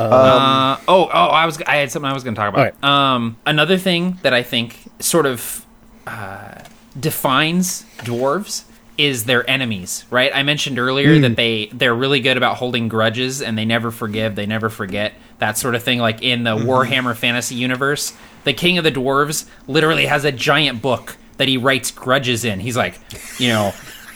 uh, 0.00 0.78
oh, 0.88 1.08
oh, 1.14 1.28
I 1.28 1.46
was 1.46 1.62
I 1.62 1.76
had 1.76 1.92
something 1.92 2.10
I 2.10 2.12
was 2.12 2.24
going 2.24 2.34
to 2.34 2.40
talk 2.40 2.52
about. 2.52 2.74
All 2.82 2.90
Um, 2.90 3.36
another 3.46 3.78
thing 3.78 4.18
that 4.22 4.34
I 4.34 4.42
think 4.42 4.90
sort 4.98 5.26
of 5.26 5.64
uh, 6.08 6.62
defines 6.98 7.84
dwarves 7.98 8.64
is 9.02 9.24
their 9.24 9.48
enemies, 9.50 10.04
right? 10.10 10.30
I 10.32 10.44
mentioned 10.44 10.78
earlier 10.78 11.18
that 11.18 11.28
hmm. 11.28 11.34
they 11.34 11.66
they're 11.72 11.94
really 11.94 12.20
good 12.20 12.36
about 12.36 12.56
holding 12.56 12.88
grudges 12.88 13.42
and 13.42 13.58
they 13.58 13.64
never 13.64 13.90
forgive, 13.90 14.36
they 14.36 14.46
never 14.46 14.68
forget 14.68 15.14
that 15.38 15.58
sort 15.58 15.74
of 15.74 15.82
thing. 15.82 15.98
Like 15.98 16.22
in 16.22 16.44
the 16.44 16.56
mm-hmm. 16.56 16.68
Warhammer 16.68 17.16
Fantasy 17.16 17.56
universe, 17.56 18.12
the 18.44 18.52
King 18.52 18.78
of 18.78 18.84
the 18.84 18.92
Dwarves 18.92 19.46
literally 19.66 20.06
has 20.06 20.24
a 20.24 20.30
giant 20.30 20.80
book 20.80 21.16
that 21.38 21.48
he 21.48 21.56
writes 21.56 21.90
grudges 21.90 22.44
in. 22.44 22.60
He's 22.60 22.76
like, 22.76 22.98
you 23.38 23.48
know. 23.48 23.72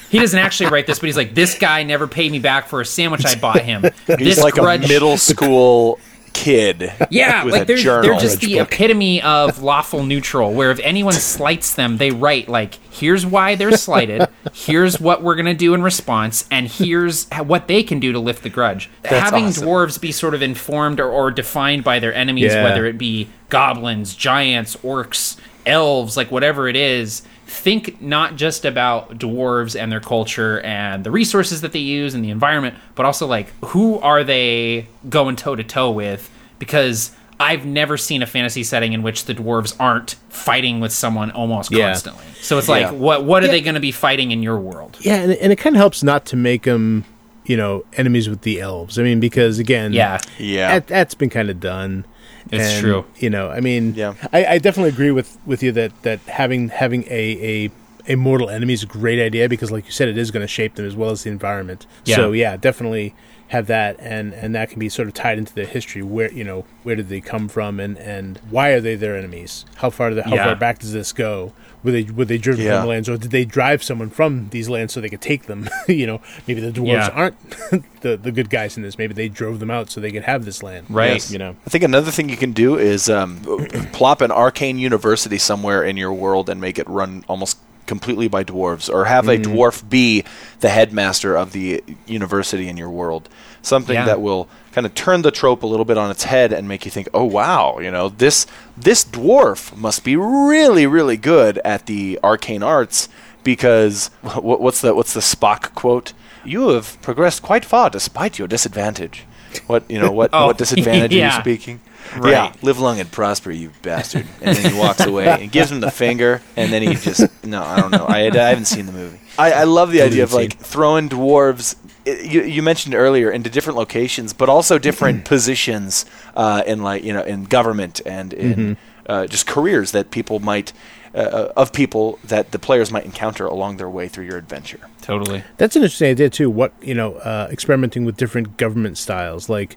He 0.09 0.21
doesn't 0.21 0.39
actually 0.39 0.71
write 0.71 0.87
this, 0.87 1.01
but 1.01 1.07
he's 1.07 1.17
like, 1.17 1.35
"This 1.35 1.59
guy 1.59 1.83
never 1.83 2.07
paid 2.07 2.31
me 2.31 2.39
back 2.39 2.69
for 2.69 2.81
a 2.81 2.87
sandwich 2.87 3.27
I 3.27 3.35
bought 3.35 3.61
him. 3.61 3.83
He's 4.07 4.37
this 4.37 4.43
like 4.43 4.55
grudge, 4.55 4.85
a 4.85 4.89
middle 4.89 5.17
school 5.19 5.99
kid. 6.37 6.93
yeah, 7.11 7.43
like 7.45 7.67
they're 7.67 7.77
they're 8.03 8.19
just 8.19 8.41
the 8.41 8.59
book. 8.59 8.73
epitome 8.73 9.23
of 9.23 9.63
lawful 9.63 10.05
neutral. 10.05 10.53
Where 10.53 10.71
if 10.71 10.79
anyone 10.81 11.15
slights 11.15 11.75
them, 11.75 11.97
they 11.97 12.11
write 12.11 12.49
like, 12.49 12.75
"Here's 12.91 13.25
why 13.27 13.55
they're 13.55 13.77
slighted. 13.77 14.29
Here's 14.53 15.01
what 15.01 15.23
we're 15.23 15.35
gonna 15.37 15.55
do 15.55 15.75
in 15.75 15.83
response, 15.83 16.47
and 16.51 16.69
here's 16.69 17.27
what 17.31 17.69
they 17.69 17.83
can 17.83 17.99
do 18.01 18.13
to 18.13 18.19
lift 18.19 18.43
the 18.43 18.51
grudge." 18.51 18.91
Having 19.05 19.47
awesome. 19.47 19.67
dwarves 19.67 20.01
be 20.01 20.13
sort 20.13 20.35
of 20.35 20.43
informed 20.43 21.01
or, 21.01 21.09
or 21.11 21.31
defined 21.31 21.85
by 21.85 21.99
their 21.99 22.15
enemies, 22.15 22.53
Yeah. 22.53 22.63
whether 22.65 22.85
it 22.87 22.99
be 22.99 23.29
goblins, 23.49 24.15
giants, 24.15 24.77
orcs, 24.85 25.37
elves, 25.65 26.17
like 26.17 26.31
whatever 26.31 26.69
it 26.69 26.77
is. 26.77 27.23
Think 27.49 28.03
not 28.03 28.35
just 28.37 28.65
about 28.65 29.19
dwarves 29.19 29.81
and 29.81 29.91
their 29.93 30.01
culture 30.01 30.61
and 30.63 31.05
the 31.05 31.11
resources 31.13 31.61
that 31.61 31.73
they 31.73 31.79
use 31.79 32.13
and 32.15 32.25
the 32.25 32.31
environment, 32.31 32.75
but 32.97 33.07
also 33.07 33.27
like 33.27 33.53
who 33.67 33.99
are 34.01 34.25
they 34.25 34.89
going 35.09 35.37
toe 35.37 35.55
to 35.55 35.63
toe 35.63 35.91
with? 35.93 36.29
Because 36.59 37.13
I've 37.39 37.65
never 37.65 37.97
seen 37.97 38.23
a 38.23 38.27
fantasy 38.27 38.65
setting 38.65 38.95
in 38.95 39.03
which 39.03 39.27
the 39.27 39.35
dwarves 39.35 39.77
aren't 39.79 40.13
fighting 40.29 40.81
with 40.81 40.91
someone 40.93 41.31
almost 41.31 41.71
Yeah. 41.71 41.91
constantly. 41.91 42.25
So 42.41 42.59
it's 42.59 42.69
like, 42.69 42.83
Yeah. 42.83 42.91
what 42.93 43.25
what 43.25 43.45
are 43.45 43.49
they 43.49 43.61
going 43.61 43.75
to 43.75 43.81
be 43.81 43.93
fighting 43.93 44.33
in 44.33 44.43
your 44.43 44.59
world? 44.59 44.97
Yeah, 45.01 45.17
and, 45.17 45.33
and 45.33 45.53
it 45.53 45.57
kind 45.57 45.77
of 45.77 45.79
helps 45.79 46.03
not 46.03 46.25
to 46.27 46.37
make 46.37 46.63
them, 46.65 47.05
you 47.45 47.57
know, 47.57 47.85
enemies 47.93 48.29
with 48.29 48.41
the 48.41 48.61
elves. 48.61 48.99
I 48.99 49.03
mean, 49.05 49.21
because 49.21 49.59
again, 49.61 49.93
Yeah. 49.93 50.19
Yeah. 50.39 50.75
that, 50.81 50.87
that's 50.89 51.15
been 51.15 51.31
kind 51.31 51.49
of 51.51 51.61
done. 51.61 52.07
It's 52.51 52.65
And, 52.75 52.81
true. 52.81 53.05
You 53.19 53.31
know, 53.31 53.51
I 53.51 53.61
mean, 53.61 53.95
Yeah. 53.95 54.15
I, 54.33 54.47
I 54.47 54.59
definitely 54.59 54.91
agree 54.91 55.11
with 55.11 55.39
with 55.47 55.63
you 55.63 55.73
that 55.73 56.03
that 56.03 56.21
having 56.23 56.69
having 56.69 57.05
a 57.05 57.67
a 57.67 57.71
a 58.09 58.15
mortal 58.15 58.49
enemy 58.49 58.73
is 58.73 58.85
a 58.85 58.87
great 58.87 59.19
idea 59.21 59.49
because, 59.49 59.73
like 59.73 59.85
you 59.85 59.91
said, 59.91 60.09
it 60.09 60.17
is 60.17 60.31
going 60.31 60.43
to 60.43 60.47
shape 60.49 60.77
them 60.77 60.87
as 60.87 60.95
well 60.95 61.11
as 61.11 61.25
the 61.25 61.31
environment. 61.31 61.87
Yeah. 62.05 62.17
So 62.17 62.33
yeah, 62.33 62.57
definitely 62.57 63.15
have 63.49 63.67
that, 63.67 63.97
and 63.99 64.33
and 64.33 64.55
that 64.55 64.71
can 64.71 64.79
be 64.79 64.89
sort 64.89 65.09
of 65.09 65.15
tied 65.15 65.39
into 65.39 65.53
their 65.55 65.67
history. 65.67 66.03
Where 66.03 66.31
you 66.33 66.45
know 66.45 66.65
where 66.85 66.95
did 66.95 67.09
they 67.09 67.21
come 67.21 67.49
from, 67.49 67.81
and 67.81 67.99
and 67.99 68.39
why 68.49 68.71
are 68.71 68.81
they 68.81 68.95
their 68.95 69.17
enemies? 69.17 69.65
How 69.77 69.91
far 69.91 70.11
do 70.11 70.17
they, 70.17 70.23
how 70.23 70.35
Yeah. 70.37 70.45
far 70.45 70.57
back 70.57 70.79
does 70.79 70.93
this 70.93 71.13
go? 71.13 71.53
Were 71.87 71.93
they 71.93 72.03
were 72.03 72.25
they 72.25 72.37
driven 72.37 72.65
Yeah. 72.65 72.81
from 72.81 72.89
lands, 72.89 73.09
or 73.09 73.17
did 73.17 73.31
they 73.31 73.45
drive 73.45 73.81
someone 73.85 74.11
from 74.11 74.49
these 74.51 74.69
lands 74.69 74.93
so 74.93 75.01
they 75.01 75.09
could 75.09 75.21
take 75.21 75.45
them? 75.47 75.69
you 75.89 76.05
know, 76.05 76.21
maybe 76.49 76.61
the 76.61 76.73
dwarves 76.73 76.89
Yeah. 76.89 77.09
aren't 77.15 77.41
the 78.01 78.17
the 78.17 78.33
good 78.33 78.51
guys 78.51 78.77
in 78.77 78.83
this. 78.83 78.99
Maybe 78.99 79.15
they 79.15 79.29
drove 79.29 79.61
them 79.61 79.71
out 79.71 79.89
so 79.89 80.01
they 80.01 80.11
could 80.11 80.25
have 80.25 80.45
this 80.45 80.65
land. 80.65 80.87
Right. 80.91 81.13
Yes. 81.13 81.31
You 81.31 81.39
know. 81.39 81.55
I 81.65 81.71
think 81.71 81.85
another 81.85 82.11
thing 82.11 82.29
you 82.29 82.37
can 82.37 82.51
do 82.53 82.77
is 82.77 83.09
um, 83.09 83.41
plop 83.93 84.21
an 84.21 84.33
arcane 84.33 84.79
university 84.81 85.39
somewhere 85.39 85.85
in 85.85 85.97
your 85.97 86.13
world 86.13 86.49
and 86.51 86.61
make 86.61 86.79
it 86.81 86.89
run 86.89 87.25
almost 87.29 87.59
completely 87.87 88.29
by 88.29 88.45
dwarves, 88.45 88.93
or 88.93 89.07
have 89.07 89.29
a 89.29 89.37
mm-hmm. 89.37 89.53
dwarf 89.53 89.89
be 89.89 90.25
the 90.61 90.69
headmaster 90.69 91.37
of 91.37 91.53
the 91.53 91.83
university 92.07 92.69
in 92.69 92.77
your 92.77 92.91
world. 92.91 93.29
Something 93.63 93.95
Yeah. 93.95 94.05
that 94.07 94.21
will 94.21 94.49
kind 94.73 94.87
of 94.87 94.95
turn 94.95 95.23
the 95.23 95.31
trope 95.31 95.63
a 95.63 95.67
little 95.67 95.85
bit 95.85 95.97
on 95.97 96.11
its 96.11 96.25
head 96.25 96.53
and 96.53 96.69
make 96.69 96.85
you 96.85 96.91
think, 96.91 97.09
"Oh 97.15 97.25
wow, 97.25 97.79
you 97.79 97.91
know 97.91 98.09
this 98.09 98.47
this 98.77 99.05
dwarf 99.05 99.77
must 99.77 100.05
be 100.05 100.17
really 100.17 100.87
really 100.87 101.17
good 101.17 101.59
at 101.65 101.87
the 101.87 102.19
arcane 102.23 102.63
arts." 102.63 103.09
Because 103.43 104.09
what, 104.23 104.61
what's 104.61 104.81
the 104.81 104.95
what's 104.95 105.15
the 105.15 105.21
Spock 105.21 105.75
quote? 105.75 106.13
You 106.45 106.71
have 106.71 107.01
progressed 107.01 107.43
quite 107.43 107.65
far 107.65 107.91
despite 107.91 108.39
your 108.39 108.49
disadvantage. 108.49 109.25
What 109.67 109.89
you 109.91 110.01
know? 110.01 110.13
What 110.13 110.31
Oh, 110.35 110.47
what 110.47 110.59
disadvantage 110.59 111.15
are 111.15 111.25
you 111.25 111.31
speaking? 111.41 111.81
Right. 112.17 112.31
Yeah, 112.33 112.53
live 112.63 112.79
long 112.79 113.01
and 113.01 113.11
prosper, 113.11 113.51
you 113.51 113.71
bastard. 113.83 114.27
And 114.41 114.57
then 114.57 114.73
he 114.73 114.79
walks 114.79 115.05
away 115.05 115.27
and 115.43 115.51
gives 115.51 115.71
him 115.73 115.81
the 115.81 115.91
finger, 115.91 116.41
and 116.57 116.73
then 116.73 116.83
he 116.83 116.95
just 116.95 117.27
no, 117.45 117.63
I 117.63 117.81
don't 117.81 117.91
know. 117.91 118.05
I, 118.07 118.27
I 118.29 118.49
haven't 118.49 118.67
seen 118.67 118.87
the 118.87 118.93
movie. 118.93 119.21
I, 119.39 119.53
I 119.53 119.65
love 119.65 119.91
the 119.93 120.03
idea 120.03 120.23
of 120.23 120.33
like 120.33 120.57
throwing 120.59 121.09
dwarves. 121.09 121.77
i- 122.07 122.11
You, 122.23 122.43
you 122.43 122.63
mentioned 122.63 122.95
earlier 122.95 123.31
into 123.31 123.51
different 123.51 123.77
locations, 123.77 124.33
but 124.33 124.49
also 124.49 124.79
different 124.79 125.25
positions 125.35 126.07
uh, 126.35 126.63
in 126.67 126.83
like 126.83 127.05
you 127.05 127.13
know 127.13 127.23
in 127.23 127.45
government 127.45 128.01
and 128.07 128.33
in 128.33 128.77
uh, 129.09 129.27
just 129.27 129.47
careers 129.47 129.93
that 129.93 130.11
people 130.11 130.41
might 130.41 130.73
uh, 131.15 131.53
of 131.57 131.73
people 131.73 132.19
that 132.25 132.51
the 132.53 132.59
players 132.59 132.91
might 132.91 133.05
encounter 133.05 133.47
along 133.47 133.77
their 133.79 133.89
way 133.89 134.09
through 134.09 134.25
your 134.25 134.37
adventure. 134.39 134.81
Totally. 135.01 135.43
That's 135.57 135.77
an 135.77 135.83
interesting 135.83 136.11
idea 136.11 136.29
too. 136.31 136.51
What 136.51 136.73
you 136.83 136.95
know, 136.95 137.15
uh, 137.17 137.49
experimenting 137.51 138.05
with 138.05 138.17
different 138.17 138.57
government 138.57 138.99
styles. 138.99 139.49
Like, 139.49 139.77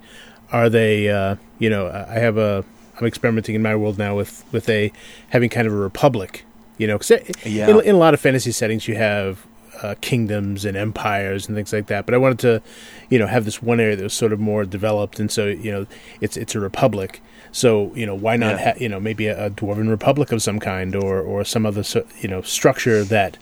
are 0.51 0.69
they? 0.69 1.09
Uh, 1.09 1.35
you 1.59 1.69
know, 1.69 1.87
I 1.87 2.15
I 2.15 2.19
have 2.19 2.37
a. 2.37 2.63
I'm 2.99 3.07
experimenting 3.07 3.55
in 3.55 3.61
my 3.61 3.75
world 3.75 3.97
now 3.97 4.15
with 4.15 4.43
with 4.51 4.67
a 4.69 4.91
having 5.29 5.49
kind 5.49 5.67
of 5.67 5.73
a 5.73 5.77
republic. 5.77 6.43
You 6.77 6.87
know, 6.87 6.97
because 6.97 7.11
Yeah. 7.45 7.69
in, 7.69 7.79
in 7.81 7.95
a 7.95 7.97
lot 7.97 8.13
of 8.13 8.19
fantasy 8.21 8.51
settings 8.51 8.87
you 8.87 8.95
have 8.95 9.45
uh, 9.83 9.95
kingdoms 10.01 10.63
and 10.65 10.75
empires 10.77 11.47
and 11.47 11.55
things 11.55 11.71
like 11.73 11.87
that. 11.87 12.05
But 12.05 12.13
I 12.15 12.17
wanted 12.17 12.39
to, 12.39 12.61
you 13.09 13.19
know, 13.19 13.27
have 13.27 13.43
this 13.45 13.61
one 13.61 13.79
area 13.81 13.95
that 13.97 14.03
was 14.03 14.13
sort 14.13 14.31
of 14.33 14.39
more 14.39 14.63
developed, 14.65 15.19
and 15.19 15.29
so 15.31 15.45
you 15.47 15.71
know, 15.71 15.85
it's 16.21 16.35
it's 16.37 16.55
a 16.55 16.59
republic. 16.59 17.21
So 17.51 17.93
you 17.95 18.05
know, 18.05 18.15
why 18.15 18.35
not? 18.37 18.57
Yeah. 18.59 18.71
Ha- 18.73 18.77
you 18.79 18.89
know, 18.89 18.99
maybe 18.99 19.27
a, 19.27 19.45
a 19.45 19.49
dwarven 19.49 19.89
republic 19.89 20.31
of 20.31 20.41
some 20.41 20.59
kind, 20.59 20.95
or 20.95 21.19
or 21.21 21.43
some 21.45 21.65
other 21.65 21.83
so, 21.83 22.05
you 22.21 22.27
know 22.29 22.41
structure 22.41 23.03
that 23.05 23.37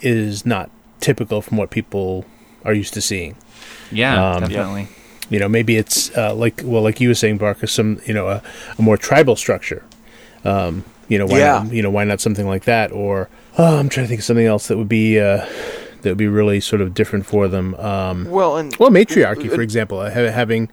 is 0.00 0.44
not 0.46 0.70
typical 1.00 1.40
from 1.42 1.56
what 1.56 1.70
people 1.70 2.24
are 2.64 2.74
used 2.74 2.94
to 2.94 3.00
seeing. 3.00 3.36
Yeah, 3.90 4.32
Um, 4.34 4.40
definitely. 4.42 4.88
You 5.30 5.38
know, 5.38 5.48
maybe 5.48 5.76
it's 5.76 6.16
uh, 6.16 6.34
like 6.34 6.62
well, 6.64 6.82
like 6.82 7.00
you 7.00 7.08
were 7.08 7.14
saying, 7.14 7.38
Barker, 7.38 7.66
some 7.66 8.00
you 8.06 8.14
know 8.14 8.28
a, 8.28 8.42
a 8.78 8.82
more 8.82 8.96
tribal 8.96 9.36
structure. 9.36 9.82
Um, 10.44 10.84
you 11.08 11.18
know, 11.18 11.26
why 11.26 11.38
Yeah. 11.38 11.62
not, 11.64 11.72
you 11.72 11.82
know 11.82 11.90
why 11.90 12.04
not 12.04 12.20
something 12.20 12.46
like 12.46 12.64
that? 12.64 12.92
Or 12.92 13.28
oh, 13.58 13.78
I'm 13.78 13.88
trying 13.88 14.04
to 14.04 14.08
think 14.08 14.20
of 14.20 14.24
something 14.24 14.46
else 14.46 14.68
that 14.68 14.76
would 14.78 14.88
be 14.88 15.18
uh, 15.20 15.44
that 16.02 16.10
would 16.10 16.16
be 16.18 16.28
really 16.28 16.60
sort 16.60 16.80
of 16.80 16.94
different 16.94 17.26
for 17.26 17.48
them. 17.48 17.74
Um, 17.74 18.24
Well, 18.30 18.56
and 18.56 18.74
well, 18.76 18.90
matriarchy, 18.90 19.48
for 19.48 19.60
example, 19.62 19.98
uh, 19.98 20.10
having 20.10 20.70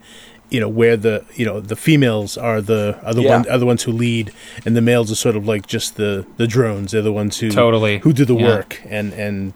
you 0.48 0.60
know 0.60 0.68
where 0.68 0.96
the 0.96 1.24
you 1.34 1.44
know 1.44 1.60
the 1.60 1.74
females 1.76 2.38
are 2.38 2.60
the 2.62 2.98
are 3.04 3.12
the 3.12 3.22
Yeah. 3.22 3.38
one 3.38 3.48
are 3.50 3.58
the 3.58 3.66
ones 3.66 3.82
who 3.82 3.92
lead, 3.92 4.32
and 4.64 4.76
the 4.76 4.80
males 4.80 5.10
are 5.10 5.16
sort 5.16 5.36
of 5.36 5.46
like 5.46 5.66
just 5.66 5.96
the 5.96 6.24
the 6.36 6.46
drones. 6.46 6.92
They're 6.92 7.02
the 7.02 7.12
ones 7.12 7.38
who 7.38 7.50
Totally. 7.50 7.98
who 7.98 8.12
do 8.12 8.24
the 8.24 8.36
Yeah. 8.36 8.46
work, 8.46 8.80
and 8.88 9.12
and 9.12 9.52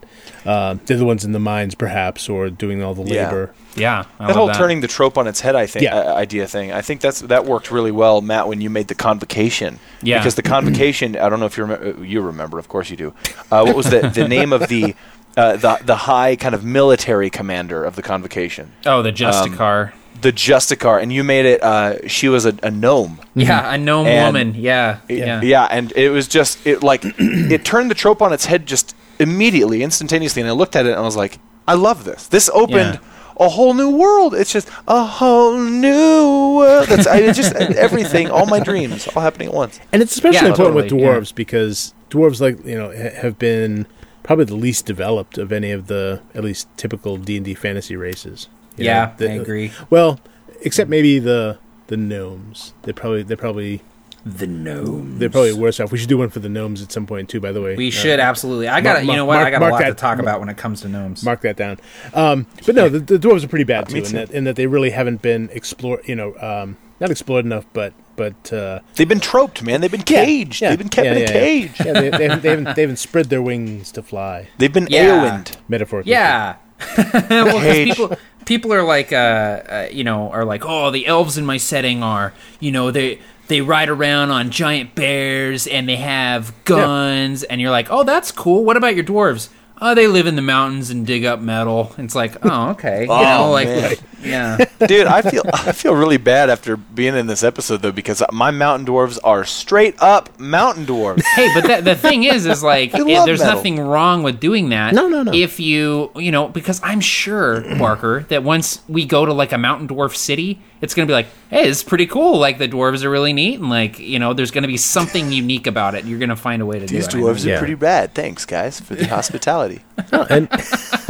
uh, 0.47 0.77
they're 0.87 0.97
the 0.97 1.05
ones 1.05 1.25
in 1.25 1.33
the 1.33 1.39
mines, 1.41 1.75
perhaps, 1.75 2.29
or 2.29 2.51
doing 2.51 2.83
all 2.83 2.95
the 2.95 3.03
labor. 3.03 3.53
Yeah, 3.77 4.05
I 4.19 4.29
that 4.29 4.37
whole 4.37 4.47
that. 4.49 4.57
turning 4.57 4.81
the 4.81 4.89
trope 4.89 5.17
on 5.17 5.27
its 5.29 5.41
head, 5.41 5.55
I 5.55 5.67
think, 5.67 5.85
Yeah. 5.85 5.97
uh, 5.99 6.15
idea 6.15 6.47
thing. 6.47 6.73
I 6.73 6.81
think 6.83 7.01
that's 7.01 7.21
that 7.21 7.45
worked 7.45 7.71
really 7.71 7.93
well, 7.93 8.21
Matt, 8.21 8.49
when 8.49 8.61
you 8.61 8.69
made 8.71 8.89
the 8.89 8.95
convocation. 8.95 9.79
Yeah. 10.03 10.19
Because 10.19 10.35
the 10.35 10.43
convocation, 10.43 11.17
I 11.17 11.29
don't 11.29 11.41
know 11.41 11.47
if 11.47 11.57
you 11.57 11.65
remember. 11.65 12.05
You 12.05 12.21
remember, 12.21 12.59
of 12.59 12.69
course 12.69 12.91
you 12.91 12.97
do. 12.97 13.15
Uh, 13.51 13.63
what 13.65 13.77
was 13.77 13.91
the 13.91 14.01
the 14.15 14.27
name 14.27 14.53
of 14.53 14.69
the 14.69 14.95
uh, 15.37 15.57
the 15.57 15.79
the 15.85 15.97
high 15.97 16.35
kind 16.37 16.55
of 16.55 16.65
military 16.65 17.31
commander 17.31 17.85
of 17.85 17.95
the 17.97 18.03
convocation? 18.03 18.73
Oh, 18.87 19.03
the 19.03 19.13
Justicar. 19.13 19.93
The 20.21 20.33
Justicar, 20.33 21.01
and 21.01 21.11
you 21.11 21.25
made 21.25 21.47
it. 21.47 21.63
Uh, 21.63 22.07
she 22.07 22.29
was 22.29 22.45
a, 22.45 22.55
a 22.63 22.71
gnome. 22.71 23.21
yeah, 23.35 23.73
a 23.73 23.79
gnome 23.79 24.07
And- 24.07 24.27
woman. 24.27 24.55
Yeah, 24.55 24.99
yeah. 25.09 25.41
Yeah, 25.41 25.65
and 25.71 25.93
it 25.93 26.11
was 26.11 26.29
just 26.29 26.67
it 26.67 26.83
like 26.83 27.03
it 27.19 27.65
turned 27.65 27.91
the 27.91 27.95
trope 27.95 28.21
on 28.21 28.33
its 28.33 28.45
head 28.47 28.67
just 28.67 28.95
immediately, 29.21 29.83
instantaneously, 29.83 30.43
and 30.43 30.49
I 30.49 30.53
looked 30.55 30.75
at 30.77 30.87
it 30.87 30.91
and 30.91 30.99
I 30.99 31.03
was 31.03 31.17
like, 31.17 31.39
I 31.69 31.75
love 31.75 32.05
this. 32.05 32.27
This 32.27 32.49
opened 32.53 32.99
a 33.39 33.49
whole 33.49 33.75
new 33.75 33.91
world. 33.91 34.35
It's 34.35 34.53
just 34.53 34.69
a 34.89 35.05
whole 35.05 35.57
new 35.57 36.57
world. 36.57 36.89
That's 36.89 37.07
I, 37.07 37.19
it's 37.19 37.39
just 37.39 37.55
everything, 37.55 38.29
all 38.31 38.47
my 38.47 38.61
dreams, 38.61 39.07
all 39.09 39.23
happening 39.23 39.49
at 39.49 39.55
once. 39.55 39.79
And 39.93 40.03
it's 40.03 40.13
especially 40.13 40.41
Yeah, 40.47 40.49
important 40.49 40.75
with 40.77 40.85
totally, 40.89 41.03
yeah. 41.03 41.15
dwarves 41.21 41.35
because 41.35 41.95
dwarves, 42.11 42.41
like 42.41 42.65
you 42.67 42.77
know, 42.77 42.89
ha- 42.91 43.15
have 43.21 43.39
been 43.39 43.87
probably 44.23 44.45
the 44.47 44.57
least 44.57 44.85
developed 44.87 45.39
of 45.39 45.53
any 45.53 45.71
of 45.71 45.87
the 45.87 46.21
at 46.35 46.43
least 46.45 46.69
typical 46.77 47.17
D 47.17 47.37
and 47.37 47.45
D 47.45 47.55
fantasy 47.55 47.97
races. 47.97 48.49
You 48.77 48.87
Yeah, 48.87 49.05
know, 49.07 49.13
the- 49.19 49.31
I 49.31 49.35
agree. 49.35 49.73
Well, 49.91 50.19
except 50.63 50.91
maybe 50.91 51.19
the 51.19 51.59
the 51.87 51.97
gnomes. 51.97 52.73
They 52.83 52.93
probably 52.93 53.23
they 53.23 53.37
probably 53.37 53.83
The 54.25 54.47
gnomes. 54.47 55.19
They're 55.19 55.31
probably 55.31 55.55
worse 55.55 55.81
off. 55.81 55.93
We 55.93 55.99
should 55.99 56.09
do 56.09 56.19
one 56.19 56.29
for 56.29 56.41
the 56.41 56.49
gnomes 56.49 56.83
at 56.83 56.93
some 56.93 57.07
point 57.07 57.29
too. 57.31 57.41
By 57.41 57.53
the 57.53 57.63
way, 57.63 57.75
We 57.77 57.89
Uh, 57.89 57.91
should 57.91 58.21
absolutely. 58.21 58.69
I 58.69 58.81
got. 58.83 59.01
to 59.01 59.05
you 59.07 59.15
know 59.15 59.25
what? 59.25 59.37
Mark- 59.37 59.47
I 59.47 59.51
got 59.51 59.63
a 59.63 59.69
lot 59.71 59.79
that, 59.81 59.89
to 59.89 59.95
talk 59.95 60.19
mark- 60.19 60.21
about 60.21 60.41
when 60.41 60.49
it 60.51 60.57
comes 60.59 60.83
to 60.83 60.89
gnomes. 60.89 61.23
mark 61.25 61.41
that 61.41 61.57
down. 61.57 61.79
Um, 62.13 62.47
but 62.67 62.75
no, 62.75 62.89
the, 62.91 62.99
the 62.99 63.19
dwarves 63.19 63.45
are 63.45 63.49
pretty 63.49 63.65
bad 63.65 63.89
too, 63.89 63.95
Me 64.03 64.07
in 64.07 64.13
that 64.13 64.31
in 64.31 64.45
that 64.45 64.57
they 64.57 64.67
really 64.67 64.91
haven't 64.91 65.23
been 65.23 65.49
explored. 65.53 66.07
You 66.07 66.17
know, 66.17 66.35
um, 66.41 66.77
not 67.01 67.11
explored 67.11 67.45
enough, 67.47 67.65
but 67.73 67.95
but 68.17 68.53
uh, 68.53 68.81
They've 68.97 69.09
been 69.09 69.21
troped, 69.21 69.63
man. 69.63 69.81
They've 69.81 69.91
been 69.91 70.03
caged. 70.03 70.61
yeah, 70.61 70.69
They've 70.71 70.79
been 70.79 70.91
kept 70.91 71.07
yeah, 71.07 71.13
in 71.15 71.23
a 71.23 71.27
cage. 71.27 71.73
Yeah, 71.83 71.93
they, 71.95 72.11
they, 72.11 72.23
haven't, 72.25 72.43
they, 72.43 72.49
haven't, 72.51 72.77
they 72.77 72.83
haven't 72.83 72.99
spread 72.99 73.31
their 73.31 73.41
wings 73.41 73.91
to 73.93 74.03
fly. 74.03 74.49
They've 74.59 74.71
been 74.73 74.87
Yeah. 74.91 75.39
Eowyned. 75.43 75.57
Metaphorically. 75.69 76.13
Yeah. 76.13 76.57
well, 76.99 77.53
'cause 77.53 77.63
Cage. 77.63 77.89
people 77.89 78.17
people 78.45 78.73
are 78.75 78.83
like, 78.83 79.13
uh, 79.13 79.17
uh, 79.17 79.89
you 79.91 80.05
know, 80.05 80.31
are 80.31 80.45
like, 80.45 80.65
oh, 80.67 80.91
the 80.91 81.07
elves 81.07 81.39
in 81.39 81.47
my 81.47 81.57
setting 81.57 82.03
are, 82.03 82.33
you 82.59 82.73
know, 82.73 82.91
they 82.91 83.19
they 83.51 83.61
ride 83.61 83.91
around 83.91 84.31
on 84.31 84.49
giant 84.51 84.95
bears 84.95 85.67
and 85.67 85.87
they 85.87 85.97
have 85.97 86.55
guns, 86.65 87.43
and 87.43 87.61
you're 87.61 87.71
like, 87.71 87.89
oh, 87.91 88.05
that's 88.05 88.33
cool. 88.33 88.65
What 88.65 88.79
about 88.79 88.95
your 88.95 89.05
dwarves? 89.05 89.51
Oh, 89.83 89.95
they 89.95 90.07
live 90.07 90.27
in 90.27 90.37
the 90.37 90.43
mountains 90.43 90.91
and 90.91 91.07
dig 91.07 91.25
up 91.25 91.41
metal. 91.41 91.95
It's 91.97 92.15
like, 92.15 92.37
oh, 92.45 92.69
okay, 92.73 93.05
you 93.05 93.11
Oh, 93.11 93.23
know, 93.47 93.51
like, 93.51 93.67
man. 93.67 93.95
yeah, 94.23 94.59
Dude, 94.87 95.07
I 95.07 95.23
feel 95.23 95.43
I 95.55 95.73
feel 95.73 95.95
really 95.95 96.19
bad 96.19 96.51
after 96.51 96.77
being 96.77 97.15
in 97.17 97.27
this 97.29 97.43
episode 97.43 97.81
though 97.81 97.91
because 97.91 98.23
my 98.31 98.51
mountain 98.51 98.87
dwarves 98.87 99.19
are 99.25 99.43
straight 99.47 99.95
up 100.03 100.39
mountain 100.39 100.85
dwarves. 100.85 101.23
hey, 101.35 101.49
but 101.55 101.67
the, 101.67 101.81
the 101.83 101.97
thing 101.97 102.25
is, 102.25 102.45
is 102.45 102.63
like, 102.63 102.91
it- 102.95 103.07
there's 103.07 103.41
metal. 103.41 103.55
nothing 103.57 103.81
wrong 103.81 104.23
with 104.23 104.39
doing 104.39 104.69
that. 104.69 104.93
No, 104.95 105.09
no, 105.09 105.23
no. 105.23 105.33
If 105.33 105.59
you, 105.59 106.11
you 106.15 106.31
know, 106.31 106.49
because 106.49 106.79
I'm 106.85 107.01
sure, 107.01 107.63
Barker, 107.79 108.27
that 108.29 108.43
once 108.43 108.83
we 108.87 109.07
go 109.07 109.25
to 109.25 109.33
like 109.33 109.53
a 109.53 109.59
mountain 109.59 109.89
dwarf 109.89 110.15
city, 110.15 110.61
it's 110.81 110.95
going 110.95 111.07
to 111.07 111.11
be 111.11 111.15
like, 111.15 111.27
hey, 111.51 111.65
this 111.65 111.79
is 111.79 111.85
pretty 111.85 112.07
cool. 112.07 112.39
Like, 112.39 112.59
the 112.59 112.69
dwarves 112.69 113.05
are 113.05 113.11
really 113.11 113.33
neat. 113.33 113.61
And, 113.61 113.69
like, 113.69 113.99
you 113.99 114.19
know, 114.19 114.33
there's 114.33 114.51
going 114.51 114.63
to 114.63 114.69
be 114.69 114.77
something 114.77 115.31
unique 115.43 115.67
about 115.67 115.95
it. 115.95 116.05
You're 116.05 116.19
going 116.19 116.31
to 116.31 116.37
find 116.37 116.63
a 116.63 116.67
way 116.67 116.79
to 116.79 116.87
These 116.87 117.07
do 117.09 117.19
it. 117.29 117.33
These 117.35 117.43
dwarves 117.43 117.47
Yeah. 117.47 117.55
are 117.57 117.59
pretty 117.59 117.75
rad. 117.75 118.15
Thanks, 118.15 118.45
guys, 118.47 118.81
for 118.81 118.95
the 118.95 119.07
hospitality. 119.17 119.81
Oh, 120.13 120.27
and 120.31 120.49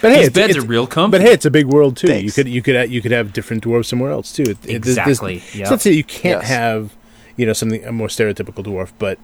but 0.00 0.12
hey, 0.12 0.18
These 0.18 0.26
it's, 0.28 0.34
beds 0.34 0.50
it's- 0.50 0.56
are 0.64 0.66
real 0.66 0.86
comfy. 0.86 1.18
But 1.18 1.20
hey, 1.22 1.32
it's 1.32 1.44
a 1.46 1.50
big 1.50 1.66
world 1.66 1.96
too. 1.96 2.12
You 2.18 2.30
could 2.32 2.48
you 2.48 2.62
could 2.62 2.76
uh, 2.76 2.80
you 2.82 3.02
could 3.02 3.12
have 3.12 3.32
different 3.32 3.64
dwarves 3.64 3.86
somewhere 3.86 4.10
else 4.12 4.32
too. 4.32 4.42
It, 4.42 4.48
it- 4.50 4.82
this- 4.82 4.96
this- 4.96 4.98
Exactly, 4.98 5.36
It's 5.36 5.54
yep. 5.56 5.70
not 5.70 5.84
you 5.86 6.04
can't 6.04 6.40
Yes. 6.42 6.48
have 6.48 6.94
you 7.36 7.46
know 7.46 7.52
something 7.52 7.84
a 7.84 7.92
more 7.92 8.08
stereotypical 8.08 8.64
dwarf, 8.64 8.92
but 8.98 9.18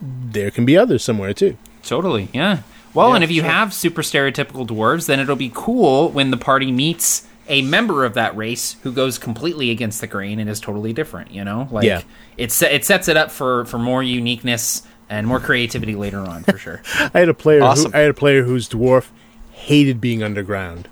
there 0.00 0.50
can 0.50 0.64
be 0.64 0.76
others 0.76 1.02
somewhere 1.02 1.32
too. 1.32 1.56
Totally, 1.82 2.28
yeah. 2.32 2.62
Well, 2.94 3.10
Yeah, 3.10 3.14
and 3.16 3.24
if 3.24 3.30
you 3.30 3.40
sure. 3.42 3.50
have 3.50 3.72
super 3.72 4.02
stereotypical 4.02 4.66
dwarves, 4.66 5.06
then 5.06 5.18
it'll 5.18 5.34
be 5.36 5.50
cool 5.54 6.10
when 6.10 6.30
the 6.30 6.36
party 6.36 6.70
meets 6.70 7.26
a 7.52 7.62
member 7.62 8.04
of 8.04 8.14
that 8.14 8.36
race 8.36 8.76
who 8.82 8.90
goes 8.92 9.18
completely 9.18 9.70
against 9.70 10.00
the 10.00 10.06
grain 10.06 10.38
and 10.40 10.48
is 10.50 10.58
totally 10.58 10.92
different. 10.92 11.30
You 11.30 11.44
know, 11.44 11.68
like 11.70 11.84
Yeah. 11.84 12.02
it 12.36 12.50
se- 12.50 12.74
it 12.74 12.84
sets 12.84 13.06
it 13.08 13.16
up 13.16 13.30
for 13.30 13.64
for 13.66 13.78
more 13.78 14.02
uniqueness 14.02 14.82
and 15.10 15.26
more 15.26 15.38
creativity 15.38 15.94
later 15.94 16.20
on 16.20 16.42
for 16.44 16.56
sure. 16.58 16.80
I 17.14 17.20
had 17.20 17.28
a 17.28 17.34
player. 17.34 17.62
Awesome. 17.62 17.92
Who, 17.92 17.98
I 17.98 18.00
had 18.02 18.10
a 18.10 18.14
player 18.14 18.42
whose 18.44 18.68
dwarf 18.68 19.08
hated 19.52 20.00
being 20.00 20.22
underground. 20.22 20.88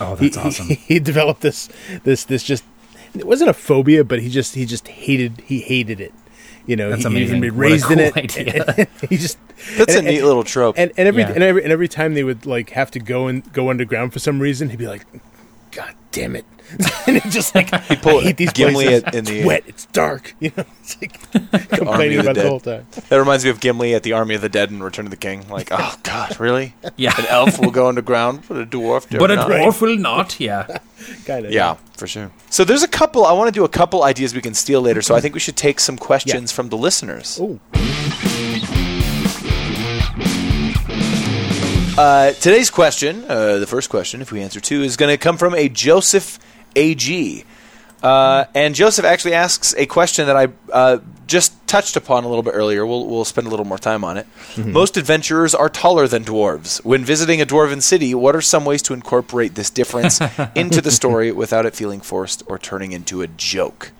Oh, 0.00 0.16
He, 0.16 0.30
that's 0.30 0.38
awesome. 0.38 0.66
he, 0.68 0.74
he 0.94 0.98
developed 0.98 1.42
this 1.42 1.68
this 2.04 2.24
this 2.24 2.42
just 2.42 2.64
it 3.14 3.26
wasn't 3.26 3.50
a 3.50 3.54
phobia, 3.54 4.02
but 4.04 4.20
he 4.22 4.28
just 4.30 4.54
he 4.54 4.64
just 4.64 4.88
hated 4.88 5.42
he 5.46 5.60
hated 5.60 6.00
it. 6.00 6.14
You 6.66 6.76
know, 6.76 6.90
That's 6.90 7.02
he, 7.04 7.08
he'd 7.10 7.16
amazing. 7.16 7.40
been 7.40 7.56
What 7.56 7.66
a 7.66 7.70
raised 7.70 7.90
in 7.90 7.98
cool 7.98 8.06
it. 8.06 8.16
idea. 8.38 8.86
he 9.08 9.16
just 9.16 9.38
That's 9.76 9.96
and- 9.96 10.06
a 10.06 10.10
neat 10.10 10.18
and- 10.18 10.26
little 10.26 10.44
trope. 10.44 10.76
And, 10.78 10.92
and 10.96 11.08
every 11.08 11.22
Yeah. 11.22 11.32
and 11.32 11.42
every 11.42 11.62
and 11.64 11.72
every 11.72 11.88
time 11.88 12.14
they 12.14 12.22
would 12.24 12.46
like 12.46 12.70
have 12.70 12.90
to 12.92 12.98
go 13.00 13.26
and 13.26 13.50
go 13.52 13.68
underground 13.70 14.12
for 14.12 14.18
some 14.20 14.38
reason, 14.40 14.70
he'd 14.70 14.78
be 14.78 14.86
like, 14.86 15.04
"God 15.72 15.94
damn 16.12 16.36
it!" 16.36 16.44
and 17.08 17.16
it's 17.16 17.34
just 17.34 17.52
like 17.52 17.68
pull 18.00 18.18
I 18.20 18.22
hate 18.22 18.36
these 18.36 18.52
Gimli 18.52 18.84
places. 18.84 19.02
at- 19.04 19.14
in 19.14 19.20
it's 19.20 19.30
the- 19.30 19.44
wet. 19.44 19.64
It's 19.66 19.86
dark. 19.86 20.34
You 20.40 20.52
know, 20.56 20.64
it's 20.82 21.00
like 21.00 21.30
complaining 21.70 22.18
of 22.20 22.24
the 22.26 22.30
about 22.30 22.34
the 22.42 22.48
whole 22.48 22.60
time. 22.60 22.86
that 23.08 23.16
reminds 23.18 23.44
me 23.44 23.50
of 23.50 23.58
Gimli 23.60 23.92
at 23.94 24.04
the 24.04 24.12
Army 24.12 24.34
of 24.36 24.40
the 24.40 24.48
Dead 24.48 24.70
in 24.70 24.80
Return 24.82 25.04
of 25.06 25.10
the 25.10 25.16
King. 25.16 25.48
Like, 25.48 25.68
oh 25.72 25.96
god, 26.04 26.38
really? 26.38 26.74
Yeah. 26.96 27.18
An 27.18 27.26
elf 27.26 27.58
will 27.58 27.72
go 27.72 27.88
underground, 27.88 28.42
but 28.48 28.56
a 28.58 28.66
dwarf. 28.66 29.08
dare 29.08 29.18
but 29.18 29.30
a 29.32 29.36
not. 29.36 29.48
dwarf 29.50 29.80
will 29.80 29.96
not. 29.96 30.38
Yeah. 30.38 30.78
Kind 31.24 31.46
of. 31.46 31.52
Yeah, 31.52 31.74
for 31.96 32.06
sure. 32.06 32.30
So 32.50 32.62
there's 32.64 32.82
a 32.84 32.88
couple. 32.88 33.24
I 33.26 33.32
want 33.32 33.48
to 33.48 33.52
do 33.52 33.64
a 33.64 33.68
couple 33.68 34.04
ideas 34.04 34.32
we 34.34 34.40
can 34.40 34.54
steal 34.54 34.80
later. 34.80 35.02
So 35.02 35.14
I 35.16 35.20
think 35.20 35.34
we 35.34 35.40
should 35.40 35.56
take 35.56 35.80
some 35.80 35.96
questions 35.98 36.52
from 36.52 36.68
the 36.68 36.76
listeners. 36.76 37.40
Ooh. 37.40 37.58
Uh, 42.00 42.32
today's 42.32 42.70
question, 42.70 43.26
uh, 43.28 43.58
the 43.58 43.66
first 43.66 43.90
question, 43.90 44.22
if 44.22 44.32
we 44.32 44.40
answer 44.40 44.58
two, 44.58 44.82
is 44.82 44.96
going 44.96 45.10
to 45.10 45.18
come 45.18 45.36
from 45.36 45.54
a 45.54 45.68
Joseph 45.68 46.38
AG. 46.74 47.44
Uh, 48.02 48.44
and 48.54 48.74
Joseph 48.74 49.04
actually 49.04 49.34
asks 49.34 49.74
a 49.76 49.84
question 49.84 50.26
that 50.26 50.34
I 50.34 50.48
uh, 50.72 51.00
just 51.26 51.52
touched 51.68 51.96
upon 51.96 52.24
a 52.24 52.28
little 52.28 52.42
bit 52.42 52.52
earlier. 52.52 52.86
We'll, 52.86 53.06
we'll 53.06 53.26
spend 53.26 53.48
a 53.48 53.50
little 53.50 53.66
more 53.66 53.76
time 53.76 54.02
on 54.02 54.16
it. 54.16 54.26
Most 54.56 54.96
adventurers 54.96 55.54
are 55.54 55.68
taller 55.68 56.08
than 56.08 56.24
dwarves. 56.24 56.82
When 56.86 57.04
visiting 57.04 57.42
a 57.42 57.44
dwarven 57.44 57.82
city, 57.82 58.14
what 58.14 58.34
are 58.34 58.40
some 58.40 58.64
ways 58.64 58.80
to 58.84 58.94
incorporate 58.94 59.54
this 59.54 59.68
difference 59.68 60.22
into 60.54 60.80
the 60.80 60.90
story 60.90 61.30
without 61.32 61.66
it 61.66 61.74
feeling 61.74 62.00
forced 62.00 62.42
or 62.46 62.58
turning 62.58 62.92
into 62.92 63.20
a 63.20 63.26
joke? 63.26 63.92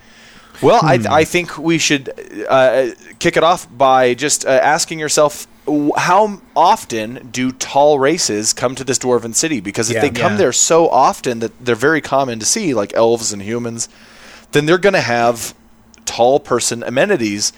Well, 0.62 0.80
I, 0.82 0.98
I 1.10 1.24
think 1.24 1.58
we 1.58 1.76
should 1.76 2.14
uh, 2.48 2.92
kick 3.18 3.36
it 3.36 3.44
off 3.44 3.66
by 3.70 4.14
just 4.14 4.46
uh, 4.46 4.48
asking 4.48 4.98
yourself 5.00 5.46
how 5.96 6.40
often 6.56 7.28
do 7.32 7.50
tall 7.52 7.98
races 7.98 8.52
come 8.52 8.74
to 8.74 8.84
this 8.84 8.98
dwarven 8.98 9.34
city? 9.34 9.60
Because 9.60 9.90
if 9.90 9.96
Yeah. 9.96 10.02
they 10.02 10.10
come 10.10 10.32
Yeah. 10.32 10.38
there 10.38 10.52
so 10.52 10.88
often 10.88 11.38
that 11.40 11.52
they're 11.64 11.74
very 11.74 12.00
common 12.00 12.38
to 12.40 12.46
see, 12.46 12.74
like 12.74 12.92
elves 12.94 13.32
and 13.32 13.42
humans, 13.42 13.88
then 14.52 14.66
they're 14.66 14.78
going 14.78 14.94
to 14.94 15.00
have 15.00 15.54
tall 16.06 16.40
person 16.40 16.82
amenities, 16.82 17.52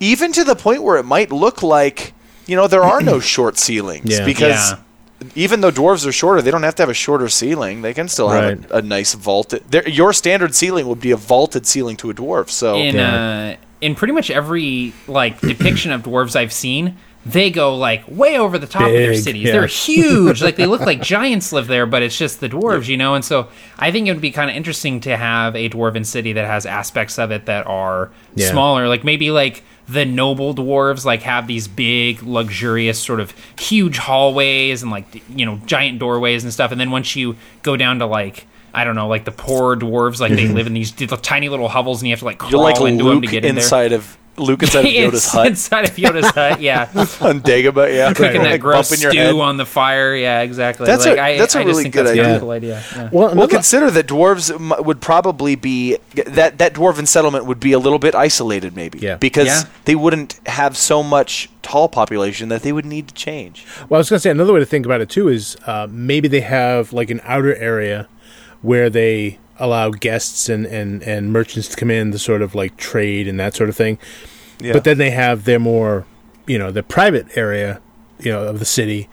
even 0.00 0.32
to 0.32 0.44
the 0.44 0.56
point 0.56 0.82
where 0.82 0.96
it 0.96 1.04
might 1.04 1.30
look 1.32 1.62
like 1.62 2.12
you 2.46 2.54
know 2.54 2.66
there 2.68 2.84
are 2.84 3.00
no 3.00 3.18
short 3.34 3.58
ceilings 3.58 4.18
Yeah. 4.18 4.24
because. 4.24 4.72
Yeah. 4.72 4.76
Even 5.34 5.62
though 5.62 5.70
dwarves 5.72 6.06
are 6.06 6.12
shorter, 6.12 6.42
they 6.42 6.50
don't 6.50 6.62
have 6.62 6.74
to 6.74 6.82
have 6.82 6.90
a 6.90 6.94
shorter 6.94 7.30
ceiling. 7.30 7.80
They 7.80 7.94
can 7.94 8.06
still 8.06 8.28
have 8.28 8.44
Right. 8.44 8.70
a, 8.70 8.76
a 8.76 8.82
nice 8.82 9.14
vaulted. 9.14 9.62
their- 9.70 9.88
Your 9.88 10.12
standard 10.12 10.54
ceiling 10.54 10.86
would 10.88 11.00
be 11.00 11.10
a 11.10 11.16
vaulted 11.16 11.66
ceiling 11.66 11.96
to 11.96 12.10
a 12.10 12.14
dwarf. 12.14 12.50
So 12.50 12.76
in 12.76 12.96
Yeah. 12.96 13.54
uh, 13.54 13.56
in 13.80 13.94
pretty 13.94 14.12
much 14.12 14.30
every 14.30 14.92
like 15.08 15.40
depiction 15.40 15.90
of 15.90 16.02
dwarves 16.02 16.36
I've 16.36 16.52
seen, 16.52 16.96
they 17.26 17.50
go 17.50 17.74
like 17.74 18.04
way 18.06 18.38
over 18.38 18.56
the 18.56 18.68
top 18.68 18.82
of 18.82 18.92
their 18.92 19.14
cities. 19.16 19.46
yeah. 19.46 19.52
They're 19.52 19.66
huge, 19.66 20.40
like 20.40 20.54
they 20.54 20.66
look 20.66 20.82
like 20.82 21.02
giants 21.16 21.52
live 21.52 21.66
there, 21.66 21.84
but 21.84 22.02
it's 22.02 22.16
just 22.16 22.38
the 22.38 22.48
dwarves, 22.48 22.86
you 22.86 22.96
know. 22.96 23.14
And 23.14 23.24
so 23.24 23.48
I 23.78 23.90
think 23.90 24.06
it 24.06 24.12
would 24.12 24.20
be 24.20 24.30
kind 24.30 24.48
of 24.48 24.54
interesting 24.54 25.00
to 25.00 25.16
have 25.16 25.56
a 25.56 25.68
dwarven 25.68 26.06
city 26.06 26.32
that 26.34 26.46
has 26.46 26.66
aspects 26.66 27.18
of 27.18 27.32
it 27.32 27.46
that 27.46 27.66
are 27.66 28.10
Yeah. 28.36 28.52
smaller, 28.52 28.86
like 28.86 29.02
maybe 29.02 29.32
like 29.32 29.64
the 29.88 30.04
noble 30.04 30.54
dwarves 30.54 31.04
like 31.04 31.22
have 31.22 31.46
these 31.48 31.66
big 31.66 32.22
luxurious 32.22 32.98
sort 32.98 33.20
of 33.20 33.32
huge 33.58 33.98
hallways 33.98 34.82
and 34.82 34.90
like 34.90 35.22
you 35.28 35.46
know 35.46 35.60
giant 35.66 36.00
doorways 36.00 36.42
and 36.42 36.52
stuff 36.52 36.72
and 36.72 36.80
then 36.80 36.90
once 36.90 37.14
you 37.14 37.36
go 37.62 37.76
down 37.76 38.00
to 38.00 38.06
like 38.06 38.46
I 38.74 38.84
don't 38.84 38.94
know, 38.94 39.08
like 39.08 39.24
the 39.24 39.32
poor 39.32 39.74
dwarves, 39.74 40.20
like 40.20 40.32
they 40.32 40.44
mm-hmm. 40.44 40.54
live 40.54 40.66
in 40.66 40.74
these 40.74 40.92
tiny 40.92 41.48
little 41.48 41.68
hovels, 41.68 42.02
and 42.02 42.08
you 42.08 42.12
have 42.12 42.18
to 42.18 42.26
like 42.26 42.36
crawl 42.36 42.62
like 42.62 42.78
into 42.78 43.04
them 43.04 43.22
to 43.22 43.26
get 43.26 43.42
in 43.42 43.54
there. 43.54 43.64
inside 43.64 43.92
of 43.92 44.18
Luke 44.38 44.62
inside 44.62 44.80
of 44.84 44.86
Yoda's 44.92 45.26
hut 45.28 45.46
inside 45.46 45.84
of 45.88 45.96
Yoda's 45.96 46.30
hut, 46.30 46.60
yeah, 46.60 46.88
on 46.94 47.40
Dagobah. 47.40 47.94
Yeah, 47.94 48.12
cooking 48.12 48.42
that 48.42 48.52
like 48.52 48.60
gross 48.60 48.90
bumping 48.90 49.02
your 49.02 49.12
stew 49.12 49.40
on 49.40 49.56
the 49.56 49.66
fire. 49.66 50.14
Yeah, 50.14 50.40
exactly. 50.42 50.86
That's 50.86 51.06
like, 51.06 51.18
a- 51.18 51.22
I, 51.22 51.38
that's 51.38 51.54
a 51.54 51.60
I 51.60 51.64
just 51.64 51.76
really 51.78 51.88
good 51.90 52.06
that's 52.06 52.18
idea. 52.18 52.40
cool 52.40 52.50
idea. 52.50 52.82
Yeah. 52.94 53.02
Well, 53.02 53.10
Well, 53.12 53.30
another- 53.32 53.48
consider 53.48 53.90
that 53.90 54.06
dwarves 54.06 54.52
m- 54.54 54.84
would 54.84 55.00
probably 55.00 55.54
be 55.54 55.96
that 56.26 56.58
that 56.58 56.74
dwarven 56.74 57.06
settlement 57.06 57.46
would 57.46 57.60
be 57.60 57.72
a 57.72 57.78
little 57.78 57.98
bit 57.98 58.14
isolated, 58.14 58.76
maybe. 58.76 58.98
Yeah. 58.98 59.16
Because 59.16 59.46
Yeah. 59.46 59.62
they 59.86 59.94
wouldn't 59.94 60.40
have 60.46 60.76
so 60.76 61.02
much 61.02 61.48
tall 61.62 61.88
population 61.88 62.48
that 62.48 62.62
they 62.62 62.72
would 62.72 62.86
need 62.86 63.08
to 63.08 63.14
change. 63.14 63.66
Well, 63.88 63.96
I 63.96 64.00
was 64.00 64.08
going 64.10 64.18
to 64.18 64.20
say 64.20 64.30
another 64.30 64.52
way 64.52 64.60
to 64.60 64.66
think 64.66 64.86
about 64.86 65.00
it 65.00 65.08
too 65.10 65.28
is 65.28 65.56
uh, 65.66 65.88
maybe 65.90 66.28
they 66.28 66.40
have 66.42 66.92
like 66.92 67.10
an 67.10 67.20
outer 67.24 67.54
area 67.56 68.06
where 68.62 68.88
they 68.88 69.38
allow 69.58 69.90
guests 69.90 70.48
and, 70.48 70.66
and, 70.66 71.02
and 71.02 71.32
merchants 71.32 71.68
to 71.68 71.76
come 71.76 71.90
in 71.90 72.12
to 72.12 72.18
sort 72.18 72.42
of 72.42 72.54
like 72.54 72.76
trade 72.76 73.26
and 73.28 73.38
that 73.40 73.54
sort 73.54 73.68
of 73.68 73.76
thing. 73.76 73.98
Yeah. 74.60 74.72
But 74.72 74.84
then 74.84 74.98
they 74.98 75.10
have 75.10 75.44
their 75.44 75.58
more, 75.58 76.06
you 76.46 76.58
know, 76.58 76.70
the 76.70 76.82
private 76.82 77.26
area, 77.36 77.80
you 78.18 78.30
know, 78.32 78.44
of 78.44 78.58
the 78.58 78.64
city 78.64 79.08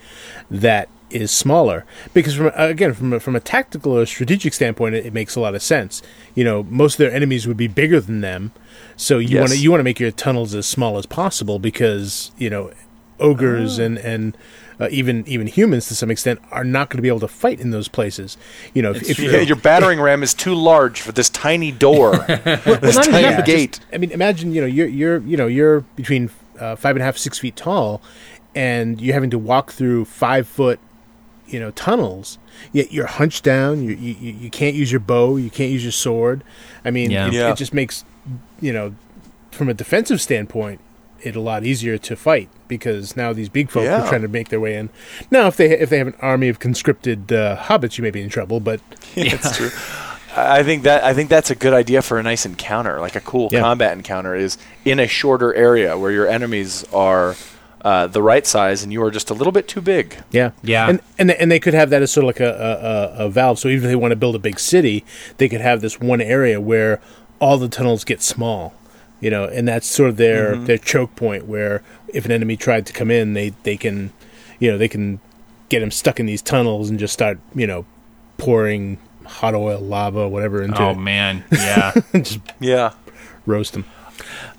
that 0.50 0.90
is 1.10 1.30
smaller 1.30 1.86
because 2.16 2.34
from 2.36 2.52
again 2.56 2.92
from 2.92 3.14
a, 3.14 3.20
from 3.20 3.36
a 3.36 3.40
tactical 3.40 3.96
or 3.96 4.04
strategic 4.04 4.52
standpoint 4.52 4.96
it, 4.96 5.06
it 5.06 5.14
makes 5.14 5.36
a 5.36 5.40
lot 5.40 5.54
of 5.54 5.62
sense 5.62 6.02
you 6.34 6.44
know 6.44 6.64
most 6.64 6.94
of 6.96 6.98
their 6.98 7.12
enemies 7.12 7.46
would 7.46 7.56
be 7.58 7.68
bigger 7.68 8.00
than 8.02 8.22
them 8.22 8.52
so 8.96 9.20
you 9.20 9.28
Yes. 9.36 9.40
want 9.42 9.52
to 9.52 9.58
you 9.60 9.70
want 9.70 9.80
to 9.80 9.84
make 9.84 10.00
your 10.00 10.10
tunnels 10.10 10.56
as 10.56 10.66
small 10.66 10.98
as 10.98 11.06
possible 11.06 11.60
because 11.60 12.32
you 12.40 12.50
know 12.50 12.72
ogres 13.20 13.78
and 13.80 13.98
and 14.00 14.38
uh, 14.80 14.88
even 14.92 15.24
even 15.28 15.46
humans 15.48 15.88
to 15.88 15.96
some 15.96 16.10
extent 16.10 16.40
are 16.52 16.64
not 16.64 16.90
going 16.90 16.98
to 16.98 17.02
be 17.02 17.08
able 17.08 17.20
to 17.20 17.28
fight 17.28 17.60
in 17.60 17.70
those 17.70 17.88
places 17.88 18.38
you 18.74 18.82
know 18.82 18.92
if, 18.92 19.08
if 19.10 19.20
Yeah, 19.20 19.40
your 19.42 19.56
battering 19.56 20.02
ram 20.02 20.24
is 20.24 20.34
too 20.34 20.56
large 20.56 21.00
for 21.00 21.12
this 21.12 21.30
tiny 21.30 21.72
door, 21.72 22.18
this 22.28 22.96
not 22.96 23.08
even 23.08 23.12
tiny 23.12 23.22
that, 23.24 23.36
but 23.38 23.46
gate. 23.46 23.72
just- 23.74 23.86
I 23.94 23.98
mean, 24.00 24.12
imagine 24.12 24.54
you 24.54 24.62
know 24.62 24.68
you're 24.68 24.88
you're 24.88 25.18
you 25.22 25.38
know 25.38 25.48
you're 25.48 25.82
between 25.96 26.30
uh, 26.60 26.76
five 26.76 26.96
and 26.96 27.02
a 27.04 27.06
half 27.06 27.18
six 27.18 27.38
feet 27.40 27.56
tall, 27.56 28.02
and 28.56 29.00
you're 29.02 29.14
having 29.14 29.30
to 29.32 29.38
walk 29.40 29.72
through 29.72 30.06
five 30.06 30.48
foot 30.48 30.80
you 31.48 31.60
know 31.60 31.72
tunnels. 31.72 32.38
Yet 32.72 32.92
you're 32.92 33.06
hunched 33.08 33.44
down. 33.44 33.84
You 33.84 33.92
you 33.96 34.14
you 34.20 34.32
you 34.34 34.50
can't 34.50 34.76
use 34.76 34.92
your 34.92 35.00
bow. 35.02 35.38
You 35.38 35.50
can't 35.52 35.72
use 35.72 35.84
your 35.84 35.92
sword. 35.92 36.44
I 36.84 36.90
mean, 36.92 37.12
Yeah. 37.12 37.28
it, 37.28 37.34
Yeah. 37.34 37.52
it 37.52 37.58
just 37.58 37.74
makes 37.74 38.04
you 38.60 38.74
know 38.74 38.96
from 39.52 39.70
a 39.70 39.74
defensive 39.74 40.20
standpoint 40.22 40.80
it 41.24 41.36
a 41.36 41.40
lot 41.42 41.64
easier 41.64 41.98
to 41.98 42.16
fight 42.16 42.50
because 42.68 43.16
now 43.16 43.34
these 43.34 43.50
big 43.50 43.70
folk 43.70 43.84
Yeah. 43.84 44.04
are 44.04 44.08
trying 44.10 44.22
to 44.24 44.28
make 44.28 44.50
their 44.50 44.60
way 44.60 44.76
in. 44.76 44.90
Now, 45.32 45.48
if 45.48 45.58
they 45.58 45.72
if 45.78 45.90
they 45.90 45.98
have 45.98 46.08
an 46.08 46.16
army 46.22 46.50
of 46.50 46.60
conscripted 46.60 47.32
uh, 47.32 47.58
hobbits, 47.58 47.98
you 47.98 48.04
may 48.04 48.12
be 48.12 48.22
in 48.22 48.30
trouble. 48.30 48.60
But 48.60 48.82
That's 49.16 49.56
true. 49.58 49.70
I 50.36 50.60
I 50.60 50.64
think 50.64 50.84
that 50.84 51.04
I 51.04 51.14
think 51.14 51.30
that's 51.30 51.52
a 51.52 51.56
good 51.56 51.74
idea 51.74 52.02
for 52.02 52.18
a 52.18 52.24
nice 52.24 52.46
encounter, 52.46 53.00
like 53.00 53.16
a 53.16 53.22
cool 53.22 53.50
Yeah. 53.52 53.60
combat 53.62 53.94
encounter, 53.96 54.34
is 54.36 54.58
in 54.84 55.00
a 55.00 55.08
shorter 55.08 55.54
area 55.54 55.98
where 55.98 56.12
your 56.12 56.28
enemies 56.28 56.84
are 56.92 57.36
uh, 57.86 58.08
the 58.08 58.22
right 58.22 58.48
size 58.48 58.82
and 58.82 58.94
you 58.94 59.04
are 59.04 59.12
just 59.12 59.30
a 59.30 59.34
little 59.34 59.52
bit 59.52 59.68
too 59.68 59.82
big. 59.82 60.18
Yeah, 60.32 60.52
Yeah. 60.64 60.90
and 60.90 61.02
and 61.20 61.30
they, 61.30 61.36
and 61.38 61.52
they 61.52 61.60
could 61.60 61.74
have 61.76 61.90
that 61.92 62.02
as 62.02 62.12
sort 62.12 62.24
of 62.24 62.28
like 62.28 62.40
a, 62.40 63.14
a, 63.20 63.24
a, 63.24 63.28
a 63.28 63.30
valve. 63.30 63.60
So 63.60 63.68
even 63.68 63.84
if 63.86 63.90
they 63.92 63.96
want 63.96 64.12
to 64.14 64.16
build 64.16 64.36
a 64.36 64.40
big 64.40 64.58
city, 64.60 65.04
they 65.38 65.50
could 65.50 65.62
have 65.62 65.82
this 65.82 66.00
one 66.00 66.22
area 66.22 66.60
where 66.62 67.00
all 67.40 67.58
the 67.58 67.68
tunnels 67.68 68.04
get 68.06 68.22
small, 68.22 68.74
you 69.24 69.30
know, 69.32 69.46
and 69.46 69.68
that's 69.68 69.88
sort 69.88 70.10
of 70.10 70.18
their 70.18 70.56
their 70.58 70.78
choke 70.78 71.16
point 71.16 71.48
where 71.48 71.82
if 72.10 72.26
an 72.26 72.32
enemy 72.32 72.58
tried 72.58 72.86
to 72.88 72.94
come 72.94 73.10
in, 73.10 73.34
they 73.34 73.50
they 73.64 73.78
can, 73.78 74.12
you 74.60 74.70
know, 74.72 74.78
they 74.78 74.88
can 74.90 75.20
get 75.70 75.80
them 75.80 75.92
stuck 75.92 76.20
in 76.20 76.26
these 76.26 76.42
tunnels 76.42 76.90
and 76.90 77.00
just 77.00 77.14
start, 77.14 77.40
you 77.56 77.66
know, 77.66 77.86
pouring 78.38 78.98
hot 79.26 79.56
oil, 79.56 79.80
lava, 79.80 80.28
whatever 80.28 80.62
into 80.62 80.82
Oh 80.84 80.92
it, 80.92 80.96
man, 80.98 81.44
yeah, 81.52 81.94
just 82.14 82.40
Yeah. 82.60 82.92
roast 83.46 83.74
them. 83.74 83.86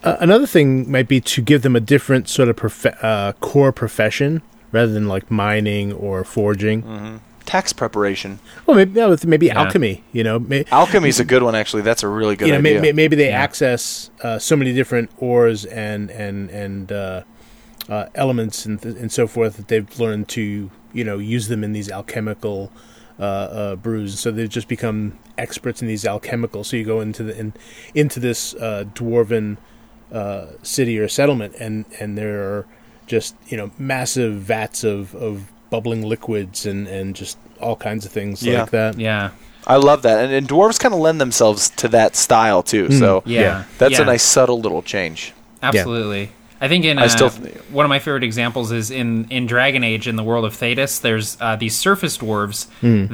Uh, 0.03 0.17
another 0.21 0.47
thing 0.47 0.91
might 0.91 1.07
be 1.09 1.21
to 1.21 1.41
give 1.43 1.62
them 1.62 1.77
a 1.77 1.81
different 1.81 2.29
sort 2.29 2.49
of 2.49 2.57
profe- 2.57 2.97
uh, 3.05 3.33
core 3.35 3.73
profession 3.73 4.43
rather 4.73 4.93
than 4.93 5.07
like 5.09 5.31
mining 5.31 5.93
or 5.93 6.25
forging. 6.25 7.21
Tax 7.47 7.73
preparation. 7.73 8.39
Well, 8.67 8.77
maybe 8.77 8.93
no, 8.99 9.13
it's 9.13 9.25
maybe 9.27 9.47
Yeah. 9.47 9.61
alchemy. 9.61 10.03
You 10.13 10.25
know, 10.25 10.39
may, 10.39 10.65
Alchemy's 10.73 11.21
a 11.21 11.25
good 11.25 11.43
one, 11.43 11.55
actually. 11.55 11.83
That's 11.83 12.03
a 12.03 12.09
really 12.09 12.37
good 12.37 12.47
you 12.47 12.53
know, 12.53 12.59
idea. 12.59 12.81
may, 12.81 12.93
maybe 12.93 13.17
they 13.17 13.29
Yeah. 13.29 13.43
access 13.43 14.11
uh, 14.23 14.39
so 14.39 14.57
many 14.57 14.73
different 14.73 15.11
ores 15.19 15.65
and 15.67 16.11
and 16.11 16.49
and 16.51 16.91
uh, 16.91 17.23
uh, 17.89 18.07
elements 18.15 18.65
and 18.65 18.81
th- 18.81 18.97
and 18.97 19.13
so 19.13 19.27
forth 19.27 19.57
that 19.59 19.69
they've 19.69 19.99
learned 20.01 20.29
to 20.29 20.71
you 20.95 21.05
know 21.05 21.19
use 21.19 21.49
them 21.49 21.63
in 21.63 21.73
these 21.73 21.91
alchemical 21.91 22.73
uh, 23.21 23.23
uh, 23.23 23.77
brews. 23.77 24.19
So 24.19 24.31
they've 24.31 24.49
just 24.49 24.67
become 24.69 25.19
experts 25.37 25.83
in 25.83 25.87
these 25.89 26.05
alchemicals. 26.05 26.67
So 26.67 26.77
you 26.79 26.85
go 26.85 27.01
into 27.01 27.23
the 27.23 27.39
in, 27.39 27.53
into 27.95 28.21
this 28.21 28.55
uh, 28.55 28.85
dwarven 28.95 29.59
uh, 30.11 30.47
city 30.63 30.99
or 30.99 31.09
settlement, 31.09 31.55
and 31.61 31.85
and 32.01 32.17
there 32.17 32.43
are 32.43 32.67
just 33.07 33.37
you 33.49 33.57
know 33.59 33.71
massive 33.79 34.35
vats 34.37 34.83
of 34.83 35.15
of 35.15 35.53
bubbling 35.75 36.03
liquids 36.03 36.66
and 36.66 36.87
and 36.89 37.16
just 37.16 37.37
all 37.61 37.77
kinds 37.77 38.07
of 38.07 38.12
things 38.12 38.43
Yeah. 38.43 38.61
like 38.61 38.70
that. 38.70 38.99
yeah. 38.99 39.31
I 39.66 39.77
love 39.77 40.03
that, 40.03 40.22
and, 40.25 40.33
and 40.33 40.47
dwarves 40.47 40.79
kind 40.79 40.93
of 40.95 41.01
lend 41.01 41.18
themselves 41.20 41.70
to 41.83 41.89
that 41.89 42.14
style 42.16 42.62
too. 42.62 42.91
So 42.93 43.22
Yeah. 43.25 43.41
Yeah. 43.41 43.64
that's 43.79 43.93
Yeah. 43.99 44.03
a 44.03 44.05
nice 44.05 44.22
subtle 44.22 44.61
little 44.61 44.83
change. 44.83 45.33
Absolutely. 45.62 46.31
I 46.61 46.68
think 46.68 46.85
in 46.85 46.99
I 46.99 47.05
uh, 47.07 47.09
still- 47.09 47.31
one 47.72 47.85
of 47.87 47.89
my 47.89 47.99
favorite 47.99 48.25
examples 48.25 48.70
is 48.72 48.91
in 48.91 49.27
in 49.31 49.47
Dragon 49.47 49.83
Age 49.83 50.07
in 50.07 50.16
the 50.16 50.22
world 50.22 50.45
of 50.45 50.55
Thedas. 50.55 51.01
There's 51.01 51.37
uh, 51.41 51.57
these 51.57 51.75
surface 51.77 52.16
dwarves 52.18 52.66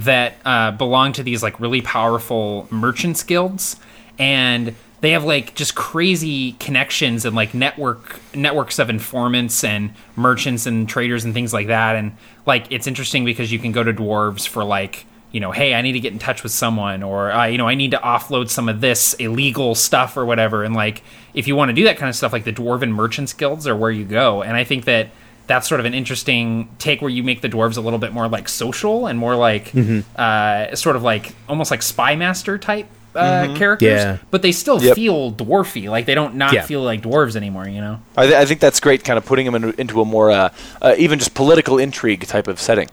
that 0.04 0.34
uh, 0.44 0.70
belong 0.72 1.12
to 1.14 1.22
these 1.22 1.42
like 1.42 1.58
really 1.60 1.80
powerful 1.80 2.66
merchants 2.70 3.22
guilds, 3.22 3.76
and 4.18 4.74
they 5.00 5.12
have 5.12 5.24
like 5.24 5.54
just 5.54 5.74
crazy 5.74 6.52
connections 6.52 7.24
and 7.24 7.34
like 7.34 7.54
network 7.54 8.20
networks 8.34 8.78
of 8.78 8.90
informants 8.90 9.64
and 9.64 9.94
merchants 10.16 10.66
and 10.66 10.88
traders 10.88 11.24
and 11.24 11.32
things 11.34 11.52
like 11.52 11.68
that. 11.68 11.96
And 11.96 12.12
like 12.46 12.70
it's 12.70 12.86
interesting 12.86 13.24
because 13.24 13.50
you 13.50 13.58
can 13.58 13.72
go 13.72 13.82
to 13.82 13.92
dwarves 13.92 14.46
for 14.46 14.64
like 14.64 15.06
you 15.32 15.38
know, 15.38 15.52
hey, 15.52 15.74
I 15.74 15.82
need 15.82 15.92
to 15.92 16.00
get 16.00 16.12
in 16.12 16.18
touch 16.18 16.42
with 16.42 16.50
someone, 16.52 17.04
or 17.04 17.30
uh, 17.30 17.46
you 17.46 17.56
know, 17.56 17.68
I 17.68 17.76
need 17.76 17.92
to 17.92 17.98
offload 17.98 18.50
some 18.50 18.68
of 18.68 18.80
this 18.80 19.14
illegal 19.14 19.74
stuff 19.76 20.16
or 20.16 20.26
whatever. 20.26 20.64
And 20.64 20.74
like, 20.74 21.04
if 21.34 21.46
you 21.46 21.54
want 21.54 21.68
to 21.68 21.72
do 21.72 21.84
that 21.84 21.96
kind 21.98 22.08
of 22.08 22.16
stuff, 22.16 22.32
like 22.32 22.42
the 22.42 22.52
dwarven 22.52 22.90
merchants 22.90 23.32
guilds 23.32 23.66
are 23.68 23.76
where 23.76 23.92
you 23.92 24.04
go. 24.04 24.42
And 24.42 24.56
I 24.56 24.64
think 24.64 24.86
that 24.86 25.10
that's 25.46 25.68
sort 25.68 25.80
of 25.80 25.86
an 25.86 25.94
interesting 25.94 26.68
take 26.78 27.00
where 27.00 27.10
you 27.10 27.22
make 27.22 27.42
the 27.42 27.48
dwarves 27.48 27.76
a 27.76 27.80
little 27.80 27.98
bit 27.98 28.12
more 28.12 28.28
like 28.28 28.48
social 28.48 29.06
and 29.06 29.18
more 29.18 29.36
like 29.36 29.72
uh, 30.16 30.74
sort 30.74 30.96
of 30.96 31.02
like 31.02 31.32
almost 31.48 31.70
like 31.70 31.82
spy 31.82 32.16
master 32.16 32.58
type 32.58 32.86
uh, 33.14 33.54
characters. 33.56 33.88
Yeah. 33.88 34.18
But 34.30 34.42
they 34.42 34.52
still 34.52 34.82
Yep. 34.82 34.94
feel 34.96 35.32
dwarfy. 35.32 35.88
Like 35.88 36.06
they 36.06 36.14
don't 36.14 36.34
not 36.36 36.52
Yeah. 36.52 36.62
feel 36.64 36.82
like 36.82 37.02
dwarves 37.02 37.36
anymore. 37.36 37.66
You 37.68 37.80
know. 37.80 38.00
I, 38.16 38.24
th- 38.26 38.36
I 38.36 38.44
think 38.44 38.60
that's 38.60 38.80
great, 38.80 39.04
kind 39.04 39.16
of 39.18 39.24
putting 39.26 39.46
them 39.50 39.54
in, 39.54 39.74
into 39.78 40.00
a 40.00 40.04
more 40.04 40.30
uh, 40.30 40.50
uh, 40.82 40.94
even 40.98 41.18
just 41.18 41.34
political 41.34 41.78
intrigue 41.78 42.26
type 42.26 42.46
of 42.48 42.60
setting. 42.60 42.88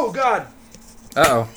Oh 0.00 0.12
God! 0.14 0.46
Uh 1.16 1.24
oh. 1.28 1.48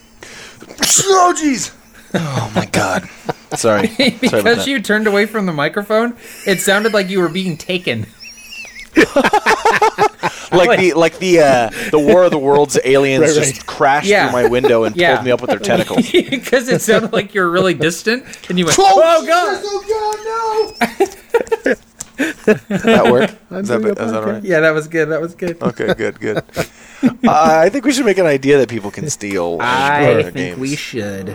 Oh 1.04 1.34
jeez! 1.38 1.74
Oh 2.14 2.52
my 2.56 2.66
God! 2.66 3.08
Sorry. 3.56 3.88
Sorry 3.88 4.08
about 4.10 4.22
because 4.22 4.44
that. 4.44 4.68
you 4.68 4.82
turned 4.82 5.08
away 5.08 5.26
from 5.26 5.46
the 5.46 5.54
microphone, 5.54 6.16
it 6.48 6.60
sounded 6.60 6.94
like 6.94 7.10
you 7.10 7.20
were 7.20 7.30
being 7.30 7.58
taken. 7.58 8.08
like 10.58 10.80
the 10.80 10.94
like 10.94 11.18
the 11.20 11.40
uh, 11.40 11.70
the 11.92 12.00
War 12.00 12.24
of 12.24 12.32
the 12.32 12.38
Worlds 12.40 12.78
aliens 12.86 13.22
Right, 13.24 13.34
just 13.34 13.66
crashed 13.66 14.08
Yeah. 14.08 14.30
through 14.32 14.44
my 14.44 14.50
window 14.50 14.84
and 14.84 14.96
Yeah. 14.96 15.16
pulled 15.16 15.26
me 15.26 15.32
up 15.32 15.42
with 15.42 15.50
their 15.50 15.60
tentacles. 15.60 16.12
Because 16.12 16.68
it 16.70 16.82
sounded 16.82 17.14
like 17.14 17.34
you 17.34 17.42
were 17.42 17.50
really 17.50 17.74
distant, 17.74 18.26
and 18.50 18.58
you 18.60 18.66
went, 18.66 18.78
Oh, 18.80 19.02
"Oh 19.04 19.26
God!" 19.26 19.62
Oh 19.64 20.76
God! 20.78 20.88
No! 21.68 21.76
that 22.18 23.12
work? 23.12 23.32
Is 23.52 23.68
that, 23.70 23.82
is 23.84 23.96
that 23.96 24.14
all 24.14 24.24
right? 24.24 24.44
Yeah, 24.44 24.60
that 24.62 24.72
was 24.74 24.88
good. 24.88 25.10
That 25.10 25.22
was 25.22 25.34
good. 25.36 25.62
Okay, 25.62 25.94
good, 25.94 26.20
good. 26.20 26.38
uh, 26.38 27.12
I 27.24 27.70
think 27.70 27.86
we 27.86 27.92
should 27.92 28.06
make 28.06 28.18
an 28.20 28.26
idea 28.28 28.58
that 28.60 28.70
people 28.70 28.92
can 28.92 29.10
steal. 29.10 29.58
I 29.60 30.22
think 30.24 30.36
games. 30.36 30.60
we 30.60 30.76
should. 30.76 31.30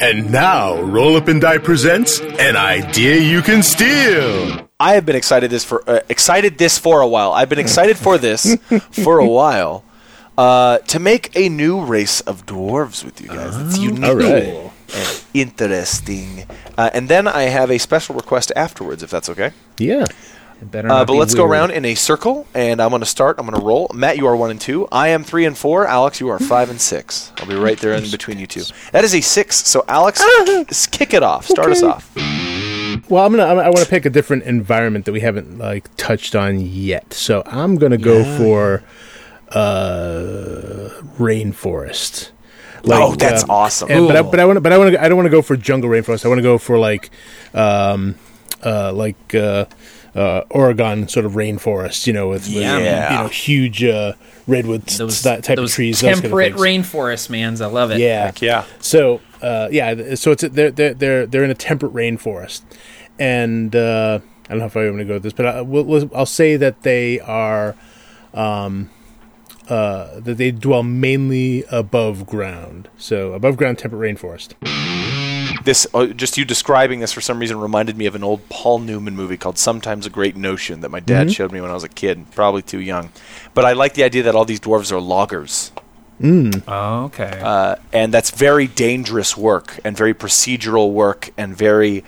And 0.00 0.32
now, 0.32 0.80
Roll 0.82 1.16
Up 1.16 1.28
and 1.28 1.40
Die 1.40 1.58
presents 1.58 2.20
an 2.20 2.56
idea 2.56 3.16
you 3.16 3.42
can 3.42 3.62
steal. 3.62 4.68
I 4.80 4.94
have 4.94 5.06
been 5.06 5.14
excited 5.14 5.50
this 5.50 5.64
for 5.64 5.88
uh, 5.88 6.00
excited 6.08 6.58
this 6.58 6.78
for 6.78 7.00
a 7.00 7.06
while. 7.06 7.32
I've 7.32 7.48
been 7.48 7.60
excited 7.60 7.96
for 7.96 8.18
this 8.18 8.56
for 8.90 9.18
a 9.18 9.26
while. 9.26 9.84
Uh, 10.36 10.78
to 10.78 10.98
make 10.98 11.30
a 11.36 11.48
new 11.48 11.84
race 11.84 12.20
of 12.22 12.44
dwarves 12.44 13.04
with 13.04 13.20
you 13.20 13.28
guys. 13.28 13.56
It's 13.56 13.78
unique 13.78 14.04
All 14.04 14.16
right. 14.16 14.72
and 14.92 15.24
interesting. 15.32 16.44
Uh, 16.76 16.90
and 16.92 17.08
then 17.08 17.28
I 17.28 17.42
have 17.42 17.70
a 17.70 17.78
special 17.78 18.16
request 18.16 18.50
afterwards, 18.56 19.04
if 19.04 19.10
that's 19.10 19.28
okay. 19.28 19.52
Yeah. 19.78 20.06
It 20.64 20.70
better 20.70 20.90
Uh, 20.90 21.04
but 21.04 21.12
be 21.12 21.18
let's 21.18 21.34
go 21.34 21.44
around 21.44 21.72
in 21.72 21.84
a 21.84 21.94
circle, 21.94 22.46
and 22.54 22.80
I'm 22.80 22.88
going 22.88 23.00
to 23.00 23.06
start. 23.06 23.38
I'm 23.38 23.46
going 23.46 23.58
to 23.60 23.64
roll. 23.64 23.90
Matt, 23.92 24.16
you 24.16 24.26
are 24.26 24.34
one 24.34 24.50
and 24.50 24.60
two. 24.60 24.88
I 24.90 25.08
am 25.08 25.22
three 25.22 25.44
and 25.44 25.56
four. 25.56 25.86
Alex, 25.86 26.20
you 26.20 26.28
are 26.30 26.38
five 26.38 26.70
and 26.70 26.80
six. 26.80 27.32
I'll 27.38 27.46
be 27.46 27.54
right 27.54 27.78
there 27.78 27.92
in 27.92 28.10
between 28.10 28.38
you 28.38 28.46
two. 28.46 28.62
That 28.92 29.04
is 29.04 29.14
a 29.14 29.20
six. 29.20 29.56
So 29.66 29.84
Alex, 29.88 30.22
s- 30.48 30.86
kick 30.86 31.12
it 31.12 31.22
off. 31.22 31.46
Start 31.46 31.70
us 31.70 31.82
off. 31.82 32.10
Well, 32.16 33.26
I'm 33.26 33.32
gonna. 33.32 33.44
I'm, 33.44 33.58
I 33.58 33.66
want 33.68 33.78
to 33.80 33.86
pick 33.86 34.06
a 34.06 34.10
different 34.10 34.44
environment 34.44 35.04
that 35.04 35.12
we 35.12 35.20
haven't 35.20 35.58
like 35.58 35.94
touched 35.96 36.34
on 36.34 36.60
yet. 36.60 37.12
So 37.12 37.42
I'm 37.44 37.76
gonna 37.76 37.98
go 37.98 38.24
for 38.38 38.82
uh, 39.50 40.88
rainforest. 41.18 42.30
Like, 42.84 43.02
oh, 43.02 43.14
that's 43.14 43.44
um, 43.44 43.50
awesome. 43.50 43.90
And, 43.90 44.06
but 44.06 44.16
I, 44.16 44.22
but 44.22 44.40
I 44.40 44.46
want. 44.46 44.62
But 44.62 44.72
I 44.72 44.78
want 44.78 44.92
to. 44.92 45.02
I 45.02 45.08
don't 45.08 45.16
want 45.16 45.26
to 45.26 45.30
go 45.30 45.42
for 45.42 45.56
jungle 45.56 45.90
rainforest. 45.90 46.24
I 46.24 46.28
want 46.28 46.38
to 46.38 46.42
go 46.42 46.56
for 46.56 46.78
like, 46.78 47.10
um, 47.52 48.14
uh, 48.62 48.92
like 48.92 49.34
uh, 49.34 49.66
uh, 50.14 50.42
Oregon 50.50 51.08
sort 51.08 51.26
of 51.26 51.32
rainforest. 51.32 52.06
You 52.06 52.12
know, 52.12 52.28
with, 52.28 52.46
with 52.46 52.54
Yeah. 52.56 53.10
you 53.12 53.22
know 53.24 53.28
huge 53.28 53.82
uh, 53.84 54.12
redwood 54.46 54.88
s- 54.88 54.98
Those, 54.98 55.22
that 55.22 55.42
type 55.44 55.56
those 55.56 55.72
of 55.72 55.74
trees. 55.76 56.00
those 56.00 56.08
kind 56.12 56.16
of 56.16 56.22
temperate 56.30 56.52
things. 56.56 56.86
rainforest 56.88 57.30
mans. 57.30 57.60
I 57.60 57.66
love 57.66 57.90
it. 57.90 57.98
Yeah, 57.98 58.32
yeah. 58.40 58.64
so 58.80 59.20
uh, 59.42 59.68
yeah, 59.70 60.14
so 60.14 60.30
it's 60.32 60.42
a, 60.42 60.48
they're 60.48 60.70
they're 60.70 60.94
they're 60.94 61.26
they're 61.26 61.44
in 61.44 61.50
a 61.50 61.54
temperate 61.54 61.92
rainforest, 61.92 62.62
and 63.18 63.74
uh, 63.76 64.20
I 64.46 64.48
don't 64.48 64.58
know 64.60 64.66
if 64.66 64.76
I 64.76 64.84
want 64.86 64.98
to 64.98 65.04
go 65.04 65.14
with 65.14 65.22
this, 65.24 65.32
but 65.32 65.46
I, 65.46 65.60
will 65.62 65.84
we'll, 65.84 66.10
I'll 66.14 66.26
say 66.26 66.56
that 66.56 66.82
they 66.82 67.18
are, 67.20 67.74
um, 68.34 68.90
uh, 69.68 70.20
that 70.20 70.36
they 70.38 70.50
dwell 70.50 70.82
mainly 70.82 71.64
above 71.70 72.26
ground. 72.26 72.88
So 72.98 73.32
above 73.32 73.56
ground 73.56 73.78
temperate 73.78 74.16
rainforest. 74.16 74.54
This 75.64 75.86
uh, 75.94 76.06
just 76.06 76.36
you 76.36 76.44
describing 76.44 77.00
this 77.00 77.12
for 77.12 77.20
some 77.20 77.38
reason 77.38 77.58
reminded 77.58 77.96
me 77.96 78.06
of 78.06 78.14
an 78.14 78.22
old 78.22 78.48
Paul 78.48 78.78
Newman 78.80 79.16
movie 79.16 79.36
called 79.36 79.58
"Sometimes 79.58 80.06
a 80.06 80.10
Great 80.10 80.36
Notion" 80.36 80.80
that 80.80 80.90
my 80.90 81.00
dad 81.00 81.32
showed 81.32 81.52
me 81.52 81.60
when 81.60 81.70
I 81.70 81.74
was 81.74 81.84
a 81.84 81.88
kid, 81.88 82.30
probably 82.32 82.62
too 82.62 82.80
young. 82.80 83.10
But 83.54 83.64
I 83.64 83.72
like 83.72 83.94
the 83.94 84.04
idea 84.04 84.22
that 84.24 84.34
all 84.34 84.44
these 84.44 84.60
dwarves 84.60 84.92
are 84.92 85.00
loggers. 85.00 85.72
Oh, 86.68 87.04
okay. 87.06 87.40
uh, 87.42 87.76
and 87.92 88.14
that's 88.14 88.30
very 88.30 88.66
dangerous 88.66 89.36
work 89.36 89.80
and 89.84 89.96
very 89.96 90.14
procedural 90.14 90.92
work 90.92 91.30
and 91.36 91.56
very 91.56 92.04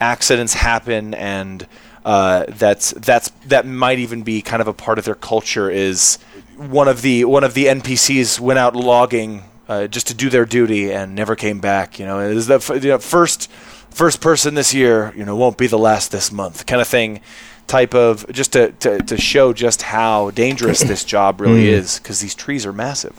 accidents 0.00 0.54
happen 0.54 1.14
and 1.14 1.66
uh, 2.04 2.46
that's 2.48 2.92
that's 2.92 3.30
that 3.46 3.66
might 3.66 3.98
even 3.98 4.22
be 4.22 4.42
kind 4.42 4.60
of 4.60 4.68
a 4.68 4.72
part 4.72 4.98
of 4.98 5.04
their 5.04 5.14
culture 5.14 5.70
is 5.70 6.18
one 6.56 6.88
of 6.88 7.02
the 7.02 7.24
one 7.24 7.44
of 7.44 7.54
the 7.54 7.66
NPCs 7.66 8.40
went 8.40 8.58
out 8.58 8.74
logging 8.74 9.44
uh, 9.72 9.86
just 9.88 10.06
to 10.08 10.14
do 10.14 10.28
their 10.30 10.44
duty 10.44 10.92
and 10.92 11.14
never 11.14 11.34
came 11.36 11.58
back 11.60 11.98
you 11.98 12.06
know 12.06 12.20
it 12.20 12.36
is 12.36 12.46
the 12.46 12.54
f- 12.54 12.70
you 12.82 12.90
know, 12.90 12.98
first 12.98 13.50
first 13.90 14.20
person 14.20 14.54
this 14.54 14.72
year 14.74 15.12
you 15.16 15.24
know 15.24 15.36
won't 15.36 15.56
be 15.58 15.66
the 15.66 15.78
last 15.78 16.10
this 16.12 16.30
month 16.32 16.66
kind 16.66 16.80
of 16.80 16.88
thing 16.88 17.20
type 17.66 17.94
of 17.94 18.26
just 18.32 18.52
to, 18.52 18.72
to, 18.72 18.98
to 19.02 19.16
show 19.16 19.52
just 19.52 19.82
how 19.82 20.30
dangerous 20.32 20.80
this 20.92 21.04
job 21.04 21.40
really 21.40 21.68
is 21.68 21.98
because 21.98 22.20
these 22.20 22.34
trees 22.34 22.66
are 22.66 22.72
massive 22.72 23.14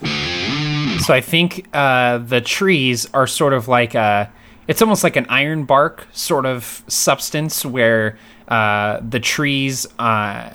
So 1.00 1.12
I 1.12 1.20
think 1.20 1.66
uh, 1.74 2.18
the 2.18 2.40
trees 2.40 3.08
are 3.12 3.26
sort 3.26 3.52
of 3.52 3.68
like 3.68 3.94
a. 3.94 4.30
It's 4.68 4.80
almost 4.80 5.04
like 5.04 5.16
an 5.16 5.26
iron 5.28 5.64
bark 5.64 6.06
sort 6.12 6.46
of 6.46 6.82
substance 6.88 7.66
where 7.66 8.16
uh, 8.48 9.00
the 9.06 9.20
trees, 9.20 9.86
uh, 9.98 10.50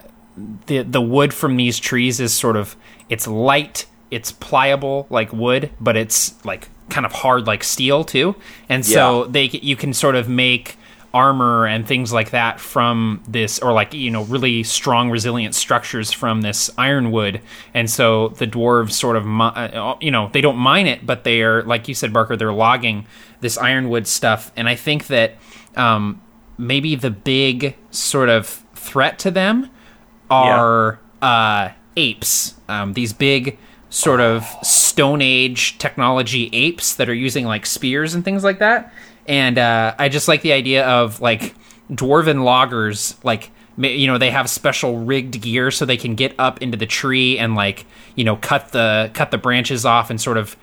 the 0.67 0.83
the 0.83 1.01
wood 1.01 1.33
from 1.33 1.57
these 1.57 1.77
trees 1.77 2.19
is 2.19 2.33
sort 2.33 2.55
of 2.55 2.75
it's 3.09 3.27
light, 3.27 3.85
it's 4.11 4.31
pliable 4.31 5.07
like 5.09 5.31
wood, 5.33 5.69
but 5.79 5.95
it's 5.95 6.33
like 6.45 6.69
kind 6.89 7.05
of 7.05 7.11
hard 7.11 7.45
like 7.47 7.63
steel 7.63 8.03
too. 8.03 8.35
And 8.67 8.85
so 8.85 9.23
Yeah. 9.25 9.31
they 9.31 9.43
you 9.61 9.75
can 9.75 9.93
sort 9.93 10.15
of 10.15 10.27
make 10.27 10.77
armor 11.11 11.65
and 11.65 11.87
things 11.87 12.13
like 12.13 12.29
that 12.29 12.59
from 12.59 13.19
this 13.27 13.57
or 13.57 13.73
like 13.73 13.95
you 13.95 14.11
know 14.11 14.23
really 14.25 14.61
strong 14.61 15.09
resilient 15.09 15.55
structures 15.55 16.11
from 16.11 16.41
this 16.41 16.69
ironwood 16.77 17.41
and 17.73 17.89
so 17.89 18.27
the 18.37 18.45
dwarves 18.45 18.91
sort 18.91 19.15
of 19.15 19.25
uh, 19.25 19.95
you 20.01 20.11
know 20.11 20.29
they 20.33 20.39
don't 20.41 20.55
mine 20.57 20.85
it 20.85 21.03
but 21.07 21.23
they 21.23 21.41
are 21.41 21.63
like 21.63 21.87
you 21.87 21.95
said 21.95 22.13
barker 22.13 22.37
they're 22.37 22.53
logging 22.53 23.07
this 23.41 23.57
ironwood 23.57 24.05
stuff 24.05 24.51
and 24.55 24.69
i 24.69 24.75
think 24.75 25.07
that 25.07 25.33
um, 25.75 26.21
maybe 26.59 26.93
the 26.93 27.09
big 27.09 27.75
sort 27.89 28.29
of 28.29 28.63
threat 28.75 29.17
to 29.17 29.31
them 29.31 29.67
are 30.29 30.99
uh, 31.23 31.69
apes 31.97 32.53
um, 32.67 32.93
these 32.93 33.13
big 33.13 33.57
sort 33.89 34.21
of 34.21 34.45
stone 34.63 35.21
age 35.21 35.77
technology 35.77 36.49
apes 36.53 36.95
that 36.95 37.09
are 37.09 37.13
using 37.13 37.45
like 37.45 37.65
spears 37.65 38.13
and 38.13 38.23
things 38.23 38.43
like 38.43 38.59
that. 38.59 38.93
And 39.27 39.59
uh, 39.59 39.93
i 39.99 40.09
just 40.09 40.27
like 40.27 40.41
the 40.41 40.53
idea 40.53 40.87
of 40.87 41.21
like 41.21 41.55
dwarven 41.91 42.43
loggers 42.43 43.15
like 43.23 43.51
you 43.77 44.07
know 44.07 44.17
they 44.17 44.31
have 44.31 44.49
special 44.49 44.99
rigged 44.99 45.41
gear 45.41 45.71
so 45.71 45.85
they 45.85 45.97
can 45.97 46.15
get 46.15 46.33
up 46.37 46.61
into 46.61 46.77
the 46.77 46.85
tree 46.85 47.37
and 47.37 47.55
like 47.55 47.85
you 48.15 48.23
know 48.23 48.35
cut 48.35 48.69
the 48.69 49.09
cut 49.13 49.31
the 49.31 49.37
branches 49.37 49.85
off 49.85 50.09
and 50.09 50.19
sort 50.19 50.37
of 50.37 50.55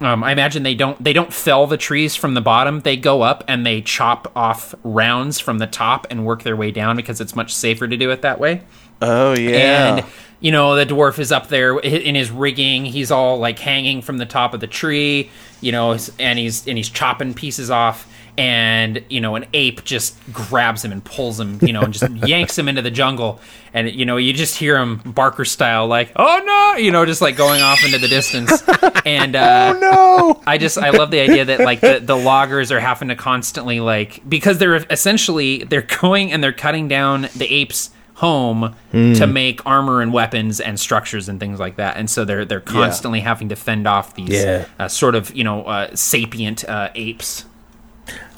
um, 0.00 0.22
I 0.22 0.32
imagine 0.32 0.62
they 0.62 0.74
don't 0.74 1.02
they 1.02 1.12
don't 1.12 1.32
fell 1.32 1.66
the 1.66 1.78
trees 1.78 2.14
from 2.14 2.34
the 2.34 2.40
bottom. 2.40 2.80
They 2.80 2.96
go 2.96 3.22
up 3.22 3.44
and 3.48 3.64
they 3.64 3.80
chop 3.80 4.30
off 4.36 4.74
rounds 4.84 5.40
from 5.40 5.58
the 5.58 5.66
top 5.66 6.06
and 6.10 6.26
work 6.26 6.42
their 6.42 6.56
way 6.56 6.70
down 6.70 6.96
because 6.96 7.20
it's 7.20 7.34
much 7.34 7.54
safer 7.54 7.88
to 7.88 7.96
do 7.96 8.10
it 8.10 8.22
that 8.22 8.38
way. 8.38 8.62
oh 9.00 9.36
yeah 9.36 9.96
And 9.96 10.06
you 10.40 10.52
know 10.52 10.74
the 10.74 10.84
dwarf 10.84 11.18
is 11.18 11.32
up 11.32 11.48
there 11.48 11.78
in 11.78 12.14
his 12.14 12.30
rigging. 12.30 12.84
He's 12.84 13.10
all 13.10 13.38
like 13.38 13.58
hanging 13.58 14.02
from 14.02 14.18
the 14.18 14.26
top 14.26 14.52
of 14.52 14.60
the 14.60 14.66
tree, 14.66 15.30
you 15.62 15.72
know, 15.72 15.96
and 16.18 16.38
he's 16.38 16.68
and 16.68 16.76
he's 16.76 16.90
chopping 16.90 17.32
pieces 17.32 17.70
off. 17.70 18.06
And 18.38 19.02
you 19.08 19.20
know 19.20 19.34
an 19.36 19.46
ape 19.54 19.84
just 19.84 20.16
grabs 20.32 20.84
him 20.84 20.92
and 20.92 21.02
pulls 21.04 21.38
him 21.40 21.58
you 21.62 21.72
know 21.72 21.80
and 21.82 21.92
just 21.92 22.10
yanks 22.28 22.58
him 22.58 22.68
into 22.68 22.82
the 22.82 22.90
jungle. 22.90 23.40
And 23.74 23.90
you 23.90 24.06
know 24.06 24.16
you 24.16 24.32
just 24.32 24.56
hear 24.56 24.78
him 24.78 24.98
barker 25.04 25.44
style 25.44 25.86
like 25.86 26.12
oh 26.16 26.40
no 26.44 26.80
you 26.80 26.90
know 26.90 27.04
just 27.04 27.20
like 27.20 27.36
going 27.36 27.62
off 27.62 27.84
into 27.84 27.98
the 27.98 28.08
distance. 28.08 28.62
And 29.06 29.36
uh 29.36 29.74
Oh, 29.76 29.78
no. 30.36 30.42
I 30.46 30.58
just 30.58 30.78
I 30.78 30.90
love 30.90 31.10
the 31.10 31.20
idea 31.20 31.44
that 31.44 31.60
like 31.60 31.80
the, 31.80 32.00
the 32.02 32.16
loggers 32.16 32.72
are 32.72 32.80
having 32.80 33.08
to 33.08 33.14
constantly 33.16 33.80
like 33.80 34.20
because 34.28 34.58
they're 34.58 34.76
essentially 34.90 35.64
they're 35.64 35.82
going 36.00 36.32
and 36.32 36.42
they're 36.42 36.52
cutting 36.52 36.88
down 36.88 37.28
the 37.36 37.46
apes 37.52 37.90
home 38.14 38.74
to 38.92 39.26
make 39.26 39.64
armor 39.66 40.00
and 40.00 40.10
weapons 40.12 40.58
and 40.58 40.80
structures 40.80 41.28
and 41.28 41.38
things 41.38 41.60
like 41.60 41.76
that. 41.76 41.96
And 41.98 42.08
so 42.10 42.24
they're 42.24 42.44
they're 42.46 42.60
constantly 42.60 43.20
having 43.20 43.50
to 43.50 43.56
fend 43.56 43.86
off 43.86 44.14
these 44.14 44.30
Yeah. 44.30 44.64
uh, 44.78 44.88
sort 44.88 45.14
of 45.14 45.34
you 45.36 45.44
know 45.44 45.64
uh, 45.64 45.94
sapient 45.94 46.64
uh, 46.68 46.88
apes 46.94 47.44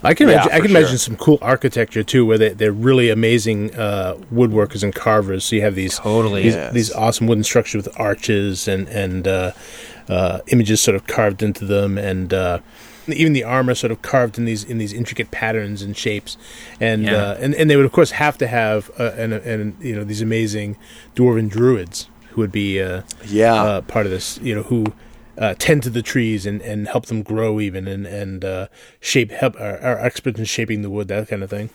I 0.03 0.15
can 0.15 0.29
Yeah, 0.29 0.35
imagine, 0.35 0.53
I 0.53 0.61
can 0.61 0.69
sure. 0.71 0.79
imagine 0.79 0.99
some 0.99 1.17
cool 1.17 1.39
architecture 1.43 2.03
too, 2.05 2.25
where 2.25 2.39
they, 2.39 2.51
they're 2.51 2.73
really 2.73 3.11
amazing 3.11 3.75
uh, 3.75 4.15
woodworkers 4.33 4.83
and 4.83 4.95
carvers. 4.95 5.45
So 5.45 5.57
you 5.57 5.63
have 5.63 5.75
these 5.75 5.99
Totally. 5.99 6.43
these, 6.43 6.55
Yes. 6.55 6.73
these 6.73 6.93
awesome 6.93 7.27
wooden 7.27 7.45
structures 7.45 7.85
with 7.85 8.01
arches 8.01 8.69
and 8.69 8.89
and 8.89 9.27
uh, 9.27 9.53
uh, 10.09 10.39
images 10.49 10.81
sort 10.81 10.95
of 10.95 11.07
carved 11.07 11.43
into 11.43 11.65
them, 11.65 11.99
and 11.99 12.33
uh, 12.33 12.61
even 13.09 13.33
the 13.33 13.43
armor 13.45 13.75
sort 13.75 13.91
of 13.91 14.01
carved 14.03 14.39
in 14.39 14.45
these 14.45 14.63
in 14.63 14.79
these 14.79 14.93
intricate 14.93 15.31
patterns 15.33 15.83
and 15.83 15.97
shapes. 15.97 16.37
And 16.81 17.03
Yeah. 17.05 17.17
uh, 17.17 17.37
and 17.41 17.55
and 17.55 17.69
they 17.69 17.77
would 17.77 17.85
of 17.87 17.93
course 17.93 18.13
have 18.13 18.39
to 18.39 18.47
have 18.47 18.91
uh, 19.01 19.13
and 19.17 19.33
and 19.33 19.77
you 19.81 19.97
know 19.97 20.05
these 20.05 20.23
amazing 20.23 20.77
dwarven 21.17 21.49
druids 21.51 22.09
who 22.31 22.41
would 22.41 22.53
be 22.53 22.81
uh, 22.81 23.03
Yeah. 23.27 23.55
uh, 23.55 23.81
part 23.83 24.07
of 24.07 24.13
this. 24.13 24.39
You 24.43 24.55
know 24.55 24.63
who. 24.63 24.93
Uh, 25.39 25.55
tend 25.57 25.85
to 25.85 25.91
the 25.91 26.03
trees 26.03 26.47
and, 26.47 26.61
and 26.63 26.89
help 26.89 27.07
them 27.07 27.23
grow 27.23 27.61
even 27.61 27.87
and 27.87 28.07
and 28.07 28.45
uh, 28.45 28.67
shape 29.01 29.31
help 29.31 29.55
are, 29.61 29.79
are 29.81 29.99
experts 29.99 30.37
in 30.39 30.45
shaping 30.45 30.83
the 30.83 30.91
wood 30.91 31.07
that 31.09 31.29
kind 31.29 31.43
of 31.45 31.51
thing. 31.51 31.71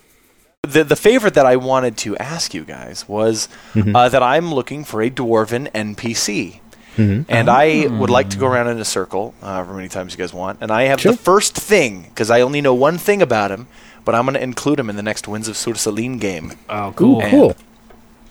the 0.63 0.83
the 0.83 0.97
favorite 0.97 1.33
that 1.35 1.45
I 1.45 1.55
wanted 1.55 1.95
to 1.99 2.17
ask 2.17 2.53
you 2.53 2.63
guys 2.65 3.07
was 3.07 3.47
Mm-hmm. 3.73 3.95
uh, 3.95 4.09
that 4.09 4.21
I'm 4.21 4.53
looking 4.53 4.83
for 4.83 5.01
a 5.01 5.09
dwarven 5.09 5.71
NPC. 5.71 6.59
Mm-hmm. 6.97 7.23
And 7.31 7.49
I 7.49 7.87
would 7.87 8.09
like 8.11 8.29
to 8.31 8.37
go 8.37 8.45
around 8.47 8.67
in 8.67 8.77
a 8.79 8.85
circle, 8.85 9.33
uh, 9.41 9.47
however 9.55 9.73
many 9.73 9.87
times 9.89 10.13
you 10.13 10.17
guys 10.19 10.31
want. 10.33 10.59
And 10.61 10.69
I 10.69 10.83
have 10.83 10.99
Sure. 11.01 11.13
the 11.13 11.17
first 11.17 11.55
thing, 11.55 12.03
because 12.09 12.29
I 12.29 12.41
only 12.41 12.61
know 12.61 12.73
one 12.75 12.97
thing 12.99 13.19
about 13.21 13.49
him, 13.49 13.67
but 14.05 14.13
I'm 14.13 14.25
going 14.25 14.35
to 14.35 14.43
include 14.43 14.77
him 14.79 14.89
in 14.91 14.95
the 14.95 15.01
next 15.01 15.27
Winds 15.27 15.47
of 15.47 15.55
Sursaline 15.55 16.19
game. 16.19 16.53
oh 16.69 16.89
Ooh, 17.01 17.21
cool. 17.31 17.55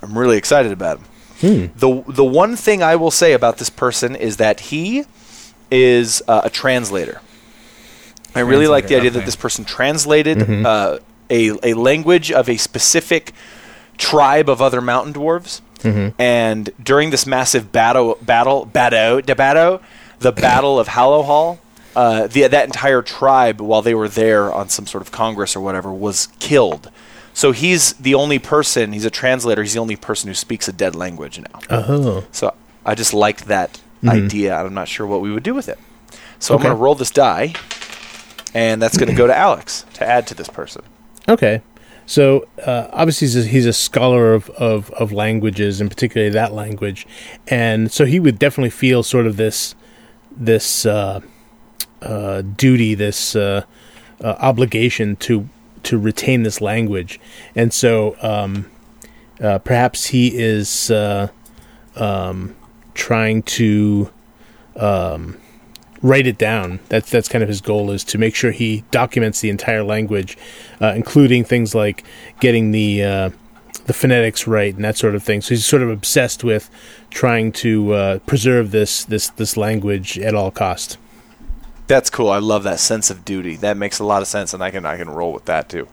I'm 0.03 0.17
really 0.17 0.37
excited 0.37 0.71
about 0.73 0.99
him. 0.99 1.07
Hmm. 1.43 1.79
The 1.79 2.05
the 2.07 2.25
one 2.25 2.55
thing 2.55 2.83
I 2.85 2.95
will 2.95 3.11
say 3.11 3.33
about 3.33 3.57
this 3.59 3.71
person 3.71 4.15
is 4.15 4.37
that 4.37 4.61
he 4.71 5.07
is 5.73 6.23
uh, 6.29 6.43
a 6.45 6.51
translator. 6.51 7.21
I 8.35 8.41
really 8.41 8.67
like 8.69 8.87
the 8.89 8.97
idea 8.97 9.11
okay. 9.11 9.19
that 9.21 9.27
this 9.27 9.37
person 9.37 9.65
translated 9.65 10.39
Mm-hmm. 10.39 10.67
uh, 10.67 10.99
a 11.31 11.73
a 11.73 11.75
language 11.75 12.31
of 12.31 12.49
a 12.49 12.57
specific 12.57 13.33
tribe 13.99 14.49
of 14.49 14.61
other 14.63 14.81
mountain 14.81 15.13
dwarves, 15.13 15.61
Mm-hmm. 15.81 16.21
and 16.21 16.71
during 16.83 17.11
this 17.11 17.27
massive 17.27 17.73
battle 17.73 18.17
battle 18.23 18.65
battle 18.67 19.21
the 19.21 19.35
battle 19.35 19.81
the 20.21 20.33
battle 20.49 20.79
of 20.79 20.89
Hallow 20.89 21.23
Hall. 21.23 21.59
Uh, 21.95 22.27
the, 22.27 22.47
that 22.49 22.65
entire 22.65 23.03
tribe, 23.03 23.61
while 23.61 23.83
they 23.83 23.95
were 23.95 24.09
there 24.09 24.51
on 24.51 24.67
some 24.71 24.87
sort 24.87 25.03
of 25.03 25.13
congress 25.13 25.55
or 25.55 25.61
whatever, 25.61 25.93
was 25.93 26.29
killed. 26.39 26.91
So 27.35 27.53
he's 27.53 27.93
the 27.95 28.15
only 28.15 28.39
person. 28.39 28.95
He's 28.95 29.05
a 29.05 29.11
translator. 29.11 29.61
He's 29.63 29.75
the 29.75 29.79
only 29.81 29.97
person 29.97 30.29
who 30.29 30.35
speaks 30.35 30.67
a 30.69 30.73
dead 30.73 30.95
language 30.97 31.39
now. 31.39 31.61
Oh, 31.69 32.25
So 32.33 32.55
I 32.87 32.95
just 32.95 33.13
liked 33.13 33.45
that 33.49 33.82
idea. 34.09 34.57
I'm 34.57 34.75
not 34.75 34.89
sure 34.89 35.07
what 35.07 35.21
we 35.21 35.33
would 35.33 35.43
do 35.43 35.55
with 35.55 35.69
it. 35.69 35.79
So 36.39 36.55
I'm 36.55 36.63
going 36.63 36.75
to 36.75 36.81
roll 36.81 36.95
this 36.95 37.11
die, 37.11 37.55
and 38.55 38.83
that's 38.83 38.97
going 38.97 39.09
to 39.09 39.15
go 39.15 39.27
to 39.27 39.37
Alex 39.49 39.85
to 39.95 40.07
add 40.07 40.27
to 40.29 40.35
this 40.35 40.49
person. 40.49 40.83
okay. 41.29 41.63
So 42.05 42.49
uh, 42.67 42.89
obviously 42.93 43.29
he's 43.29 43.37
a, 43.37 43.49
he's 43.49 43.65
a 43.67 43.73
scholar 43.73 44.35
of, 44.35 44.51
of, 44.51 44.91
of 44.91 45.13
languages, 45.13 45.81
and 45.81 45.89
particularly 45.89 46.33
that 46.33 46.53
language, 46.53 47.07
and 47.47 47.93
so 47.93 48.05
he 48.05 48.19
would 48.19 48.41
definitely 48.41 48.71
feel 48.71 49.05
sort 49.05 49.27
of 49.27 49.37
this 49.37 49.77
this 50.37 50.85
uh, 50.85 51.21
uh, 52.03 52.43
duty, 52.43 52.95
this 52.95 53.37
uh, 53.37 53.63
uh, 54.23 54.35
obligation 54.41 55.15
to 55.17 55.49
to 55.85 55.97
retain 55.97 56.43
this 56.43 56.61
language, 56.61 57.21
and 57.55 57.73
so 57.73 58.17
um, 58.21 58.69
uh, 59.41 59.59
perhaps 59.61 60.07
he 60.07 60.37
is 60.37 60.91
uh, 60.91 61.29
um, 61.97 62.57
trying 62.95 63.43
to 63.43 64.11
um, 64.77 65.39
write 66.03 66.27
it 66.27 66.39
down. 66.39 66.81
That's 66.89 67.11
that's 67.11 67.29
kind 67.29 67.43
of 67.43 67.49
his 67.49 67.61
goal 67.61 67.91
is 67.91 68.05
to 68.05 68.19
make 68.19 68.35
sure 68.35 68.51
he 68.51 68.85
documents 68.91 69.41
the 69.41 69.51
entire 69.51 69.83
language, 69.83 70.37
uh, 70.81 70.93
including 70.95 71.45
things 71.45 71.75
like 71.75 72.05
getting 72.41 72.73
the 72.73 73.03
uh, 73.03 73.31
the 73.87 73.93
phonetics 73.93 74.47
right 74.47 74.75
and 74.75 74.85
that 74.85 74.97
sort 74.97 75.15
of 75.15 75.23
thing. 75.23 75.41
So 75.41 75.51
he's 75.51 75.67
sort 75.67 75.83
of 75.83 75.91
obsessed 75.91 76.45
with 76.45 76.71
trying 77.11 77.53
to 77.53 77.93
uh, 77.93 78.19
preserve 78.21 78.71
this 78.71 79.05
this 79.05 79.29
this 79.31 79.57
language 79.57 80.19
at 80.19 80.35
all 80.35 80.51
cost. 80.51 80.99
That's 81.87 82.11
cool. 82.11 82.31
I 82.31 82.39
love 82.39 82.63
that 82.63 82.81
sense 82.81 83.11
of 83.11 83.25
duty. 83.25 83.57
That 83.57 83.77
makes 83.77 83.99
a 83.99 84.05
lot 84.05 84.23
of 84.23 84.29
sense, 84.29 84.55
and 84.55 84.63
I 84.63 84.71
can 84.71 84.87
I 84.87 84.97
can 84.97 85.11
roll 85.11 85.33
with 85.33 85.45
that 85.47 85.69
too. 85.69 85.89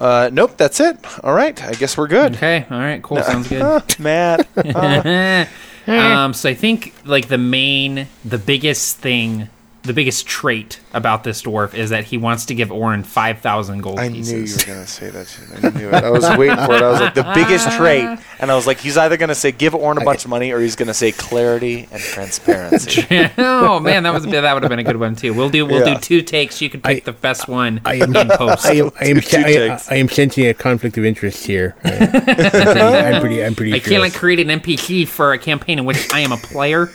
Uh, 0.00 0.30
nope, 0.32 0.56
that's 0.56 0.80
it. 0.80 0.96
All 1.22 1.34
right, 1.34 1.62
I 1.62 1.72
guess 1.74 1.96
we're 1.98 2.08
good. 2.08 2.36
okay 2.36 2.64
all 2.70 2.78
right 2.78 3.02
cool 3.02 3.22
sounds 3.22 3.48
good 3.48 3.82
Matt, 3.98 4.48
uh, 4.56 5.44
um, 5.86 6.32
so 6.32 6.48
I 6.48 6.54
think 6.54 6.94
like 7.04 7.28
the 7.28 7.36
main, 7.38 8.08
the 8.24 8.38
biggest 8.38 8.96
thing, 8.98 9.48
the 9.82 9.94
biggest 9.94 10.26
trait 10.26 10.78
about 10.92 11.24
this 11.24 11.42
dwarf 11.42 11.72
is 11.72 11.88
that 11.90 12.04
he 12.04 12.18
wants 12.18 12.44
to 12.46 12.54
give 12.54 12.70
Orin 12.70 13.02
five 13.02 13.38
thousand 13.40 13.80
gold 13.80 13.98
pieces. 13.98 14.30
I 14.32 14.36
knew 14.36 14.44
you 14.44 14.56
were 14.56 14.64
gonna 14.74 14.86
say 14.86 15.08
that 15.10 15.26
shit. 15.26 15.64
I 15.64 15.78
knew 15.78 15.88
it. 15.88 15.94
I 15.94 16.10
was 16.10 16.24
waiting 16.36 16.56
for 16.56 16.74
it. 16.74 16.82
I 16.82 16.90
was 16.90 17.00
like, 17.00 17.14
the 17.14 17.30
biggest 17.34 17.70
trait, 17.78 18.18
and 18.38 18.50
I 18.50 18.54
was 18.56 18.66
like, 18.66 18.78
he's 18.78 18.98
either 18.98 19.16
gonna 19.16 19.34
say 19.34 19.52
give 19.52 19.74
Orn 19.74 19.96
a 19.96 20.04
bunch 20.04 20.24
of 20.24 20.30
money, 20.30 20.50
or 20.52 20.60
he's 20.60 20.76
gonna 20.76 20.92
say 20.92 21.12
clarity 21.12 21.88
and 21.90 22.00
transparency. 22.02 23.06
oh 23.38 23.80
man, 23.80 24.02
that 24.02 24.12
was 24.12 24.26
that 24.26 24.52
would 24.54 24.62
have 24.62 24.68
been 24.70 24.78
a 24.80 24.84
good 24.84 24.98
one 24.98 25.16
too. 25.16 25.32
We'll 25.32 25.48
do 25.50 25.64
we'll 25.64 25.86
Yeah. 25.86 25.94
do 25.94 26.00
two 26.00 26.22
takes. 26.22 26.60
You 26.60 26.68
can 26.68 26.82
pick 26.82 27.02
I- 27.02 27.04
the 27.10 27.12
best 27.12 27.48
one 27.48 27.80
I 27.86 27.94
am 27.94 28.14
in 28.14 28.28
post. 28.28 28.66
I 28.66 28.72
am 28.74 28.90
I 29.00 29.04
am, 29.06 29.16
I. 29.32 29.80
I 29.90 29.94
am 29.96 30.08
sensing 30.10 30.46
a 30.46 30.52
conflict 30.54 30.98
of 30.98 31.04
interest 31.06 31.46
here. 31.46 31.74
Uh, 31.84 31.88
I'm 31.90 32.10
pretty 32.20 32.84
I'm 32.84 33.20
pretty, 33.22 33.42
I'm 33.44 33.54
pretty 33.54 33.72
I 33.74 33.78
sure. 33.78 33.88
can't 33.90 34.02
like 34.02 34.14
create 34.14 34.40
an 34.40 34.60
NPC 34.60 35.08
for 35.08 35.32
a 35.32 35.38
campaign 35.38 35.78
in 35.78 35.86
which 35.86 36.12
I 36.12 36.20
am 36.20 36.32
a 36.32 36.36
player. 36.36 36.90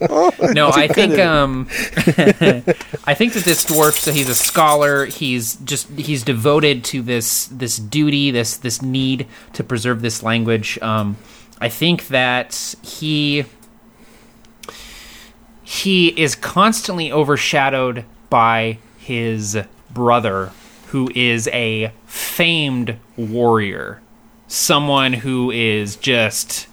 no, 0.54 0.70
I 0.70 0.88
think 0.88 1.18
um, 1.18 1.68
I 3.04 3.14
think 3.14 3.34
that 3.34 3.42
this 3.44 3.66
dwarf. 3.66 3.98
So 3.98 4.12
he's 4.12 4.30
a 4.30 4.34
scholar. 4.34 5.04
He's 5.04 5.56
just 5.56 5.90
he's 5.90 6.22
devoted 6.22 6.84
to 6.84 7.02
this 7.02 7.46
this 7.46 7.76
duty, 7.76 8.30
this 8.30 8.56
this 8.56 8.80
need 8.80 9.26
to 9.52 9.62
preserve 9.62 10.00
this 10.00 10.22
language. 10.22 10.78
Um, 10.80 11.18
I 11.60 11.68
think 11.68 12.08
that 12.08 12.74
he 12.82 13.44
he 15.62 16.08
is 16.08 16.34
constantly 16.34 17.12
overshadowed 17.12 18.06
by 18.30 18.78
his 18.96 19.58
brother, 19.90 20.50
who 20.86 21.10
is 21.14 21.46
a 21.48 21.92
famed 22.06 22.96
warrior, 23.18 24.00
someone 24.48 25.12
who 25.12 25.50
is 25.50 25.96
just 25.96 26.68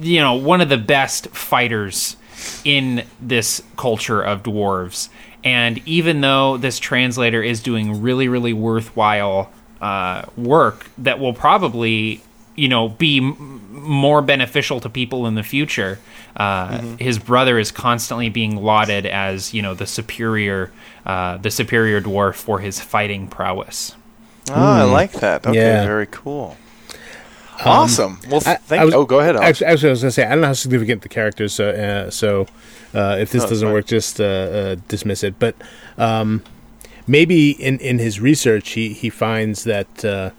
you 0.00 0.20
know 0.20 0.34
one 0.34 0.60
of 0.60 0.68
the 0.68 0.78
best 0.78 1.28
fighters 1.28 2.16
in 2.64 3.04
this 3.20 3.62
culture 3.76 4.22
of 4.22 4.42
dwarves 4.42 5.08
and 5.44 5.78
even 5.86 6.20
though 6.20 6.56
this 6.56 6.78
translator 6.78 7.42
is 7.42 7.60
doing 7.60 8.00
really 8.02 8.28
really 8.28 8.52
worthwhile 8.52 9.50
uh, 9.80 10.22
work 10.36 10.86
that 10.98 11.18
will 11.20 11.34
probably 11.34 12.20
you 12.54 12.68
know 12.68 12.88
be 12.88 13.18
m- 13.18 13.60
more 13.70 14.22
beneficial 14.22 14.80
to 14.80 14.88
people 14.88 15.26
in 15.26 15.34
the 15.34 15.42
future 15.42 15.98
uh, 16.36 16.78
his 16.98 17.18
brother 17.18 17.58
is 17.58 17.70
constantly 17.70 18.28
being 18.28 18.56
lauded 18.56 19.06
as 19.06 19.52
you 19.54 19.62
know 19.62 19.74
the 19.74 19.86
superior 19.86 20.72
uh, 21.04 21.36
the 21.36 21.50
superior 21.50 22.00
dwarf 22.00 22.34
for 22.34 22.58
his 22.60 22.80
fighting 22.80 23.28
prowess 23.28 23.94
oh, 24.50 24.54
I 24.54 24.82
like 24.82 25.12
that. 25.12 25.46
Okay, 25.46 25.56
Yeah. 25.58 25.84
very 25.84 26.06
cool. 26.06 26.56
Awesome. 27.64 28.20
Well, 28.28 28.42
I- 28.46 28.56
thank 28.56 28.82
I 28.82 28.84
was- 28.84 28.94
Oh, 28.94 29.04
go 29.04 29.20
ahead. 29.20 29.36
Alex. 29.36 29.48
Actually, 29.62 29.66
actually, 29.72 29.88
I 29.88 29.92
was 29.92 30.00
going 30.02 30.08
to 30.08 30.12
say 30.14 30.24
I 30.24 30.28
don't 30.30 30.40
know 30.42 30.46
how 30.48 30.52
significant 30.52 31.02
the 31.02 31.08
characters. 31.08 31.52
So, 31.54 31.70
uh, 31.70 32.10
so 32.10 32.46
uh, 32.94 33.16
if 33.20 33.30
this 33.32 33.44
Oh, 33.44 33.48
doesn't 33.48 33.72
work, 33.72 33.86
just 33.86 34.20
uh, 34.20 34.24
uh, 34.24 34.76
dismiss 34.88 35.22
it. 35.24 35.38
But 35.38 35.54
um, 35.96 36.42
maybe 37.06 37.50
in, 37.50 37.78
in 37.78 37.98
his 37.98 38.20
research, 38.20 38.70
he 38.70 38.92
he 38.92 39.08
finds 39.10 39.64
that 39.64 40.04
uh, 40.04 40.30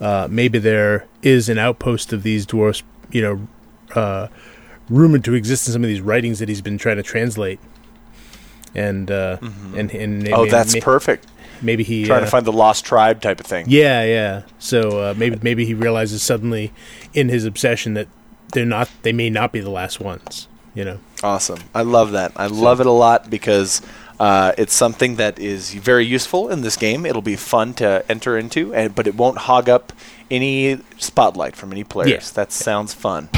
uh, 0.00 0.28
maybe 0.30 0.58
there 0.58 1.06
is 1.22 1.48
an 1.48 1.58
outpost 1.58 2.12
of 2.12 2.22
these 2.22 2.44
dwarfs. 2.46 2.82
You 3.10 3.22
know, 3.22 3.48
uh, 4.00 4.28
rumored 4.90 5.24
to 5.24 5.34
exist 5.34 5.66
in 5.68 5.72
some 5.72 5.82
of 5.82 5.88
these 5.88 6.00
writings 6.02 6.38
that 6.40 6.48
he's 6.48 6.60
been 6.62 6.76
trying 6.78 6.96
to 6.96 7.02
translate. 7.02 7.60
And 8.74 9.10
uh, 9.10 9.38
and 9.74 9.90
and 9.92 10.24
Mm-hmm. 10.24 10.34
oh, 10.34 10.46
that's 10.46 10.74
may- 10.74 10.80
perfect. 10.80 11.26
Maybe 11.62 11.82
he 11.84 12.04
Trying 12.04 12.22
uh, 12.22 12.24
to 12.26 12.30
find 12.30 12.46
the 12.46 12.52
lost 12.52 12.84
tribe 12.84 13.20
type 13.20 13.40
of 13.40 13.46
thing. 13.46 13.66
yeah, 13.68 14.04
yeah. 14.04 14.42
So 14.58 15.10
uh, 15.10 15.14
maybe 15.16 15.38
maybe 15.42 15.64
he 15.64 15.74
realizes 15.74 16.22
suddenly 16.22 16.72
in 17.14 17.28
his 17.28 17.44
obsession 17.44 17.94
that 17.94 18.08
they're 18.52 18.64
not 18.64 18.88
they 19.02 19.12
may 19.12 19.30
not 19.30 19.52
be 19.52 19.60
the 19.60 19.70
last 19.70 20.00
ones. 20.00 20.48
You 20.74 20.84
know. 20.84 20.98
Awesome. 21.22 21.58
I 21.74 21.82
love 21.82 22.12
that. 22.12 22.32
I 22.36 22.46
love 22.46 22.80
it 22.80 22.86
a 22.86 22.92
lot 22.92 23.28
because 23.30 23.82
Uh, 24.20 24.50
it's 24.58 24.74
something 24.74 25.14
that 25.14 25.38
is 25.38 25.72
very 25.74 26.04
useful 26.04 26.48
in 26.48 26.62
this 26.62 26.76
game. 26.76 27.06
It'll 27.06 27.22
be 27.22 27.36
fun 27.36 27.72
to 27.74 28.02
enter 28.08 28.36
into, 28.36 28.74
and, 28.74 28.92
but 28.92 29.06
it 29.06 29.14
won't 29.14 29.38
hog 29.38 29.68
up 29.68 29.92
any 30.28 30.80
spotlight 30.98 31.54
from 31.54 31.70
any 31.70 31.84
players. 31.84 32.10
Yeah. 32.10 32.34
That 32.34 32.50
sounds 32.50 32.92
fun. 32.94 33.28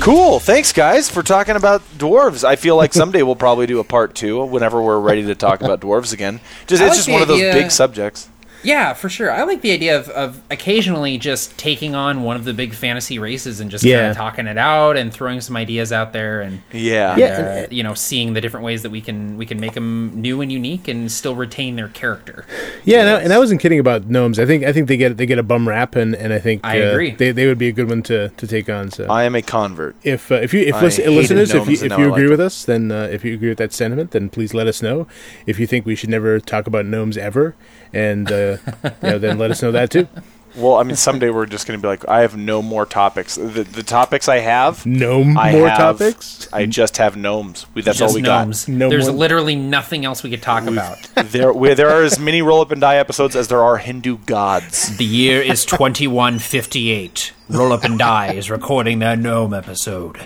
Cool. 0.00 0.38
Thanks, 0.38 0.72
guys, 0.72 1.10
for 1.10 1.22
talking 1.22 1.56
about 1.56 1.82
dwarves. 1.98 2.44
I 2.44 2.56
feel 2.56 2.76
like 2.76 2.92
someday 2.92 3.22
we'll 3.22 3.36
probably 3.36 3.66
do 3.66 3.80
a 3.80 3.84
part 3.84 4.14
two 4.14 4.44
whenever 4.44 4.80
we're 4.80 4.98
ready 5.00 5.24
to 5.26 5.34
talk 5.34 5.60
about 5.60 5.80
dwarves 5.82 6.12
again. 6.12 6.40
Just 6.66 6.82
I 6.82 6.86
it's 6.86 6.92
like 6.92 6.98
just 6.98 7.08
one 7.10 7.22
of 7.22 7.28
those 7.28 7.38
idea- 7.40 7.52
big 7.54 7.70
subjects. 7.70 8.28
Yeah, 8.62 8.92
for 8.92 9.08
sure. 9.08 9.30
I 9.30 9.44
like 9.44 9.60
the 9.60 9.70
idea 9.72 9.96
of, 9.98 10.08
of 10.10 10.40
occasionally 10.50 11.16
just 11.18 11.56
taking 11.58 11.94
on 11.94 12.22
one 12.22 12.36
of 12.36 12.44
the 12.44 12.52
big 12.52 12.74
fantasy 12.74 13.18
races 13.18 13.60
and 13.60 13.70
just 13.70 13.84
Yeah. 13.84 13.98
kind 13.98 14.10
of 14.10 14.16
talking 14.16 14.46
it 14.46 14.58
out 14.58 14.96
and 14.96 15.12
throwing 15.12 15.40
some 15.40 15.56
ideas 15.56 15.92
out 15.92 16.12
there 16.12 16.40
and 16.40 16.60
Yeah. 16.72 17.16
Yeah. 17.16 17.64
uh, 17.64 17.66
you 17.70 17.82
know 17.82 17.94
seeing 17.94 18.32
the 18.32 18.40
different 18.40 18.64
ways 18.64 18.82
that 18.82 18.90
we 18.90 19.00
can 19.00 19.36
we 19.36 19.46
can 19.46 19.60
make 19.60 19.74
them 19.74 20.10
new 20.20 20.40
and 20.40 20.50
unique 20.50 20.88
and 20.88 21.10
still 21.10 21.34
retain 21.36 21.76
their 21.76 21.88
character. 21.88 22.44
Yeah, 22.84 23.00
and 23.00 23.08
I, 23.08 23.20
and 23.20 23.32
I 23.32 23.38
wasn't 23.38 23.60
kidding 23.60 23.78
about 23.78 24.06
gnomes. 24.06 24.38
I 24.38 24.46
think 24.46 24.64
I 24.64 24.72
think 24.72 24.88
they 24.88 24.96
get 24.96 25.16
they 25.16 25.26
get 25.26 25.38
a 25.38 25.42
bum 25.42 25.68
rap, 25.68 25.94
and, 25.94 26.14
and 26.14 26.32
I 26.32 26.38
think 26.38 26.60
I 26.64 26.82
uh, 26.82 26.90
agree. 26.90 27.12
They, 27.12 27.30
they 27.32 27.46
would 27.46 27.58
be 27.58 27.68
a 27.68 27.72
good 27.72 27.88
one 27.88 28.02
to, 28.04 28.28
to 28.30 28.46
take 28.46 28.68
on. 28.68 28.90
So 28.90 29.06
I 29.08 29.24
am 29.24 29.34
a 29.34 29.42
convert. 29.42 29.94
if 30.02 30.32
uh, 30.32 30.36
if 30.36 30.52
you 30.52 30.60
if 30.62 30.74
I 30.74 30.80
listen, 30.82 31.14
listeners, 31.14 31.54
if 31.54 31.66
you 31.66 31.74
if 31.74 31.98
you 31.98 32.10
agree 32.12 32.24
like 32.24 32.30
with 32.30 32.40
us, 32.40 32.64
then 32.64 32.90
uh, 32.90 33.08
if 33.10 33.24
you 33.24 33.34
agree 33.34 33.50
with 33.50 33.58
that 33.58 33.72
sentiment, 33.72 34.10
then 34.10 34.28
please 34.30 34.52
let 34.54 34.66
us 34.66 34.82
know. 34.82 35.06
If 35.46 35.58
you 35.60 35.66
think 35.66 35.86
we 35.86 35.94
should 35.94 36.10
never 36.10 36.40
talk 36.40 36.66
about 36.66 36.86
gnomes 36.86 37.16
ever, 37.16 37.54
and 37.92 38.30
uh, 38.54 38.90
you 39.02 39.08
know, 39.10 39.18
then 39.18 39.38
let 39.38 39.50
us 39.50 39.62
know 39.62 39.72
that 39.72 39.90
too. 39.90 40.08
Well, 40.56 40.76
I 40.76 40.82
mean, 40.82 40.96
someday 40.96 41.30
we're 41.30 41.46
just 41.46 41.68
going 41.68 41.78
to 41.78 41.82
be 41.82 41.86
like, 41.86 42.08
I 42.08 42.22
have 42.22 42.36
no 42.36 42.62
more 42.62 42.84
topics. 42.84 43.36
The, 43.36 43.62
the 43.62 43.84
topics 43.84 44.28
I 44.28 44.38
have, 44.38 44.84
no 44.86 45.20
I 45.22 45.52
more 45.52 45.68
have, 45.68 45.98
topics. 45.98 46.48
I 46.52 46.66
just 46.66 46.96
have 46.96 47.16
gnomes. 47.16 47.66
We, 47.74 47.82
that's 47.82 48.00
all 48.00 48.12
we 48.12 48.22
gnomes. 48.22 48.66
No 48.66 48.88
There's 48.88 49.06
more- 49.06 49.16
literally 49.16 49.54
nothing 49.54 50.04
else 50.04 50.24
we 50.24 50.30
could 50.30 50.42
talk 50.42 50.66
about. 50.66 50.98
There, 51.28 51.52
we, 51.52 51.74
there 51.74 51.90
are 51.90 52.02
as 52.02 52.18
many 52.18 52.42
roll 52.42 52.60
up 52.62 52.70
and 52.70 52.80
die 52.80 52.96
episodes 52.96 53.36
as 53.36 53.48
there 53.48 53.62
are 53.62 53.76
Hindu 53.76 54.18
gods. 54.18 54.96
The 54.96 55.04
year 55.04 55.42
is 55.42 55.64
2158. 55.66 57.32
Roll 57.50 57.72
Up 57.72 57.84
and 57.84 57.98
Die 57.98 58.32
is 58.32 58.50
recording 58.50 58.98
their 59.00 59.16
gnome 59.16 59.52
episode. 59.52 60.18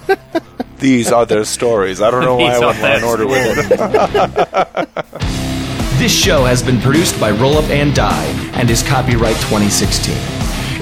These 0.78 1.12
are 1.12 1.24
their 1.24 1.44
stories. 1.44 2.00
I 2.02 2.10
don't 2.10 2.24
know 2.24 2.36
why 2.36 2.50
I 2.50 2.54
These 2.54 2.62
are 2.62 2.82
went 2.82 2.98
in 2.98 3.04
order 3.04 3.26
with 3.26 3.70
it. 3.70 5.48
This 6.02 6.10
show 6.10 6.44
has 6.44 6.64
been 6.64 6.80
produced 6.80 7.20
by 7.20 7.30
Roll 7.30 7.58
Up 7.58 7.70
and 7.70 7.94
Die 7.94 8.24
and 8.54 8.68
is 8.68 8.82
copyright 8.82 9.36
2016. 9.36 10.12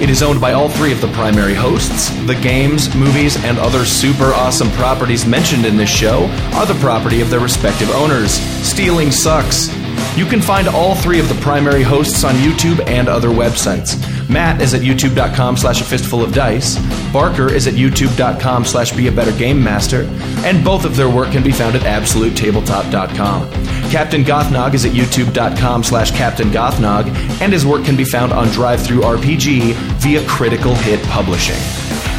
It 0.01 0.09
is 0.09 0.23
owned 0.23 0.41
by 0.41 0.53
all 0.53 0.67
three 0.67 0.91
of 0.91 0.99
the 0.99 1.09
primary 1.09 1.53
hosts. 1.53 2.09
The 2.25 2.33
games, 2.33 2.95
movies, 2.95 3.37
and 3.45 3.59
other 3.59 3.85
super 3.85 4.33
awesome 4.33 4.71
properties 4.71 5.27
mentioned 5.27 5.67
in 5.67 5.77
this 5.77 5.91
show 5.91 6.25
are 6.55 6.65
the 6.65 6.73
property 6.81 7.21
of 7.21 7.29
their 7.29 7.39
respective 7.39 7.91
owners. 7.91 8.31
Stealing 8.65 9.11
sucks. 9.11 9.69
You 10.15 10.25
can 10.25 10.41
find 10.41 10.67
all 10.67 10.95
three 10.95 11.19
of 11.19 11.29
the 11.29 11.39
primary 11.41 11.83
hosts 11.83 12.23
on 12.23 12.35
YouTube 12.35 12.85
and 12.87 13.07
other 13.07 13.29
websites. 13.29 13.97
Matt 14.29 14.61
is 14.61 14.73
at 14.73 14.81
youtube.com 14.81 15.57
slash 15.57 15.81
a 15.81 15.83
fistful 15.83 16.23
of 16.23 16.33
dice. 16.33 16.77
Barker 17.11 17.51
is 17.51 17.67
at 17.67 17.73
youtube.com 17.73 18.65
slash 18.65 18.91
be 18.91 19.07
a 19.07 19.11
better 19.11 19.31
game 19.37 19.61
master. 19.61 20.03
And 20.45 20.63
both 20.63 20.85
of 20.85 20.95
their 20.95 21.09
work 21.09 21.31
can 21.31 21.43
be 21.43 21.51
found 21.51 21.75
at 21.75 21.81
absolutetabletop.com. 21.81 23.51
Captain 23.91 24.23
Gothnog 24.23 24.73
is 24.73 24.85
at 24.85 24.91
youtube.com 24.91 25.83
slash 25.83 26.11
Captain 26.11 26.49
Gothnog, 26.49 27.07
and 27.41 27.51
his 27.51 27.65
work 27.65 27.83
can 27.83 27.97
be 27.97 28.05
found 28.05 28.31
on 28.31 28.47
DriveThru 28.47 29.01
RPG 29.01 29.73
via 29.99 30.25
Critical 30.27 30.75
Hit 30.75 31.01
Publishing. 31.07 31.59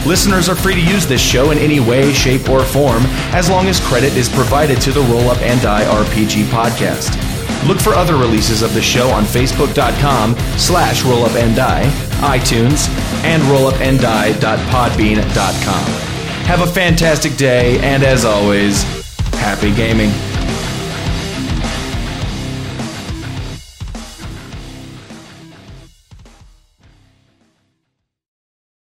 Listeners 0.07 0.49
are 0.49 0.57
free 0.57 0.75
to 0.75 0.81
use 0.81 1.07
this 1.07 1.21
show 1.21 1.51
in 1.51 1.59
any 1.59 1.79
way, 1.79 2.13
shape, 2.13 2.49
or 2.49 2.65
form, 2.65 3.05
as 3.33 3.49
long 3.49 3.69
as 3.69 3.81
credit 3.81 4.17
is 4.17 4.29
provided 4.29 4.81
to 4.81 4.91
the 4.91 5.01
Roll 5.03 5.31
Up 5.31 5.39
and 5.39 5.63
Die 5.63 5.85
RPG 5.85 6.45
podcast. 6.47 7.32
Look 7.67 7.81
for 7.81 7.95
other 7.95 8.17
releases 8.17 8.63
of 8.63 8.75
the 8.75 8.83
show 8.83 9.09
on 9.11 9.25
facebook.com 9.25 10.37
slash 10.59 11.03
rollupanddie, 11.03 11.85
iTunes, 12.21 12.89
and 13.25 13.43
rollupanddie.podbean.com. 13.45 15.85
Have 16.47 16.61
a 16.63 16.67
fantastic 16.67 17.37
day, 17.37 17.79
and 17.81 18.03
as 18.03 18.25
always, 18.25 18.83
happy 19.35 19.73
gaming. 19.75 20.11